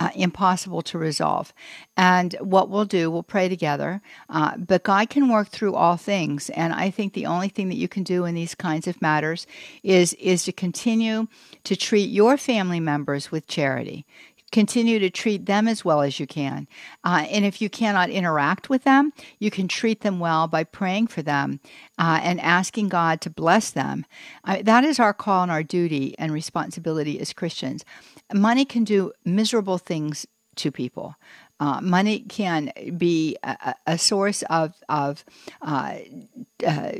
uh, 0.00 0.10
impossible 0.16 0.82
to 0.82 0.98
resolve. 0.98 1.52
And 1.96 2.34
what 2.40 2.68
we'll 2.68 2.84
do, 2.84 3.10
we'll 3.10 3.22
pray 3.22 3.48
together. 3.48 4.00
Uh, 4.28 4.56
but 4.56 4.82
God 4.82 5.10
can 5.10 5.28
work 5.28 5.48
through 5.48 5.74
all 5.74 5.96
things. 5.96 6.50
And 6.50 6.72
I 6.72 6.90
think 6.90 7.12
the 7.12 7.26
only 7.26 7.48
thing 7.48 7.68
that 7.68 7.76
you 7.76 7.88
can 7.88 8.02
do 8.02 8.24
in 8.24 8.34
these 8.34 8.54
kinds 8.54 8.88
of 8.88 9.00
matters 9.00 9.46
is 9.82 10.14
is 10.14 10.44
to 10.44 10.52
continue 10.52 11.28
to 11.64 11.76
treat 11.76 12.10
your 12.10 12.36
family 12.36 12.80
members 12.80 13.30
with 13.30 13.46
charity 13.46 14.04
continue 14.52 14.98
to 14.98 15.10
treat 15.10 15.46
them 15.46 15.66
as 15.66 15.84
well 15.84 16.02
as 16.02 16.20
you 16.20 16.26
can. 16.26 16.68
Uh, 17.02 17.26
and 17.28 17.44
if 17.44 17.60
you 17.60 17.68
cannot 17.68 18.10
interact 18.10 18.68
with 18.68 18.84
them, 18.84 19.12
you 19.38 19.50
can 19.50 19.66
treat 19.66 20.02
them 20.02 20.20
well 20.20 20.46
by 20.46 20.62
praying 20.62 21.08
for 21.08 21.22
them 21.22 21.58
uh, 21.98 22.20
and 22.22 22.40
asking 22.40 22.90
God 22.90 23.20
to 23.22 23.30
bless 23.30 23.70
them. 23.70 24.04
Uh, 24.44 24.62
that 24.62 24.84
is 24.84 25.00
our 25.00 25.14
call 25.14 25.42
and 25.42 25.50
our 25.50 25.62
duty 25.62 26.14
and 26.18 26.32
responsibility 26.32 27.18
as 27.18 27.32
Christians. 27.32 27.84
Money 28.32 28.64
can 28.64 28.84
do 28.84 29.12
miserable 29.24 29.78
things 29.78 30.26
to 30.56 30.70
people. 30.70 31.16
Uh, 31.60 31.80
money 31.80 32.20
can 32.20 32.72
be 32.96 33.36
a, 33.42 33.74
a 33.86 33.98
source 33.98 34.42
of, 34.50 34.74
of 34.88 35.24
uh, 35.60 35.96
uh, 36.66 36.92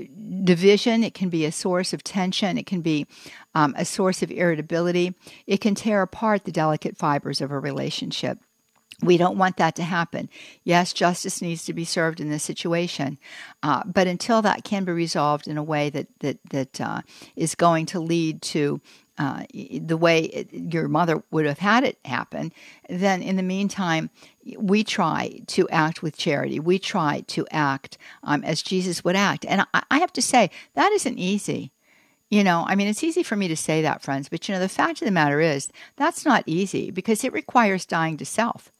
division. 0.44 1.02
It 1.02 1.14
can 1.14 1.28
be 1.28 1.44
a 1.44 1.52
source 1.52 1.92
of 1.92 2.04
tension. 2.04 2.58
It 2.58 2.66
can 2.66 2.80
be 2.80 3.06
um, 3.54 3.74
a 3.76 3.84
source 3.84 4.22
of 4.22 4.30
irritability. 4.30 5.14
It 5.46 5.60
can 5.60 5.74
tear 5.74 6.02
apart 6.02 6.44
the 6.44 6.52
delicate 6.52 6.96
fibers 6.96 7.40
of 7.40 7.50
a 7.50 7.58
relationship. 7.58 8.38
We 9.02 9.16
don't 9.16 9.36
want 9.36 9.56
that 9.56 9.74
to 9.76 9.82
happen. 9.82 10.28
Yes, 10.62 10.92
justice 10.92 11.42
needs 11.42 11.64
to 11.64 11.72
be 11.72 11.84
served 11.84 12.20
in 12.20 12.30
this 12.30 12.44
situation, 12.44 13.18
uh, 13.62 13.82
but 13.84 14.06
until 14.06 14.42
that 14.42 14.62
can 14.62 14.84
be 14.84 14.92
resolved 14.92 15.48
in 15.48 15.58
a 15.58 15.62
way 15.62 15.90
that 15.90 16.06
that 16.20 16.38
that 16.50 16.80
uh, 16.80 17.02
is 17.34 17.56
going 17.56 17.86
to 17.86 18.00
lead 18.00 18.42
to 18.42 18.80
uh, 19.22 19.44
the 19.80 19.96
way 19.96 20.24
it, 20.24 20.48
your 20.52 20.88
mother 20.88 21.22
would 21.30 21.46
have 21.46 21.58
had 21.58 21.84
it 21.84 21.98
happen, 22.04 22.52
then 22.88 23.22
in 23.22 23.36
the 23.36 23.42
meantime, 23.42 24.10
we 24.58 24.82
try 24.82 25.40
to 25.46 25.68
act 25.68 26.02
with 26.02 26.16
charity. 26.16 26.58
We 26.58 26.78
try 26.78 27.22
to 27.28 27.46
act 27.50 27.98
um, 28.24 28.42
as 28.42 28.62
Jesus 28.62 29.04
would 29.04 29.14
act. 29.14 29.44
And 29.46 29.62
I, 29.72 29.82
I 29.92 29.98
have 29.98 30.12
to 30.14 30.22
say, 30.22 30.50
that 30.74 30.90
isn't 30.92 31.18
easy. 31.18 31.70
You 32.30 32.42
know, 32.42 32.64
I 32.66 32.74
mean, 32.74 32.88
it's 32.88 33.04
easy 33.04 33.22
for 33.22 33.36
me 33.36 33.46
to 33.48 33.56
say 33.56 33.82
that, 33.82 34.02
friends, 34.02 34.28
but 34.28 34.48
you 34.48 34.54
know, 34.54 34.60
the 34.60 34.68
fact 34.68 35.00
of 35.02 35.06
the 35.06 35.12
matter 35.12 35.40
is 35.40 35.68
that's 35.96 36.24
not 36.24 36.42
easy 36.46 36.90
because 36.90 37.22
it 37.22 37.32
requires 37.32 37.86
dying 37.86 38.16
to 38.16 38.24
self. 38.24 38.72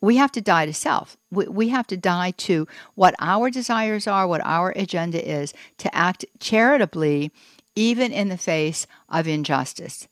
We 0.00 0.16
have 0.16 0.32
to 0.32 0.40
die 0.40 0.66
to 0.66 0.74
self. 0.74 1.16
We, 1.30 1.46
we 1.46 1.68
have 1.68 1.86
to 1.88 1.96
die 1.96 2.32
to 2.48 2.66
what 2.94 3.14
our 3.18 3.50
desires 3.50 4.06
are, 4.06 4.26
what 4.26 4.40
our 4.44 4.72
agenda 4.74 5.20
is, 5.22 5.52
to 5.78 5.94
act 5.94 6.24
charitably 6.40 7.30
even 7.78 8.12
in 8.12 8.28
the 8.28 8.36
face 8.36 8.88
of 9.08 9.28
injustice. 9.28 10.08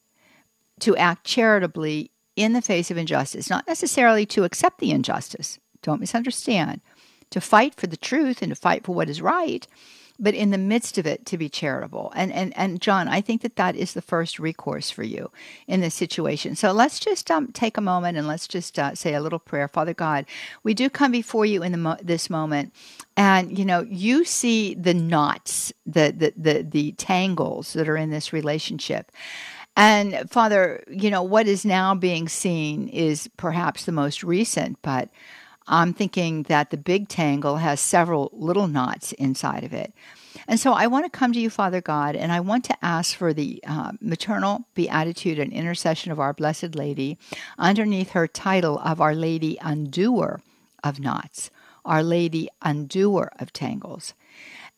To 0.81 0.97
act 0.97 1.25
charitably 1.25 2.13
in 2.37 2.53
the 2.53 2.63
face 2.63 2.93
of 2.93 2.97
injustice, 2.97 3.51
not 3.51 3.67
necessarily 3.67 4.25
to 4.27 4.45
accept 4.45 4.79
the 4.79 4.93
injustice, 4.93 5.59
don't 5.83 6.01
misunderstand, 6.01 6.81
to 7.31 7.41
fight 7.41 7.75
for 7.75 7.89
the 7.89 7.97
truth 7.97 8.41
and 8.41 8.51
to 8.51 8.57
fight 8.57 8.85
for 8.85 8.95
what 8.95 9.11
is 9.11 9.21
right, 9.21 9.67
but 10.19 10.35
in 10.35 10.51
the 10.51 10.59
midst 10.59 10.99
of 10.99 11.07
it 11.07 11.27
to 11.27 11.39
be 11.39 11.49
charitable. 11.49 12.13
And 12.17 12.33
and 12.33 12.57
and 12.57 12.81
John, 12.81 13.09
I 13.09 13.21
think 13.21 13.43
that 13.43 13.57
that 13.57 13.77
is 13.77 13.95
the 13.95 14.03
first 14.03 14.39
recourse 14.39 14.91
for 14.91 15.03
you 15.03 15.31
in 15.67 15.81
this 15.81 15.95
situation. 15.95 16.57
So 16.57 16.73
let's 16.73 16.99
just 16.99 17.31
um, 17.31 17.49
take 17.53 17.77
a 17.77 17.83
moment 17.83 18.19
and 18.19 18.27
let's 18.27 18.49
just 18.49 18.79
uh, 18.79 18.95
say 18.95 19.15
a 19.15 19.21
little 19.21 19.39
prayer. 19.39 19.69
Father 19.69 19.95
God, 19.95 20.27
we 20.63 20.75
do 20.75 20.91
come 20.91 21.13
before 21.13 21.47
you 21.47 21.63
in 21.63 21.73
the 21.73 21.79
mo- 21.79 21.99
this 22.03 22.31
moment 22.31 22.73
and 23.17 23.59
you 23.59 23.65
know 23.65 23.81
you 23.89 24.25
see 24.25 24.75
the 24.75 24.95
knots 24.95 25.73
the, 25.87 26.15
the 26.17 26.33
the 26.37 26.63
the 26.63 26.93
tangles 26.93 27.73
that 27.73 27.89
are 27.89 27.97
in 27.97 28.11
this 28.11 28.33
relationship 28.33 29.11
and 29.77 30.31
father 30.31 30.85
you 30.89 31.11
know 31.11 31.23
what 31.23 31.47
is 31.47 31.65
now 31.65 31.95
being 31.95 32.29
seen 32.29 32.89
is 32.89 33.29
perhaps 33.37 33.85
the 33.85 33.93
most 33.93 34.23
recent 34.23 34.79
but 34.83 35.09
i'm 35.69 35.93
thinking 35.93 36.45
that 36.45 36.71
the 36.71 36.77
big 36.77 37.09
tangle 37.09 37.57
has 37.57 37.81
several 37.81 38.31
little 38.33 38.69
knots 38.69 39.13
inside 39.13 39.65
of 39.65 39.73
it 39.73 39.93
and 40.49 40.61
so 40.61 40.73
I 40.73 40.87
want 40.87 41.05
to 41.05 41.19
come 41.19 41.33
to 41.33 41.41
you, 41.41 41.51
Father 41.51 41.81
God, 41.81 42.15
and 42.15 42.31
I 42.31 42.41
want 42.41 42.65
to 42.65 42.85
ask 42.85 43.17
for 43.17 43.33
the 43.33 43.61
uh, 43.67 43.93
maternal 44.01 44.67
beatitude 44.75 45.39
and 45.39 45.53
intercession 45.53 46.13
of 46.13 46.21
our 46.21 46.33
Blessed 46.33 46.75
Lady 46.75 47.19
underneath 47.59 48.11
her 48.11 48.29
title 48.29 48.79
of 48.81 49.01
Our 49.01 49.15
Lady 49.15 49.59
Undoer 49.61 50.41
of 50.85 51.01
Knots. 51.01 51.51
Our 51.85 52.03
Lady, 52.03 52.49
undoer 52.63 53.31
of 53.39 53.53
tangles. 53.53 54.13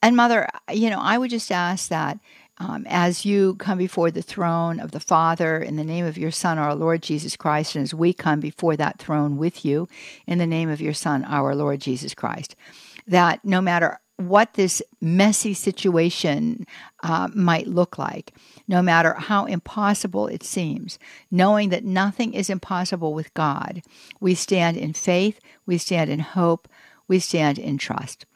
And 0.02 0.14
Mother, 0.14 0.48
you 0.70 0.90
know, 0.90 1.00
I 1.00 1.18
would 1.18 1.30
just 1.30 1.50
ask 1.50 1.88
that 1.88 2.18
um, 2.60 2.84
as 2.88 3.24
you 3.24 3.54
come 3.56 3.78
before 3.78 4.10
the 4.10 4.22
throne 4.22 4.80
of 4.80 4.90
the 4.90 5.00
Father 5.00 5.58
in 5.58 5.76
the 5.76 5.84
name 5.84 6.04
of 6.04 6.18
your 6.18 6.30
Son, 6.30 6.58
our 6.58 6.74
Lord 6.74 7.02
Jesus 7.02 7.36
Christ, 7.36 7.76
and 7.76 7.82
as 7.84 7.94
we 7.94 8.12
come 8.12 8.40
before 8.40 8.76
that 8.76 8.98
throne 8.98 9.36
with 9.36 9.64
you 9.64 9.88
in 10.26 10.38
the 10.38 10.46
name 10.46 10.68
of 10.68 10.80
your 10.80 10.94
Son, 10.94 11.24
our 11.24 11.54
Lord 11.54 11.80
Jesus 11.80 12.14
Christ, 12.14 12.56
that 13.06 13.44
no 13.44 13.60
matter 13.60 14.00
what 14.16 14.54
this 14.54 14.82
messy 15.00 15.54
situation 15.54 16.66
uh, 17.04 17.28
might 17.32 17.68
look 17.68 17.98
like, 17.98 18.34
no 18.66 18.82
matter 18.82 19.14
how 19.14 19.44
impossible 19.44 20.26
it 20.26 20.42
seems, 20.42 20.98
knowing 21.30 21.68
that 21.68 21.84
nothing 21.84 22.34
is 22.34 22.50
impossible 22.50 23.14
with 23.14 23.32
God, 23.34 23.80
we 24.18 24.34
stand 24.34 24.76
in 24.76 24.92
faith, 24.92 25.38
we 25.66 25.78
stand 25.78 26.10
in 26.10 26.18
hope, 26.18 26.68
we 27.06 27.20
stand 27.20 27.58
in 27.58 27.78
trust. 27.78 28.26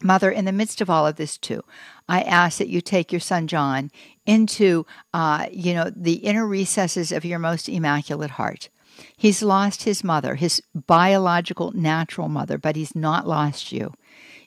Mother, 0.00 0.30
in 0.30 0.44
the 0.44 0.52
midst 0.52 0.80
of 0.80 0.88
all 0.88 1.08
of 1.08 1.16
this, 1.16 1.36
too, 1.36 1.64
I 2.08 2.22
ask 2.22 2.58
that 2.58 2.68
you 2.68 2.80
take 2.80 3.12
your 3.12 3.20
son 3.20 3.46
John 3.46 3.90
into, 4.26 4.86
uh, 5.12 5.46
you 5.52 5.74
know, 5.74 5.90
the 5.94 6.14
inner 6.14 6.46
recesses 6.46 7.12
of 7.12 7.24
your 7.24 7.38
most 7.38 7.68
immaculate 7.68 8.32
heart. 8.32 8.68
He's 9.16 9.42
lost 9.42 9.84
his 9.84 10.02
mother, 10.02 10.34
his 10.34 10.62
biological, 10.74 11.72
natural 11.72 12.28
mother, 12.28 12.58
but 12.58 12.76
he's 12.76 12.96
not 12.96 13.28
lost 13.28 13.72
you. 13.72 13.92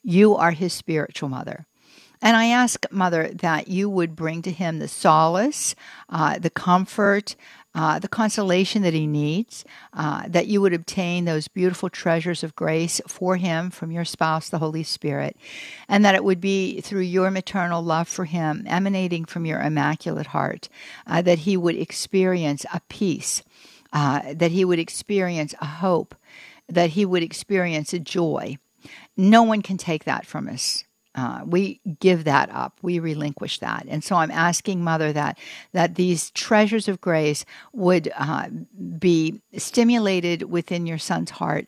You 0.04 0.36
are 0.36 0.52
his 0.52 0.74
spiritual 0.74 1.30
mother. 1.30 1.66
And 2.22 2.38
I 2.38 2.48
ask, 2.48 2.86
Mother, 2.92 3.30
that 3.34 3.68
you 3.68 3.90
would 3.90 4.16
bring 4.16 4.44
to 4.44 4.52
him 4.52 4.78
the 4.78 4.88
solace, 4.88 5.74
uh, 6.10 6.38
the 6.38 6.52
comfort, 6.52 7.36
uh, 7.74 8.00
the 8.00 8.08
consolation 8.08 8.82
that 8.82 8.94
he 8.94 9.08
needs, 9.08 9.64
uh, 9.94 10.24
that 10.28 10.48
you 10.48 10.62
would 10.62 10.74
obtain 10.74 11.26
those 11.26 11.48
beautiful 11.48 11.90
treasures 11.90 12.44
of 12.44 12.56
grace 12.56 13.00
for 13.08 13.38
him 13.38 13.70
from 13.70 13.92
your 13.92 14.06
spouse, 14.06 14.50
the 14.50 14.60
Holy 14.60 14.84
Spirit, 14.84 15.38
and 15.88 16.04
that 16.04 16.16
it 16.16 16.24
would 16.24 16.42
be 16.42 16.82
through 16.82 17.02
your 17.02 17.32
maternal 17.32 17.82
love 17.82 18.08
for 18.08 18.26
him, 18.26 18.64
emanating 18.68 19.26
from 19.26 19.46
your 19.46 19.62
immaculate 19.62 20.28
heart, 20.28 20.68
uh, 21.08 21.22
that 21.22 21.40
he 21.40 21.56
would 21.56 21.76
experience 21.76 22.66
a 22.74 22.82
peace, 22.90 23.44
uh, 23.94 24.34
that 24.34 24.52
he 24.52 24.66
would 24.66 24.80
experience 24.80 25.56
a 25.62 25.66
hope, 25.66 26.16
that 26.68 26.92
he 26.92 27.06
would 27.06 27.24
experience 27.24 27.94
a 27.94 28.00
joy. 28.00 28.58
No 29.16 29.44
one 29.44 29.62
can 29.62 29.78
take 29.78 30.04
that 30.06 30.26
from 30.26 30.48
us. 30.48 30.84
Uh, 31.14 31.42
we 31.46 31.82
give 32.00 32.24
that 32.24 32.50
up. 32.52 32.78
We 32.82 33.00
relinquish 33.00 33.60
that. 33.60 33.86
And 33.88 34.04
so 34.04 34.16
i'm 34.16 34.32
asking 34.32 34.84
mother 34.84 35.12
that 35.12 35.38
that 35.74 35.96
these 35.96 36.32
treasures 36.32 36.88
of 36.88 37.02
grace 37.02 37.46
would 37.74 38.12
uh, 38.16 38.48
be 38.98 39.42
stimulated 39.58 40.44
within 40.44 40.86
your 40.86 40.98
son's 40.98 41.32
heart 41.32 41.68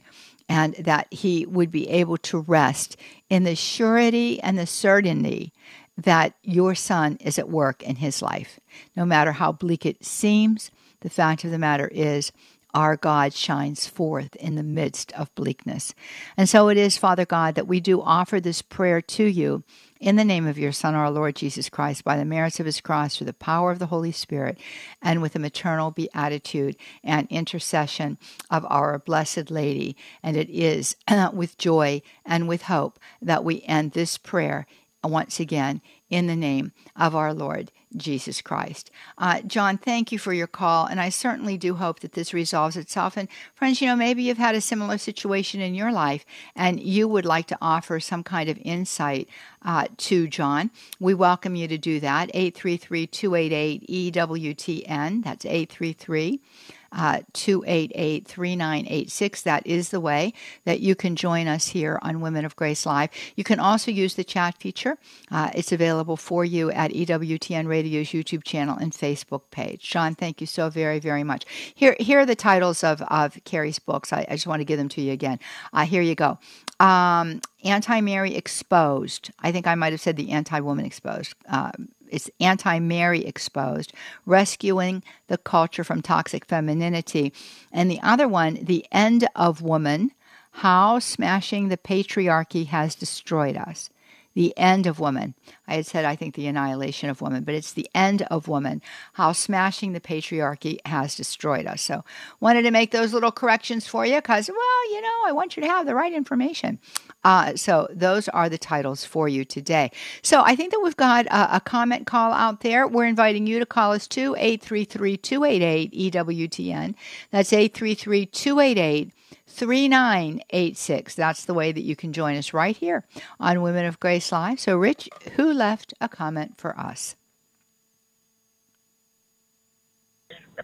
and 0.49 0.75
that 0.75 1.07
he 1.11 1.45
would 1.45 1.71
be 1.71 1.89
able 1.89 2.17
to 2.17 2.39
rest 2.39 2.97
in 3.29 3.43
the 3.43 3.55
surety 3.55 4.41
and 4.41 4.57
the 4.57 4.67
certainty 4.67 5.51
that 5.97 6.33
your 6.43 6.75
son 6.75 7.17
is 7.19 7.37
at 7.37 7.49
work 7.49 7.83
in 7.83 7.97
his 7.97 8.21
life. 8.21 8.59
No 8.95 9.05
matter 9.05 9.31
how 9.31 9.51
bleak 9.51 9.85
it 9.85 10.03
seems 10.03 10.71
the 11.01 11.09
fact 11.09 11.43
of 11.43 11.51
the 11.51 11.59
matter 11.59 11.87
is 11.89 12.31
our 12.73 12.95
God 12.95 13.33
shines 13.33 13.87
forth 13.87 14.35
in 14.37 14.55
the 14.55 14.63
midst 14.63 15.11
of 15.13 15.33
bleakness. 15.35 15.93
And 16.35 16.49
so 16.49 16.69
it 16.69 16.77
is, 16.77 16.97
Father 16.97 17.25
God, 17.25 17.55
that 17.55 17.67
we 17.67 17.79
do 17.79 18.01
offer 18.01 18.39
this 18.39 18.61
prayer 18.61 19.01
to 19.01 19.25
you 19.25 19.63
in 19.99 20.15
the 20.17 20.25
name 20.25 20.47
of 20.47 20.57
your 20.57 20.71
Son, 20.71 20.95
our 20.95 21.09
Lord 21.09 21.35
Jesus 21.35 21.69
Christ, 21.69 22.03
by 22.03 22.17
the 22.17 22.25
merits 22.25 22.59
of 22.59 22.65
his 22.65 22.81
cross, 22.81 23.15
through 23.15 23.27
the 23.27 23.33
power 23.33 23.71
of 23.71 23.79
the 23.79 23.85
Holy 23.85 24.11
Spirit, 24.11 24.57
and 25.01 25.21
with 25.21 25.33
the 25.33 25.39
maternal 25.39 25.91
beatitude 25.91 26.75
and 27.03 27.27
intercession 27.29 28.17
of 28.49 28.65
our 28.69 28.99
Blessed 28.99 29.49
Lady. 29.49 29.95
And 30.21 30.35
it 30.35 30.49
is 30.49 30.97
with 31.33 31.57
joy 31.57 32.01
and 32.25 32.47
with 32.47 32.63
hope 32.63 32.99
that 33.21 33.43
we 33.43 33.61
end 33.61 33.91
this 33.91 34.17
prayer 34.17 34.65
once 35.03 35.39
again 35.39 35.81
in 36.09 36.27
the 36.27 36.35
name 36.35 36.71
of 36.95 37.15
our 37.15 37.33
Lord 37.33 37.71
Jesus 37.95 38.41
Christ. 38.41 38.91
Uh, 39.17 39.41
John, 39.41 39.77
thank 39.77 40.11
you 40.11 40.19
for 40.19 40.33
your 40.33 40.47
call, 40.47 40.85
and 40.85 40.99
I 40.99 41.09
certainly 41.09 41.57
do 41.57 41.75
hope 41.75 41.99
that 42.01 42.13
this 42.13 42.33
resolves 42.33 42.77
itself. 42.77 43.17
And 43.17 43.27
friends, 43.55 43.81
you 43.81 43.87
know, 43.87 43.95
maybe 43.95 44.23
you've 44.23 44.37
had 44.37 44.55
a 44.55 44.61
similar 44.61 44.97
situation 44.97 45.61
in 45.61 45.75
your 45.75 45.91
life 45.91 46.25
and 46.55 46.79
you 46.79 47.07
would 47.07 47.25
like 47.25 47.47
to 47.47 47.57
offer 47.61 47.99
some 47.99 48.23
kind 48.23 48.49
of 48.49 48.57
insight 48.63 49.27
uh, 49.63 49.87
to 49.97 50.27
John. 50.27 50.71
We 50.99 51.13
welcome 51.13 51.55
you 51.55 51.67
to 51.67 51.77
do 51.77 51.99
that. 51.99 52.29
833 52.33 53.07
288 53.07 54.13
EWTN. 54.13 55.23
That's 55.23 55.45
833- 55.45 56.39
uh, 56.82 56.82
288 56.93 58.27
3986. 58.27 59.41
That 59.41 59.65
is 59.65 59.89
the 59.89 59.99
way 59.99 60.33
that 60.65 60.79
you 60.79 60.95
can 60.95 61.15
join 61.15 61.47
us 61.47 61.67
here 61.67 61.99
on 62.01 62.21
Women 62.21 62.45
of 62.45 62.55
Grace 62.55 62.85
Live. 62.85 63.09
You 63.35 63.43
can 63.43 63.59
also 63.59 63.91
use 63.91 64.15
the 64.15 64.23
chat 64.23 64.57
feature. 64.57 64.97
Uh, 65.31 65.49
it's 65.53 65.71
available 65.71 66.17
for 66.17 66.45
you 66.45 66.71
at 66.71 66.91
EWTN 66.91 67.67
Radio's 67.67 68.07
YouTube 68.07 68.43
channel 68.43 68.77
and 68.77 68.91
Facebook 68.91 69.41
page. 69.51 69.83
Sean, 69.83 70.15
thank 70.15 70.41
you 70.41 70.47
so 70.47 70.69
very, 70.69 70.99
very 70.99 71.23
much. 71.23 71.45
Here, 71.73 71.95
here 71.99 72.19
are 72.19 72.25
the 72.25 72.35
titles 72.35 72.83
of, 72.83 73.01
of 73.03 73.37
Carrie's 73.43 73.79
books. 73.79 74.13
I, 74.13 74.25
I 74.29 74.35
just 74.35 74.47
want 74.47 74.59
to 74.61 74.65
give 74.65 74.77
them 74.77 74.89
to 74.89 75.01
you 75.01 75.11
again. 75.11 75.39
Uh, 75.71 75.85
here 75.85 76.01
you 76.01 76.15
go. 76.15 76.37
Um, 76.79 77.41
Anti 77.63 78.01
Mary 78.01 78.35
Exposed. 78.35 79.31
I 79.39 79.51
think 79.51 79.67
I 79.67 79.75
might 79.75 79.93
have 79.93 80.01
said 80.01 80.17
the 80.17 80.31
Anti 80.31 80.59
Woman 80.59 80.85
Exposed. 80.85 81.33
Uh, 81.49 81.71
it's 82.13 82.29
anti 82.39 82.79
Mary 82.79 83.25
exposed, 83.25 83.91
rescuing 84.25 85.03
the 85.27 85.37
culture 85.37 85.83
from 85.83 86.01
toxic 86.01 86.45
femininity. 86.45 87.33
And 87.71 87.89
the 87.89 87.99
other 88.01 88.27
one, 88.27 88.59
The 88.61 88.85
End 88.91 89.27
of 89.35 89.61
Woman 89.61 90.11
How 90.51 90.99
Smashing 90.99 91.69
the 91.69 91.77
Patriarchy 91.77 92.67
Has 92.67 92.95
Destroyed 92.95 93.57
Us 93.57 93.89
the 94.33 94.53
end 94.57 94.87
of 94.87 94.99
woman. 94.99 95.35
I 95.67 95.75
had 95.75 95.85
said, 95.85 96.05
I 96.05 96.15
think, 96.15 96.35
the 96.35 96.47
annihilation 96.47 97.09
of 97.09 97.21
woman, 97.21 97.43
but 97.43 97.55
it's 97.55 97.73
the 97.73 97.89
end 97.93 98.23
of 98.23 98.47
woman, 98.47 98.81
how 99.13 99.31
smashing 99.31 99.93
the 99.93 99.99
patriarchy 99.99 100.79
has 100.85 101.15
destroyed 101.15 101.65
us. 101.65 101.81
So, 101.81 102.03
wanted 102.39 102.63
to 102.63 102.71
make 102.71 102.91
those 102.91 103.13
little 103.13 103.31
corrections 103.31 103.87
for 103.87 104.05
you 104.05 104.15
because, 104.15 104.49
well, 104.49 104.91
you 104.91 105.01
know, 105.01 105.19
I 105.25 105.31
want 105.31 105.55
you 105.55 105.63
to 105.63 105.69
have 105.69 105.85
the 105.85 105.95
right 105.95 106.13
information. 106.13 106.79
Uh, 107.23 107.55
so, 107.55 107.87
those 107.91 108.27
are 108.29 108.49
the 108.49 108.57
titles 108.57 109.05
for 109.05 109.27
you 109.27 109.45
today. 109.45 109.91
So, 110.21 110.41
I 110.43 110.55
think 110.55 110.71
that 110.71 110.81
we've 110.81 110.97
got 110.97 111.25
a, 111.27 111.57
a 111.57 111.59
comment 111.61 112.07
call 112.07 112.33
out 112.33 112.61
there. 112.61 112.87
We're 112.87 113.05
inviting 113.05 113.47
you 113.47 113.59
to 113.59 113.65
call 113.65 113.93
us 113.93 114.07
to 114.09 114.35
833 114.37 115.17
288 115.17 116.13
EWTN. 116.13 116.95
That's 117.31 117.53
833 117.53 118.25
288 118.27 119.11
3986. 119.53 121.15
That's 121.15 121.45
the 121.45 121.53
way 121.53 121.71
that 121.71 121.83
you 121.83 121.95
can 121.95 122.11
join 122.11 122.35
us 122.35 122.53
right 122.53 122.75
here 122.75 123.05
on 123.39 123.61
Women 123.61 123.85
of 123.85 123.99
Grace 123.99 124.31
Live. 124.31 124.59
So, 124.59 124.77
Rich, 124.77 125.09
who 125.35 125.53
left 125.53 125.93
a 126.01 126.09
comment 126.09 126.57
for 126.57 126.77
us? 126.77 127.15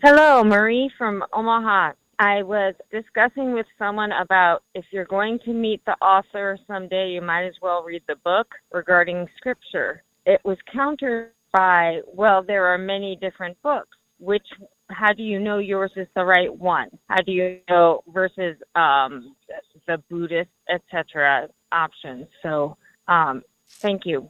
Hello, 0.01 0.43
Marie 0.43 0.91
from 0.97 1.23
Omaha. 1.33 1.93
I 2.19 2.43
was 2.43 2.75
discussing 2.91 3.53
with 3.53 3.65
someone 3.77 4.11
about 4.11 4.63
if 4.75 4.85
you're 4.91 5.05
going 5.05 5.39
to 5.45 5.53
meet 5.53 5.83
the 5.85 5.95
author 6.01 6.57
someday, 6.67 7.11
you 7.11 7.21
might 7.21 7.45
as 7.45 7.55
well 7.61 7.83
read 7.83 8.03
the 8.07 8.17
book 8.17 8.47
regarding 8.71 9.27
scripture. 9.37 10.03
It 10.25 10.41
was 10.43 10.57
countered 10.71 11.31
by, 11.53 12.01
well, 12.05 12.43
there 12.43 12.65
are 12.65 12.77
many 12.77 13.15
different 13.15 13.57
books. 13.61 13.95
Which 14.19 14.45
how 14.89 15.13
do 15.13 15.23
you 15.23 15.39
know 15.39 15.59
yours 15.59 15.91
is 15.95 16.07
the 16.15 16.25
right 16.25 16.53
one? 16.53 16.89
How 17.09 17.21
do 17.21 17.31
you 17.31 17.59
know 17.69 18.03
versus 18.07 18.57
um, 18.75 19.35
the 19.87 20.01
Buddhist, 20.09 20.49
etc. 20.69 21.47
options? 21.71 22.27
So, 22.41 22.77
um, 23.07 23.43
thank 23.81 24.05
you. 24.05 24.29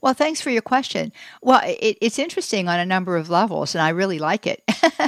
Well, 0.00 0.14
thanks 0.14 0.40
for 0.40 0.50
your 0.50 0.62
question. 0.62 1.12
Well, 1.42 1.60
it, 1.64 1.98
it's 2.00 2.18
interesting 2.18 2.68
on 2.68 2.78
a 2.78 2.86
number 2.86 3.16
of 3.16 3.30
levels, 3.30 3.74
and 3.74 3.82
I 3.82 3.90
really 3.90 4.18
like 4.18 4.46
it. 4.46 4.62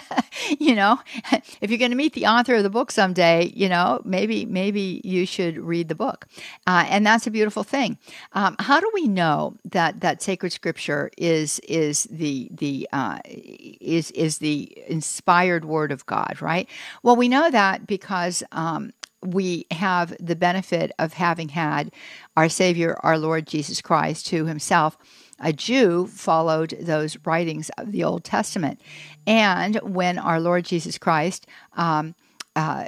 you 0.59 0.75
know, 0.75 1.01
if 1.61 1.71
you're 1.71 1.79
going 1.79 1.91
to 1.91 1.97
meet 1.97 2.15
the 2.15 2.27
author 2.27 2.55
of 2.55 2.63
the 2.63 2.71
book 2.71 2.91
someday, 2.91 3.53
you 3.55 3.69
know, 3.69 4.01
maybe 4.05 4.45
maybe 4.45 5.01
you 5.05 5.27
should 5.27 5.59
read 5.59 5.89
the 5.89 5.95
book, 5.95 6.27
uh, 6.67 6.85
and 6.89 7.07
that's 7.07 7.27
a 7.27 7.31
beautiful 7.31 7.65
thing. 7.65 7.99
Um, 8.33 8.57
how 8.59 8.81
do 8.81 8.91
we 8.95 9.09
know 9.09 9.57
that 9.65 10.01
that 10.01 10.23
sacred 10.23 10.53
scripture 10.53 11.11
is 11.17 11.59
is 11.61 12.05
the 12.05 12.49
the 12.53 12.89
uh, 12.93 13.19
is 13.25 14.11
is 14.13 14.39
the 14.39 14.73
inspired 14.87 15.65
word 15.65 15.93
of 15.93 16.07
God? 16.07 16.41
Right. 16.41 16.69
Well, 17.03 17.17
we 17.17 17.29
know 17.29 17.51
that 17.51 17.87
because 17.87 18.43
um, 18.53 18.93
we 19.23 19.66
have 19.70 20.16
the 20.18 20.37
benefit 20.37 20.93
of 20.99 21.14
having 21.14 21.51
had 21.51 21.93
our 22.37 22.49
Savior, 22.49 22.99
our 23.03 23.18
Lord 23.18 23.47
Jesus 23.47 23.81
Christ, 23.81 24.29
who 24.31 24.47
himself, 24.47 24.97
a 25.39 25.53
Jew, 25.53 26.07
followed 26.07 26.77
those 26.81 27.16
writings 27.25 27.70
of 27.79 27.93
the 27.93 28.05
Old 28.05 28.25
Testament. 28.25 28.81
And 29.27 29.77
when 29.83 30.18
our 30.18 30.41
Lord 30.41 30.64
Jesus 30.64 30.99
Christ 30.99 31.47
um, 31.75 32.14
uh, 32.55 32.86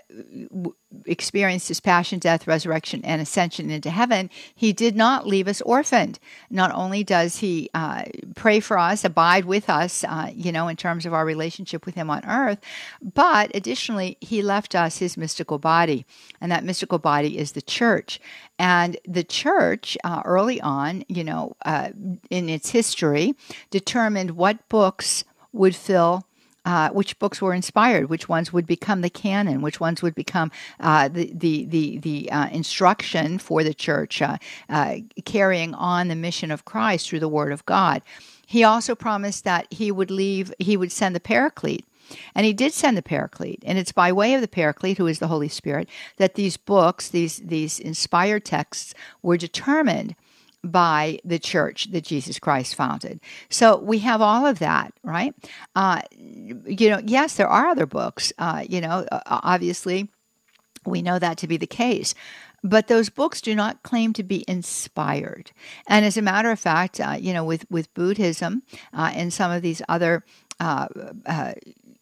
experienced 1.06 1.68
his 1.68 1.80
passion, 1.80 2.18
death, 2.18 2.46
resurrection, 2.46 3.00
and 3.04 3.22
ascension 3.22 3.70
into 3.70 3.90
heaven, 3.90 4.28
he 4.54 4.72
did 4.72 4.94
not 4.94 5.26
leave 5.26 5.48
us 5.48 5.60
orphaned. 5.62 6.18
Not 6.50 6.70
only 6.74 7.02
does 7.02 7.38
he 7.38 7.70
uh, 7.74 8.04
pray 8.34 8.60
for 8.60 8.78
us, 8.78 9.04
abide 9.04 9.46
with 9.46 9.70
us, 9.70 10.04
uh, 10.04 10.30
you 10.34 10.52
know, 10.52 10.68
in 10.68 10.76
terms 10.76 11.06
of 11.06 11.14
our 11.14 11.24
relationship 11.24 11.86
with 11.86 11.94
him 11.94 12.10
on 12.10 12.24
earth, 12.26 12.58
but 13.02 13.50
additionally, 13.54 14.18
he 14.20 14.42
left 14.42 14.74
us 14.74 14.98
his 14.98 15.16
mystical 15.16 15.58
body. 15.58 16.04
And 16.40 16.52
that 16.52 16.64
mystical 16.64 16.98
body 16.98 17.38
is 17.38 17.52
the 17.52 17.62
church. 17.62 18.20
And 18.58 18.98
the 19.06 19.24
church, 19.24 19.96
uh, 20.04 20.22
early 20.24 20.60
on, 20.60 21.04
you 21.08 21.24
know, 21.24 21.56
uh, 21.64 21.90
in 22.30 22.48
its 22.48 22.70
history, 22.70 23.34
determined 23.70 24.32
what 24.32 24.68
books 24.68 25.24
would 25.52 25.74
fill 25.74 26.26
uh, 26.64 26.90
which 26.90 27.18
books 27.18 27.42
were 27.42 27.54
inspired, 27.54 28.08
which 28.08 28.28
ones 28.28 28.52
would 28.52 28.66
become 28.66 29.00
the 29.00 29.10
canon, 29.10 29.62
which 29.62 29.80
ones 29.80 30.02
would 30.02 30.14
become 30.14 30.50
uh, 30.80 31.08
the 31.08 31.30
the 31.34 31.64
the, 31.66 31.98
the 31.98 32.30
uh, 32.30 32.48
instruction 32.48 33.38
for 33.38 33.62
the 33.62 33.74
church, 33.74 34.22
uh, 34.22 34.38
uh, 34.68 34.96
carrying 35.24 35.74
on 35.74 36.08
the 36.08 36.14
mission 36.14 36.50
of 36.50 36.64
Christ 36.64 37.08
through 37.08 37.20
the 37.20 37.28
Word 37.28 37.52
of 37.52 37.66
God. 37.66 38.02
He 38.46 38.64
also 38.64 38.94
promised 38.94 39.44
that 39.44 39.66
he 39.70 39.90
would 39.90 40.10
leave, 40.10 40.52
he 40.58 40.76
would 40.76 40.92
send 40.92 41.14
the 41.14 41.20
Paraclete. 41.20 41.84
And 42.34 42.44
he 42.44 42.52
did 42.52 42.74
send 42.74 42.98
the 42.98 43.02
Paraclete, 43.02 43.62
and 43.64 43.78
it's 43.78 43.90
by 43.90 44.12
way 44.12 44.34
of 44.34 44.42
the 44.42 44.48
Paraclete, 44.48 44.98
who 44.98 45.06
is 45.06 45.20
the 45.20 45.28
Holy 45.28 45.48
Spirit, 45.48 45.88
that 46.18 46.34
these 46.34 46.58
books, 46.58 47.08
these 47.08 47.38
these 47.38 47.80
inspired 47.80 48.44
texts, 48.44 48.92
were 49.22 49.38
determined 49.38 50.14
by 50.64 51.18
the 51.24 51.38
church 51.38 51.90
that 51.92 52.04
Jesus 52.04 52.38
Christ 52.38 52.74
founded. 52.74 53.20
So 53.50 53.78
we 53.78 53.98
have 54.00 54.20
all 54.20 54.46
of 54.46 54.58
that, 54.58 54.92
right? 55.02 55.34
Uh, 55.76 56.00
you 56.16 56.90
know, 56.90 57.00
yes, 57.04 57.36
there 57.36 57.48
are 57.48 57.66
other 57.66 57.86
books. 57.86 58.32
Uh, 58.38 58.64
you 58.68 58.80
know, 58.80 59.06
obviously, 59.26 60.08
we 60.86 61.02
know 61.02 61.18
that 61.18 61.38
to 61.38 61.46
be 61.46 61.56
the 61.56 61.66
case. 61.66 62.14
But 62.62 62.88
those 62.88 63.10
books 63.10 63.42
do 63.42 63.54
not 63.54 63.82
claim 63.82 64.14
to 64.14 64.22
be 64.22 64.42
inspired. 64.48 65.52
And 65.86 66.06
as 66.06 66.16
a 66.16 66.22
matter 66.22 66.50
of 66.50 66.58
fact, 66.58 66.98
uh, 66.98 67.16
you 67.20 67.34
know, 67.34 67.44
with, 67.44 67.70
with 67.70 67.92
Buddhism 67.92 68.62
uh, 68.94 69.12
and 69.14 69.30
some 69.30 69.52
of 69.52 69.60
these 69.60 69.82
other 69.86 70.24
uh, 70.60 70.88
uh, 71.26 71.52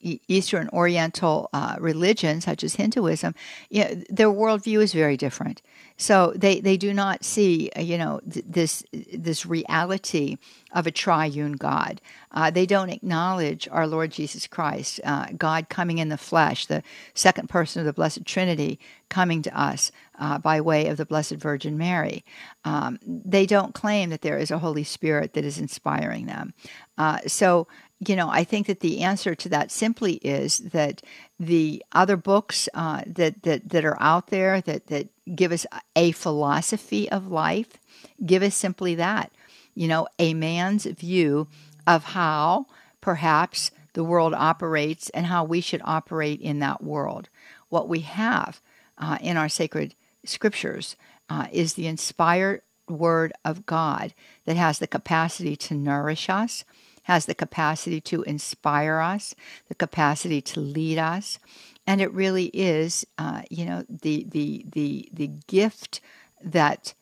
Eastern 0.03 0.68
Oriental 0.72 1.48
uh, 1.53 1.76
religions, 1.78 2.44
such 2.44 2.64
as 2.64 2.74
Hinduism, 2.74 3.34
you 3.70 3.84
know, 3.84 4.03
their 4.09 4.28
worldview 4.28 4.82
is 4.82 4.92
very 4.92 5.16
different. 5.16 5.62
So 5.96 6.32
they, 6.34 6.61
they 6.61 6.76
do 6.76 6.92
not 6.92 7.24
see, 7.24 7.70
uh, 7.76 7.80
you 7.80 7.96
know, 7.96 8.20
th- 8.30 8.44
this 8.48 8.84
this 8.92 9.46
reality 9.46 10.36
of 10.72 10.86
a 10.86 10.90
triune 10.90 11.53
God. 11.53 12.00
Uh, 12.32 12.50
they 12.50 12.66
don't 12.66 12.90
acknowledge 12.90 13.68
our 13.70 13.86
Lord 13.86 14.11
Jesus 14.11 14.46
Christ, 14.46 15.00
uh, 15.05 15.26
God 15.36 15.68
coming 15.68 15.98
in 15.98 16.09
the 16.09 16.18
flesh, 16.18 16.66
the 16.66 16.82
second 17.14 17.48
person 17.48 17.80
of 17.80 17.86
the 17.86 17.92
Blessed 17.92 18.24
Trinity 18.24 18.80
coming 19.09 19.42
to 19.42 19.59
us 19.59 19.92
uh, 20.18 20.38
by 20.38 20.61
way 20.61 20.88
of 20.88 20.96
the 20.96 21.07
Blessed 21.07 21.34
Virgin 21.34 21.76
Mary. 21.76 22.24
Um, 22.64 22.98
they 23.05 23.46
don't 23.46 23.74
claim 23.74 24.11
that 24.11 24.22
there 24.22 24.38
is 24.38 24.50
a 24.50 24.59
Holy 24.59 24.84
Spirit 24.84 25.34
that 25.34 25.44
is 25.44 25.59
inspiring 25.59 26.26
them. 26.26 26.55
Uh, 26.96 27.18
so 27.26 27.68
you 28.07 28.16
know, 28.16 28.28
I 28.28 28.44
think 28.44 28.66
that 28.66 28.80
the 28.80 29.03
answer 29.03 29.34
to 29.34 29.48
that 29.50 29.70
simply 29.70 30.14
is 30.14 30.59
that 30.59 31.03
the 31.38 31.84
other 31.92 32.16
books 32.16 32.68
uh, 32.74 33.03
that, 33.07 33.42
that 33.42 33.68
that 33.68 33.84
are 33.84 34.00
out 34.00 34.28
there 34.28 34.61
that 34.61 34.88
that 34.88 35.09
give 35.34 35.53
us 35.53 35.66
a 35.94 36.12
philosophy 36.12 37.11
of 37.11 37.28
life 37.30 37.78
give 38.24 38.42
us 38.42 38.55
simply 38.55 38.94
that, 38.96 39.32
you 39.74 39.88
know, 39.88 40.09
a 40.18 40.34
man's 40.34 40.84
view 40.84 41.48
of 41.86 42.05
how 42.05 42.66
perhaps 43.00 43.70
the 43.94 44.05
world 44.05 44.34
operates 44.34 45.11
and 45.11 45.26
how 45.26 45.44
we 45.44 45.61
should 45.61 45.82
operate 45.84 46.40
in 46.40 46.61
that 46.61 46.82
world. 46.82 47.28
What 47.68 47.88
we 47.88 48.00
have 48.00 48.61
uh, 48.98 49.18
in 49.20 49.36
our 49.36 49.48
sacred 49.48 49.94
scriptures 50.24 50.96
uh, 51.28 51.46
is 51.53 51.74
the 51.74 51.86
inspired 51.86 52.62
word 52.88 53.32
of 53.44 53.66
God 53.66 54.14
that 54.44 54.57
has 54.57 54.78
the 54.78 54.86
capacity 54.86 55.57
to 55.57 55.74
nourish 55.74 56.28
us 56.28 56.64
has 57.03 57.26
the 57.26 57.34
capacity 57.34 58.00
to 58.00 58.22
inspire 58.22 59.00
us, 59.00 59.34
the 59.68 59.74
capacity 59.74 60.40
to 60.40 60.61
lead 60.61 60.98
us, 60.98 61.38
and 61.86 62.00
it 62.00 62.12
really 62.12 62.46
is, 62.46 63.05
uh, 63.18 63.42
you 63.50 63.64
know, 63.64 63.84
the 63.88 64.24
the 64.30 64.64
the 64.72 65.09
the 65.12 65.26
gift 65.48 66.00
that 66.42 66.94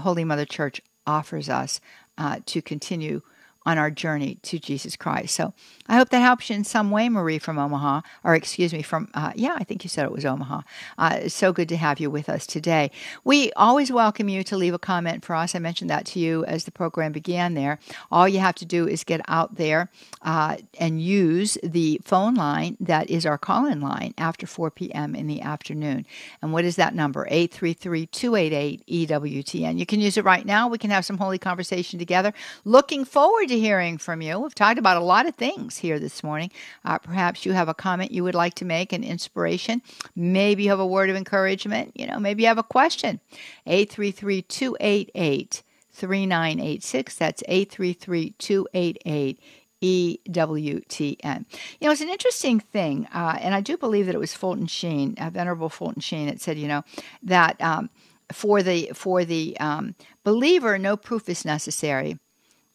Holy 0.00 0.24
Mother 0.24 0.44
Church 0.44 0.80
offers 1.06 1.48
us 1.48 1.80
uh, 2.18 2.40
to 2.46 2.60
continue 2.60 3.22
on 3.66 3.78
our 3.78 3.90
journey 3.90 4.38
to 4.42 4.58
Jesus 4.58 4.96
Christ. 4.96 5.34
So 5.34 5.52
I 5.88 5.96
hope 5.96 6.08
that 6.10 6.20
helps 6.20 6.48
you 6.48 6.56
in 6.56 6.64
some 6.64 6.90
way, 6.90 7.08
Marie 7.08 7.38
from 7.38 7.58
Omaha, 7.58 8.02
or 8.24 8.36
excuse 8.36 8.72
me, 8.72 8.80
from, 8.82 9.08
uh, 9.12 9.32
yeah, 9.34 9.56
I 9.58 9.64
think 9.64 9.84
you 9.84 9.90
said 9.90 10.04
it 10.04 10.12
was 10.12 10.24
Omaha. 10.24 10.62
Uh, 10.96 11.18
it's 11.22 11.34
so 11.34 11.52
good 11.52 11.68
to 11.68 11.76
have 11.76 11.98
you 11.98 12.08
with 12.08 12.28
us 12.28 12.46
today. 12.46 12.92
We 13.24 13.52
always 13.52 13.90
welcome 13.90 14.28
you 14.28 14.44
to 14.44 14.56
leave 14.56 14.72
a 14.72 14.78
comment 14.78 15.24
for 15.24 15.34
us. 15.34 15.54
I 15.54 15.58
mentioned 15.58 15.90
that 15.90 16.06
to 16.06 16.20
you 16.20 16.44
as 16.44 16.64
the 16.64 16.70
program 16.70 17.10
began 17.10 17.54
there. 17.54 17.80
All 18.10 18.28
you 18.28 18.38
have 18.38 18.54
to 18.56 18.64
do 18.64 18.86
is 18.86 19.02
get 19.02 19.20
out 19.26 19.56
there 19.56 19.90
uh, 20.22 20.58
and 20.78 21.02
use 21.02 21.58
the 21.62 22.00
phone 22.04 22.34
line 22.34 22.76
that 22.78 23.10
is 23.10 23.26
our 23.26 23.38
call 23.38 23.66
in 23.66 23.80
line 23.80 24.14
after 24.16 24.46
4 24.46 24.70
p.m. 24.70 25.16
in 25.16 25.26
the 25.26 25.42
afternoon. 25.42 26.06
And 26.40 26.52
what 26.52 26.64
is 26.64 26.76
that 26.76 26.94
number? 26.94 27.26
833 27.28 28.06
288 28.06 29.08
EWTN. 29.08 29.78
You 29.78 29.86
can 29.86 30.00
use 30.00 30.16
it 30.16 30.24
right 30.24 30.46
now. 30.46 30.68
We 30.68 30.78
can 30.78 30.90
have 30.90 31.04
some 31.04 31.18
holy 31.18 31.38
conversation 31.38 31.98
together. 31.98 32.32
Looking 32.64 33.04
forward 33.04 33.48
to 33.48 33.55
hearing 33.60 33.98
from 33.98 34.22
you. 34.22 34.38
We've 34.38 34.54
talked 34.54 34.78
about 34.78 34.96
a 34.96 35.04
lot 35.04 35.26
of 35.26 35.34
things 35.34 35.78
here 35.78 35.98
this 35.98 36.22
morning. 36.22 36.50
Uh, 36.84 36.98
perhaps 36.98 37.44
you 37.44 37.52
have 37.52 37.68
a 37.68 37.74
comment 37.74 38.12
you 38.12 38.24
would 38.24 38.34
like 38.34 38.54
to 38.54 38.64
make, 38.64 38.92
an 38.92 39.04
inspiration. 39.04 39.82
Maybe 40.14 40.64
you 40.64 40.70
have 40.70 40.80
a 40.80 40.86
word 40.86 41.10
of 41.10 41.16
encouragement. 41.16 41.92
You 41.94 42.06
know, 42.06 42.18
maybe 42.18 42.42
you 42.42 42.48
have 42.48 42.58
a 42.58 42.62
question. 42.62 43.20
833 43.66 44.42
288 44.42 45.62
3986. 45.92 47.16
That's 47.16 47.42
833 47.48 48.30
288 48.38 49.40
EWTN. 49.82 51.44
You 51.80 51.86
know, 51.86 51.92
it's 51.92 52.00
an 52.00 52.08
interesting 52.08 52.60
thing, 52.60 53.06
uh, 53.12 53.38
and 53.40 53.54
I 53.54 53.60
do 53.60 53.76
believe 53.76 54.06
that 54.06 54.14
it 54.14 54.18
was 54.18 54.34
Fulton 54.34 54.66
Sheen, 54.66 55.14
uh, 55.20 55.30
Venerable 55.30 55.68
Fulton 55.68 56.00
Sheen, 56.00 56.26
that 56.26 56.40
said, 56.40 56.58
you 56.58 56.66
know, 56.66 56.82
that 57.22 57.60
um, 57.60 57.90
for 58.32 58.62
the 58.62 58.90
for 58.94 59.24
the 59.24 59.56
um, 59.60 59.94
believer, 60.24 60.78
no 60.78 60.96
proof 60.96 61.28
is 61.28 61.44
necessary, 61.44 62.18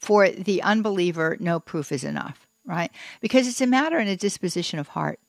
for 0.01 0.29
the 0.29 0.61
unbeliever, 0.63 1.37
no 1.39 1.59
proof 1.59 1.91
is 1.91 2.03
enough, 2.03 2.47
right? 2.65 2.91
Because 3.21 3.47
it's 3.47 3.61
a 3.61 3.67
matter 3.67 3.97
and 3.97 4.09
a 4.09 4.17
disposition 4.17 4.79
of 4.79 4.89
heart. 4.89 5.19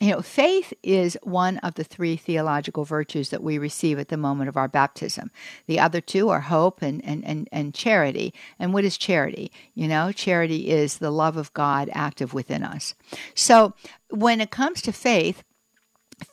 You 0.00 0.10
know, 0.10 0.20
faith 0.20 0.74
is 0.82 1.16
one 1.22 1.56
of 1.58 1.74
the 1.74 1.84
three 1.84 2.16
theological 2.16 2.84
virtues 2.84 3.30
that 3.30 3.42
we 3.42 3.56
receive 3.56 3.98
at 3.98 4.08
the 4.08 4.18
moment 4.18 4.48
of 4.48 4.56
our 4.56 4.68
baptism. 4.68 5.30
The 5.66 5.80
other 5.80 6.02
two 6.02 6.28
are 6.28 6.40
hope 6.40 6.82
and, 6.82 7.02
and, 7.04 7.24
and, 7.24 7.48
and 7.50 7.72
charity. 7.72 8.34
And 8.58 8.74
what 8.74 8.84
is 8.84 8.98
charity? 8.98 9.50
You 9.74 9.88
know, 9.88 10.12
charity 10.12 10.68
is 10.68 10.98
the 10.98 11.10
love 11.10 11.38
of 11.38 11.54
God 11.54 11.88
active 11.92 12.34
within 12.34 12.62
us. 12.62 12.94
So 13.34 13.72
when 14.10 14.40
it 14.42 14.50
comes 14.50 14.82
to 14.82 14.92
faith, 14.92 15.42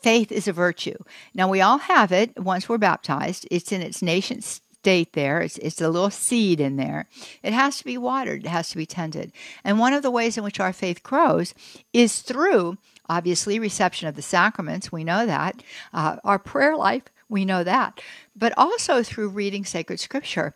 faith 0.02 0.30
is 0.30 0.46
a 0.46 0.52
virtue. 0.52 0.98
Now, 1.34 1.48
we 1.48 1.60
all 1.60 1.78
have 1.78 2.12
it 2.12 2.38
once 2.38 2.68
we're 2.68 2.78
baptized, 2.78 3.46
it's 3.50 3.72
in 3.72 3.82
its 3.82 4.02
nascent 4.02 4.60
there. 4.84 5.40
It's, 5.40 5.58
it's 5.58 5.80
a 5.80 5.88
little 5.88 6.10
seed 6.10 6.60
in 6.60 6.76
there. 6.76 7.06
It 7.42 7.52
has 7.52 7.78
to 7.78 7.84
be 7.84 7.98
watered, 7.98 8.44
it 8.44 8.48
has 8.48 8.70
to 8.70 8.76
be 8.76 8.86
tended. 8.86 9.32
And 9.64 9.78
one 9.78 9.92
of 9.92 10.02
the 10.02 10.10
ways 10.10 10.38
in 10.38 10.44
which 10.44 10.60
our 10.60 10.72
faith 10.72 11.02
grows 11.02 11.54
is 11.92 12.20
through, 12.20 12.78
obviously, 13.08 13.58
reception 13.58 14.08
of 14.08 14.14
the 14.14 14.22
sacraments. 14.22 14.92
We 14.92 15.04
know 15.04 15.26
that. 15.26 15.62
Uh, 15.92 16.16
our 16.22 16.38
prayer 16.38 16.76
life, 16.76 17.04
we 17.28 17.44
know 17.44 17.64
that. 17.64 18.00
But 18.36 18.52
also 18.56 19.02
through 19.02 19.30
reading 19.30 19.64
sacred 19.64 19.98
scripture. 20.00 20.54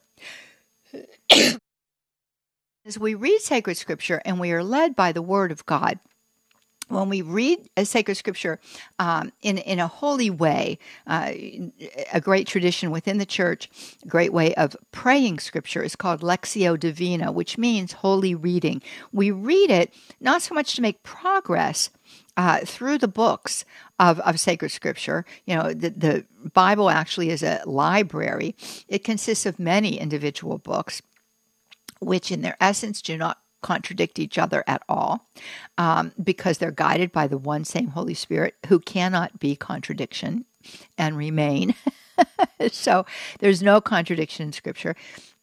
As 2.86 2.98
we 2.98 3.14
read 3.14 3.40
sacred 3.40 3.76
scripture 3.76 4.22
and 4.24 4.40
we 4.40 4.52
are 4.52 4.64
led 4.64 4.96
by 4.96 5.12
the 5.12 5.20
word 5.20 5.52
of 5.52 5.66
God, 5.66 5.98
when 6.88 7.08
we 7.08 7.22
read 7.22 7.68
a 7.76 7.84
sacred 7.84 8.16
scripture 8.16 8.58
um, 8.98 9.32
in 9.42 9.58
in 9.58 9.78
a 9.78 9.86
holy 9.86 10.30
way, 10.30 10.78
uh, 11.06 11.32
a 12.12 12.20
great 12.20 12.46
tradition 12.46 12.90
within 12.90 13.18
the 13.18 13.26
church, 13.26 13.68
a 14.04 14.08
great 14.08 14.32
way 14.32 14.54
of 14.54 14.76
praying 14.90 15.38
scripture 15.38 15.82
is 15.82 15.96
called 15.96 16.20
lectio 16.20 16.78
divina, 16.78 17.30
which 17.30 17.58
means 17.58 17.92
holy 17.92 18.34
reading. 18.34 18.82
We 19.12 19.30
read 19.30 19.70
it 19.70 19.92
not 20.20 20.42
so 20.42 20.54
much 20.54 20.74
to 20.76 20.82
make 20.82 21.02
progress. 21.02 21.90
Uh, 22.38 22.60
through 22.60 22.96
the 22.96 23.08
books 23.08 23.64
of, 23.98 24.20
of 24.20 24.38
sacred 24.38 24.70
scripture, 24.70 25.24
you 25.44 25.56
know, 25.56 25.72
the, 25.74 25.90
the 25.90 26.24
Bible 26.54 26.88
actually 26.88 27.30
is 27.30 27.42
a 27.42 27.60
library. 27.66 28.54
It 28.86 29.02
consists 29.02 29.44
of 29.44 29.58
many 29.58 29.98
individual 29.98 30.58
books, 30.58 31.02
which 31.98 32.30
in 32.30 32.42
their 32.42 32.56
essence 32.60 33.02
do 33.02 33.16
not 33.16 33.38
contradict 33.68 34.18
each 34.18 34.38
other 34.38 34.64
at 34.66 34.82
all 34.88 35.28
um, 35.76 36.12
because 36.22 36.56
they're 36.56 36.70
guided 36.70 37.12
by 37.12 37.26
the 37.26 37.36
one 37.36 37.64
same 37.64 37.88
Holy 37.88 38.14
Spirit 38.14 38.54
who 38.68 38.78
cannot 38.78 39.38
be 39.38 39.54
contradiction 39.54 40.46
and 40.96 41.18
remain. 41.18 41.74
so 42.72 43.04
there's 43.40 43.62
no 43.62 43.82
contradiction 43.82 44.46
in 44.46 44.52
Scripture. 44.54 44.96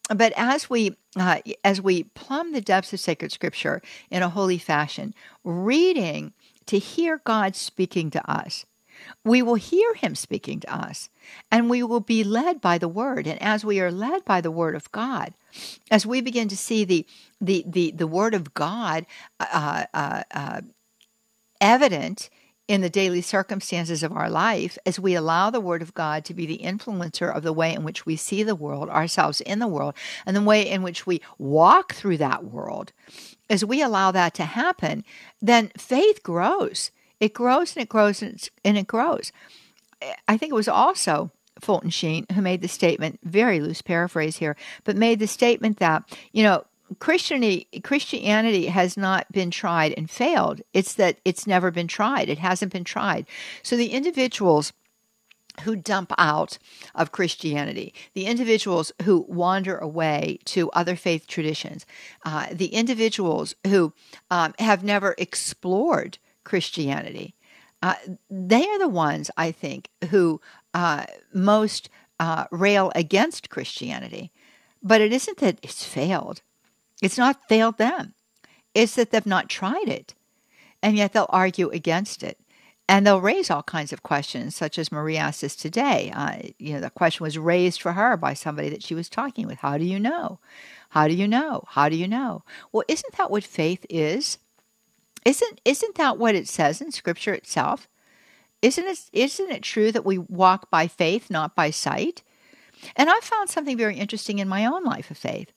But 0.09 0.33
as 0.35 0.69
we 0.71 0.97
uh, 1.15 1.39
as 1.63 1.81
we 1.81 2.03
plumb 2.03 2.51
the 2.51 2.61
depths 2.61 2.93
of 2.93 2.99
sacred 2.99 3.31
Scripture 3.31 3.81
in 4.09 4.23
a 4.23 4.29
holy 4.29 4.57
fashion, 4.57 5.13
reading 5.43 6.33
to 6.65 6.79
hear 6.79 7.21
God 7.23 7.55
speaking 7.55 8.09
to 8.09 8.31
us, 8.31 8.65
we 9.23 9.41
will 9.43 9.55
hear 9.55 9.93
him 9.93 10.15
speaking 10.15 10.59
to 10.61 10.75
us 10.75 11.09
and 11.51 11.69
we 11.69 11.83
will 11.83 11.99
be 11.99 12.23
led 12.23 12.59
by 12.59 12.77
the 12.77 12.87
word 12.87 13.27
and 13.27 13.41
as 13.41 13.63
we 13.63 13.79
are 13.79 13.91
led 13.91 14.23
by 14.25 14.41
the 14.41 14.51
word 14.51 14.75
of 14.75 14.91
god 14.91 15.33
as 15.91 16.05
we 16.05 16.21
begin 16.21 16.47
to 16.47 16.57
see 16.57 16.83
the 16.85 17.05
the 17.41 17.63
the, 17.67 17.91
the 17.91 18.07
word 18.07 18.33
of 18.33 18.53
god 18.53 19.05
uh, 19.39 19.85
uh, 19.93 20.23
uh, 20.31 20.61
evident 21.61 22.29
in 22.67 22.81
the 22.81 22.89
daily 22.89 23.21
circumstances 23.21 24.01
of 24.01 24.11
our 24.11 24.29
life 24.29 24.77
as 24.85 24.99
we 24.99 25.13
allow 25.13 25.49
the 25.49 25.61
Word 25.61 25.81
of 25.81 25.93
God 25.93 26.25
to 26.25 26.33
be 26.33 26.45
the 26.45 26.57
influencer 26.59 27.33
of 27.33 27.43
the 27.43 27.53
way 27.53 27.73
in 27.73 27.83
which 27.83 28.05
we 28.05 28.15
see 28.15 28.41
the 28.41 28.55
world, 28.55 28.89
ourselves 28.89 29.41
in 29.41 29.59
the 29.59 29.67
world, 29.67 29.93
and 30.25 30.35
the 30.35 30.41
way 30.41 30.67
in 30.67 30.81
which 30.81 31.05
we 31.05 31.21
walk 31.37 31.93
through 31.93 32.17
that 32.17 32.45
world, 32.45 32.91
as 33.49 33.63
we 33.63 33.81
allow 33.81 34.11
that 34.11 34.33
to 34.35 34.45
happen, 34.45 35.03
then 35.41 35.71
faith 35.77 36.23
grows. 36.23 36.89
It 37.19 37.33
grows 37.33 37.75
and 37.75 37.83
it 37.83 37.89
grows 37.89 38.21
and, 38.21 38.49
and 38.63 38.77
it 38.77 38.87
grows. 38.87 39.31
I 40.27 40.37
think 40.37 40.51
it 40.51 40.55
was 40.55 40.67
also 40.67 41.31
Fulton 41.59 41.89
Sheen 41.89 42.25
who 42.33 42.41
made 42.41 42.61
the 42.61 42.67
statement, 42.67 43.19
very 43.23 43.59
loose 43.59 43.81
paraphrase 43.81 44.37
here, 44.37 44.55
but 44.83 44.95
made 44.95 45.19
the 45.19 45.27
statement 45.27 45.77
that, 45.77 46.03
you 46.31 46.43
know, 46.43 46.65
Christianity, 46.99 47.67
Christianity 47.83 48.67
has 48.67 48.95
not 48.95 49.31
been 49.31 49.49
tried 49.49 49.93
and 49.97 50.09
failed. 50.09 50.61
It's 50.73 50.93
that 50.93 51.19
it's 51.25 51.47
never 51.47 51.71
been 51.71 51.87
tried. 51.87 52.29
It 52.29 52.37
hasn't 52.37 52.71
been 52.71 52.83
tried. 52.83 53.25
So 53.63 53.75
the 53.75 53.89
individuals 53.89 54.71
who 55.61 55.75
dump 55.75 56.11
out 56.17 56.57
of 56.93 57.11
Christianity, 57.11 57.93
the 58.13 58.25
individuals 58.25 58.91
who 59.03 59.25
wander 59.27 59.77
away 59.77 60.39
to 60.45 60.69
other 60.71 60.95
faith 60.95 61.27
traditions, 61.27 61.85
uh, 62.25 62.47
the 62.51 62.67
individuals 62.67 63.55
who 63.65 63.93
um, 64.29 64.53
have 64.59 64.83
never 64.83 65.15
explored 65.17 66.17
Christianity. 66.43 67.35
Uh, 67.81 67.95
they 68.29 68.65
are 68.67 68.79
the 68.79 68.87
ones, 68.87 69.29
I 69.37 69.51
think, 69.51 69.89
who 70.09 70.41
uh, 70.75 71.05
most 71.33 71.89
uh, 72.19 72.45
rail 72.51 72.91
against 72.95 73.49
Christianity. 73.49 74.31
But 74.83 75.01
it 75.01 75.13
isn't 75.13 75.37
that 75.37 75.57
it's 75.63 75.85
failed, 75.85 76.41
it's 77.01 77.17
not 77.17 77.47
failed 77.47 77.77
them, 77.77 78.13
it's 78.73 78.95
that 78.95 79.09
they've 79.09 79.25
not 79.25 79.49
tried 79.49 79.87
it. 79.87 80.13
And 80.83 80.97
yet 80.97 81.13
they'll 81.13 81.25
argue 81.29 81.69
against 81.69 82.21
it. 82.21 82.37
And 82.87 83.07
they'll 83.07 83.21
raise 83.21 83.49
all 83.49 83.63
kinds 83.63 83.91
of 83.91 84.03
questions, 84.03 84.55
such 84.55 84.77
as 84.77 84.91
Marie 84.91 85.17
asked 85.17 85.43
us 85.43 85.55
today. 85.55 86.11
Uh, 86.13 86.37
you 86.59 86.73
know, 86.73 86.81
the 86.81 86.91
question 86.91 87.23
was 87.23 87.39
raised 87.39 87.81
for 87.81 87.93
her 87.93 88.15
by 88.15 88.35
somebody 88.35 88.69
that 88.69 88.83
she 88.83 88.93
was 88.93 89.09
talking 89.09 89.47
with. 89.47 89.57
How 89.59 89.79
do 89.79 89.85
you 89.85 89.99
know? 89.99 90.39
How 90.89 91.07
do 91.07 91.15
you 91.15 91.27
know? 91.27 91.63
How 91.69 91.89
do 91.89 91.95
you 91.95 92.07
know? 92.07 92.43
Well, 92.71 92.83
isn't 92.87 93.17
that 93.17 93.31
what 93.31 93.43
faith 93.43 93.87
is? 93.89 94.37
Isn't 95.25 95.59
isn't 95.65 95.95
that 95.95 96.19
what 96.19 96.35
it 96.35 96.47
says 96.47 96.79
in 96.79 96.91
scripture 96.91 97.33
itself? 97.33 97.87
Isn't 98.65 98.87
it 98.87 98.99
isn't 99.13 99.51
it 99.51 99.61
true 99.61 99.91
that 99.91 100.05
we 100.05 100.17
walk 100.17 100.71
by 100.71 100.87
faith, 100.87 101.29
not 101.29 101.55
by 101.55 101.69
sight? 101.69 102.23
And 102.95 103.11
I 103.11 103.19
found 103.21 103.47
something 103.47 103.77
very 103.77 103.95
interesting 103.95 104.39
in 104.39 104.47
my 104.47 104.65
own 104.65 104.83
life 104.83 105.11
of 105.11 105.19
faith. 105.19 105.51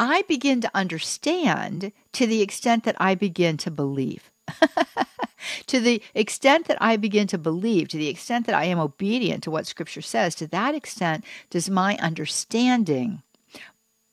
I 0.00 0.22
begin 0.22 0.62
to 0.62 0.70
understand 0.74 1.92
to 2.12 2.26
the 2.26 2.40
extent 2.40 2.84
that 2.84 2.96
I 2.98 3.14
begin 3.14 3.58
to 3.58 3.70
believe. 3.70 4.30
to 5.66 5.80
the 5.80 6.02
extent 6.14 6.66
that 6.68 6.80
I 6.80 6.96
begin 6.96 7.26
to 7.26 7.36
believe, 7.36 7.88
to 7.88 7.98
the 7.98 8.08
extent 8.08 8.46
that 8.46 8.54
I 8.54 8.64
am 8.64 8.78
obedient 8.78 9.42
to 9.42 9.50
what 9.50 9.66
Scripture 9.66 10.00
says, 10.00 10.34
to 10.36 10.46
that 10.46 10.74
extent 10.74 11.26
does 11.50 11.68
my 11.68 11.98
understanding 11.98 13.22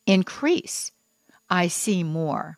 increase. 0.05 0.91
I 1.49 1.69
see 1.69 2.03
more. 2.03 2.57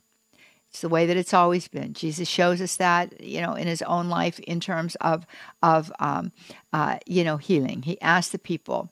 It's 0.76 0.82
the 0.82 0.90
way 0.90 1.06
that 1.06 1.16
it's 1.16 1.34
always 1.34 1.70
been. 1.70 1.94
Jesus 1.94 2.28
shows 2.28 2.60
us 2.60 2.76
that, 2.76 3.22
you 3.22 3.40
know, 3.40 3.54
in 3.54 3.66
his 3.66 3.82
own 3.84 4.10
life 4.10 4.40
in 4.42 4.60
terms 4.60 4.96
of 4.96 5.26
of 5.64 5.90
um, 6.02 6.34
uh, 6.74 6.98
you 7.06 7.24
know 7.24 7.38
healing. 7.38 7.84
He 7.84 8.00
asked 8.02 8.34
the 8.34 8.38
people, 8.38 8.90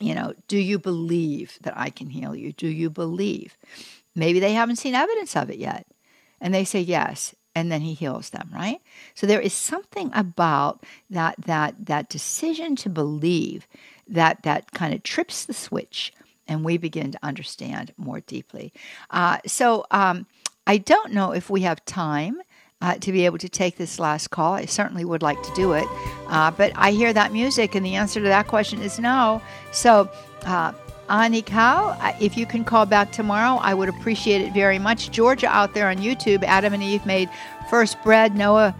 you 0.00 0.14
know, 0.14 0.32
do 0.48 0.56
you 0.56 0.78
believe 0.78 1.58
that 1.60 1.74
I 1.76 1.90
can 1.90 2.08
heal 2.08 2.34
you? 2.34 2.54
Do 2.54 2.68
you 2.68 2.88
believe? 2.88 3.58
Maybe 4.16 4.40
they 4.40 4.54
haven't 4.54 4.76
seen 4.76 4.94
evidence 4.94 5.36
of 5.36 5.50
it 5.50 5.58
yet, 5.58 5.86
and 6.40 6.54
they 6.54 6.64
say 6.64 6.80
yes, 6.80 7.34
and 7.54 7.70
then 7.70 7.82
he 7.82 7.92
heals 7.92 8.30
them. 8.30 8.48
Right. 8.50 8.80
So 9.14 9.26
there 9.26 9.42
is 9.42 9.52
something 9.52 10.10
about 10.14 10.84
that 11.10 11.34
that 11.44 11.84
that 11.84 12.08
decision 12.08 12.76
to 12.76 12.88
believe 12.88 13.68
that 14.06 14.42
that 14.44 14.72
kind 14.72 14.94
of 14.94 15.02
trips 15.02 15.44
the 15.44 15.52
switch 15.52 16.14
and 16.48 16.64
we 16.64 16.78
begin 16.78 17.12
to 17.12 17.18
understand 17.22 17.92
more 17.96 18.20
deeply. 18.20 18.72
Uh, 19.10 19.38
so 19.46 19.84
um, 19.90 20.26
I 20.68 20.76
don't 20.76 21.12
know 21.12 21.32
if 21.32 21.50
we 21.50 21.62
have 21.62 21.84
time. 21.84 22.40
Uh, 22.80 22.94
to 22.94 23.10
be 23.10 23.24
able 23.24 23.38
to 23.38 23.48
take 23.48 23.76
this 23.76 23.98
last 23.98 24.30
call. 24.30 24.52
I 24.52 24.66
certainly 24.66 25.04
would 25.04 25.20
like 25.20 25.42
to 25.42 25.52
do 25.56 25.72
it. 25.72 25.84
Uh, 26.28 26.52
but 26.52 26.70
I 26.76 26.92
hear 26.92 27.12
that 27.12 27.32
music, 27.32 27.74
and 27.74 27.84
the 27.84 27.96
answer 27.96 28.20
to 28.20 28.28
that 28.28 28.46
question 28.46 28.80
is 28.82 29.00
no. 29.00 29.42
So, 29.72 30.08
uh, 30.44 30.72
if 31.10 32.36
you 32.36 32.46
can 32.46 32.64
call 32.64 32.86
back 32.86 33.10
tomorrow, 33.10 33.58
I 33.60 33.74
would 33.74 33.88
appreciate 33.88 34.42
it 34.42 34.52
very 34.54 34.78
much. 34.78 35.10
Georgia 35.10 35.48
out 35.48 35.74
there 35.74 35.88
on 35.88 35.96
YouTube, 35.96 36.44
Adam 36.44 36.72
and 36.72 36.80
Eve 36.80 37.04
made 37.04 37.28
first 37.68 38.00
bread. 38.04 38.36
Noah 38.36 38.76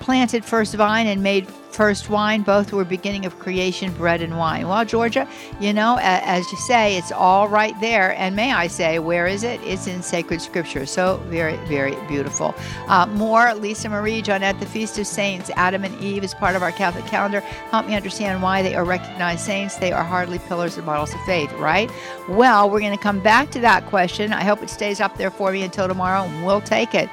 planted 0.00 0.44
first 0.44 0.74
vine 0.74 1.06
and 1.06 1.22
made 1.22 1.48
first 1.48 2.08
wine. 2.10 2.42
Both 2.42 2.72
were 2.72 2.84
beginning 2.84 3.24
of 3.24 3.38
creation, 3.38 3.92
bread 3.92 4.20
and 4.20 4.36
wine. 4.36 4.66
Well, 4.66 4.84
Georgia, 4.84 5.28
you 5.60 5.72
know, 5.72 5.98
as 6.00 6.50
you 6.50 6.58
say, 6.58 6.96
it's 6.96 7.12
all 7.12 7.48
right 7.48 7.78
there. 7.80 8.16
And 8.16 8.34
may 8.34 8.52
I 8.52 8.66
say, 8.66 8.98
where 8.98 9.26
is 9.26 9.44
it? 9.44 9.60
It's 9.62 9.86
in 9.86 10.02
sacred 10.02 10.40
scripture. 10.40 10.86
So 10.86 11.18
very, 11.26 11.56
very 11.66 11.94
beautiful. 12.08 12.54
Uh, 12.88 13.06
more, 13.06 13.54
Lisa 13.54 13.88
Marie, 13.88 14.22
Johnnette, 14.22 14.58
the 14.58 14.66
Feast 14.66 14.98
of 14.98 15.06
Saints, 15.06 15.50
Adam 15.56 15.84
and 15.84 16.00
Eve 16.00 16.24
is 16.24 16.34
part 16.34 16.56
of 16.56 16.62
our 16.62 16.72
Catholic 16.72 17.04
calendar. 17.06 17.40
Help 17.70 17.86
me 17.86 17.94
understand 17.94 18.42
why 18.42 18.62
they 18.62 18.74
are 18.74 18.84
recognized 18.84 19.40
saints. 19.40 19.76
They 19.76 19.92
are 19.92 20.04
hardly 20.04 20.38
pillars 20.40 20.76
and 20.76 20.86
models 20.86 21.14
of 21.14 21.20
faith, 21.26 21.52
right? 21.54 21.90
Well, 22.28 22.70
we're 22.70 22.80
going 22.80 22.96
to 22.96 23.02
come 23.02 23.20
back 23.20 23.50
to 23.50 23.60
that 23.60 23.86
question. 23.86 24.32
I 24.32 24.42
hope 24.42 24.62
it 24.62 24.70
stays 24.70 25.00
up 25.00 25.16
there 25.16 25.30
for 25.30 25.52
me 25.52 25.62
until 25.62 25.86
tomorrow, 25.86 26.22
and 26.22 26.44
we'll 26.44 26.60
take 26.60 26.94
it. 26.94 27.08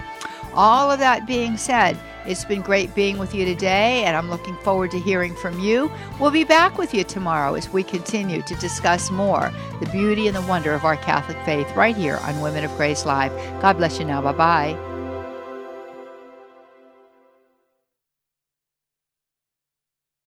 All 0.53 0.89
of 0.89 0.99
that 0.99 1.27
being 1.27 1.57
said, 1.57 1.99
it's 2.27 2.45
been 2.45 2.61
great 2.61 2.93
being 2.95 3.17
with 3.17 3.33
you 3.35 3.45
today, 3.45 4.03
and 4.03 4.15
I'm 4.15 4.29
looking 4.29 4.55
forward 4.57 4.91
to 4.91 4.99
hearing 4.99 5.35
from 5.35 5.59
you. 5.59 5.91
We'll 6.19 6.31
be 6.31 6.43
back 6.43 6.77
with 6.77 6.93
you 6.93 7.03
tomorrow 7.03 7.55
as 7.55 7.69
we 7.69 7.83
continue 7.83 8.41
to 8.43 8.55
discuss 8.55 9.11
more 9.11 9.51
the 9.79 9.87
beauty 9.87 10.27
and 10.27 10.35
the 10.35 10.41
wonder 10.43 10.73
of 10.73 10.85
our 10.85 10.97
Catholic 10.97 11.37
faith 11.45 11.69
right 11.75 11.95
here 11.95 12.17
on 12.23 12.41
Women 12.41 12.63
of 12.63 12.75
Grace 12.77 13.05
Live. 13.05 13.31
God 13.61 13.77
bless 13.77 13.99
you 13.99 14.05
now. 14.05 14.21
Bye 14.21 14.33
bye. 14.33 14.94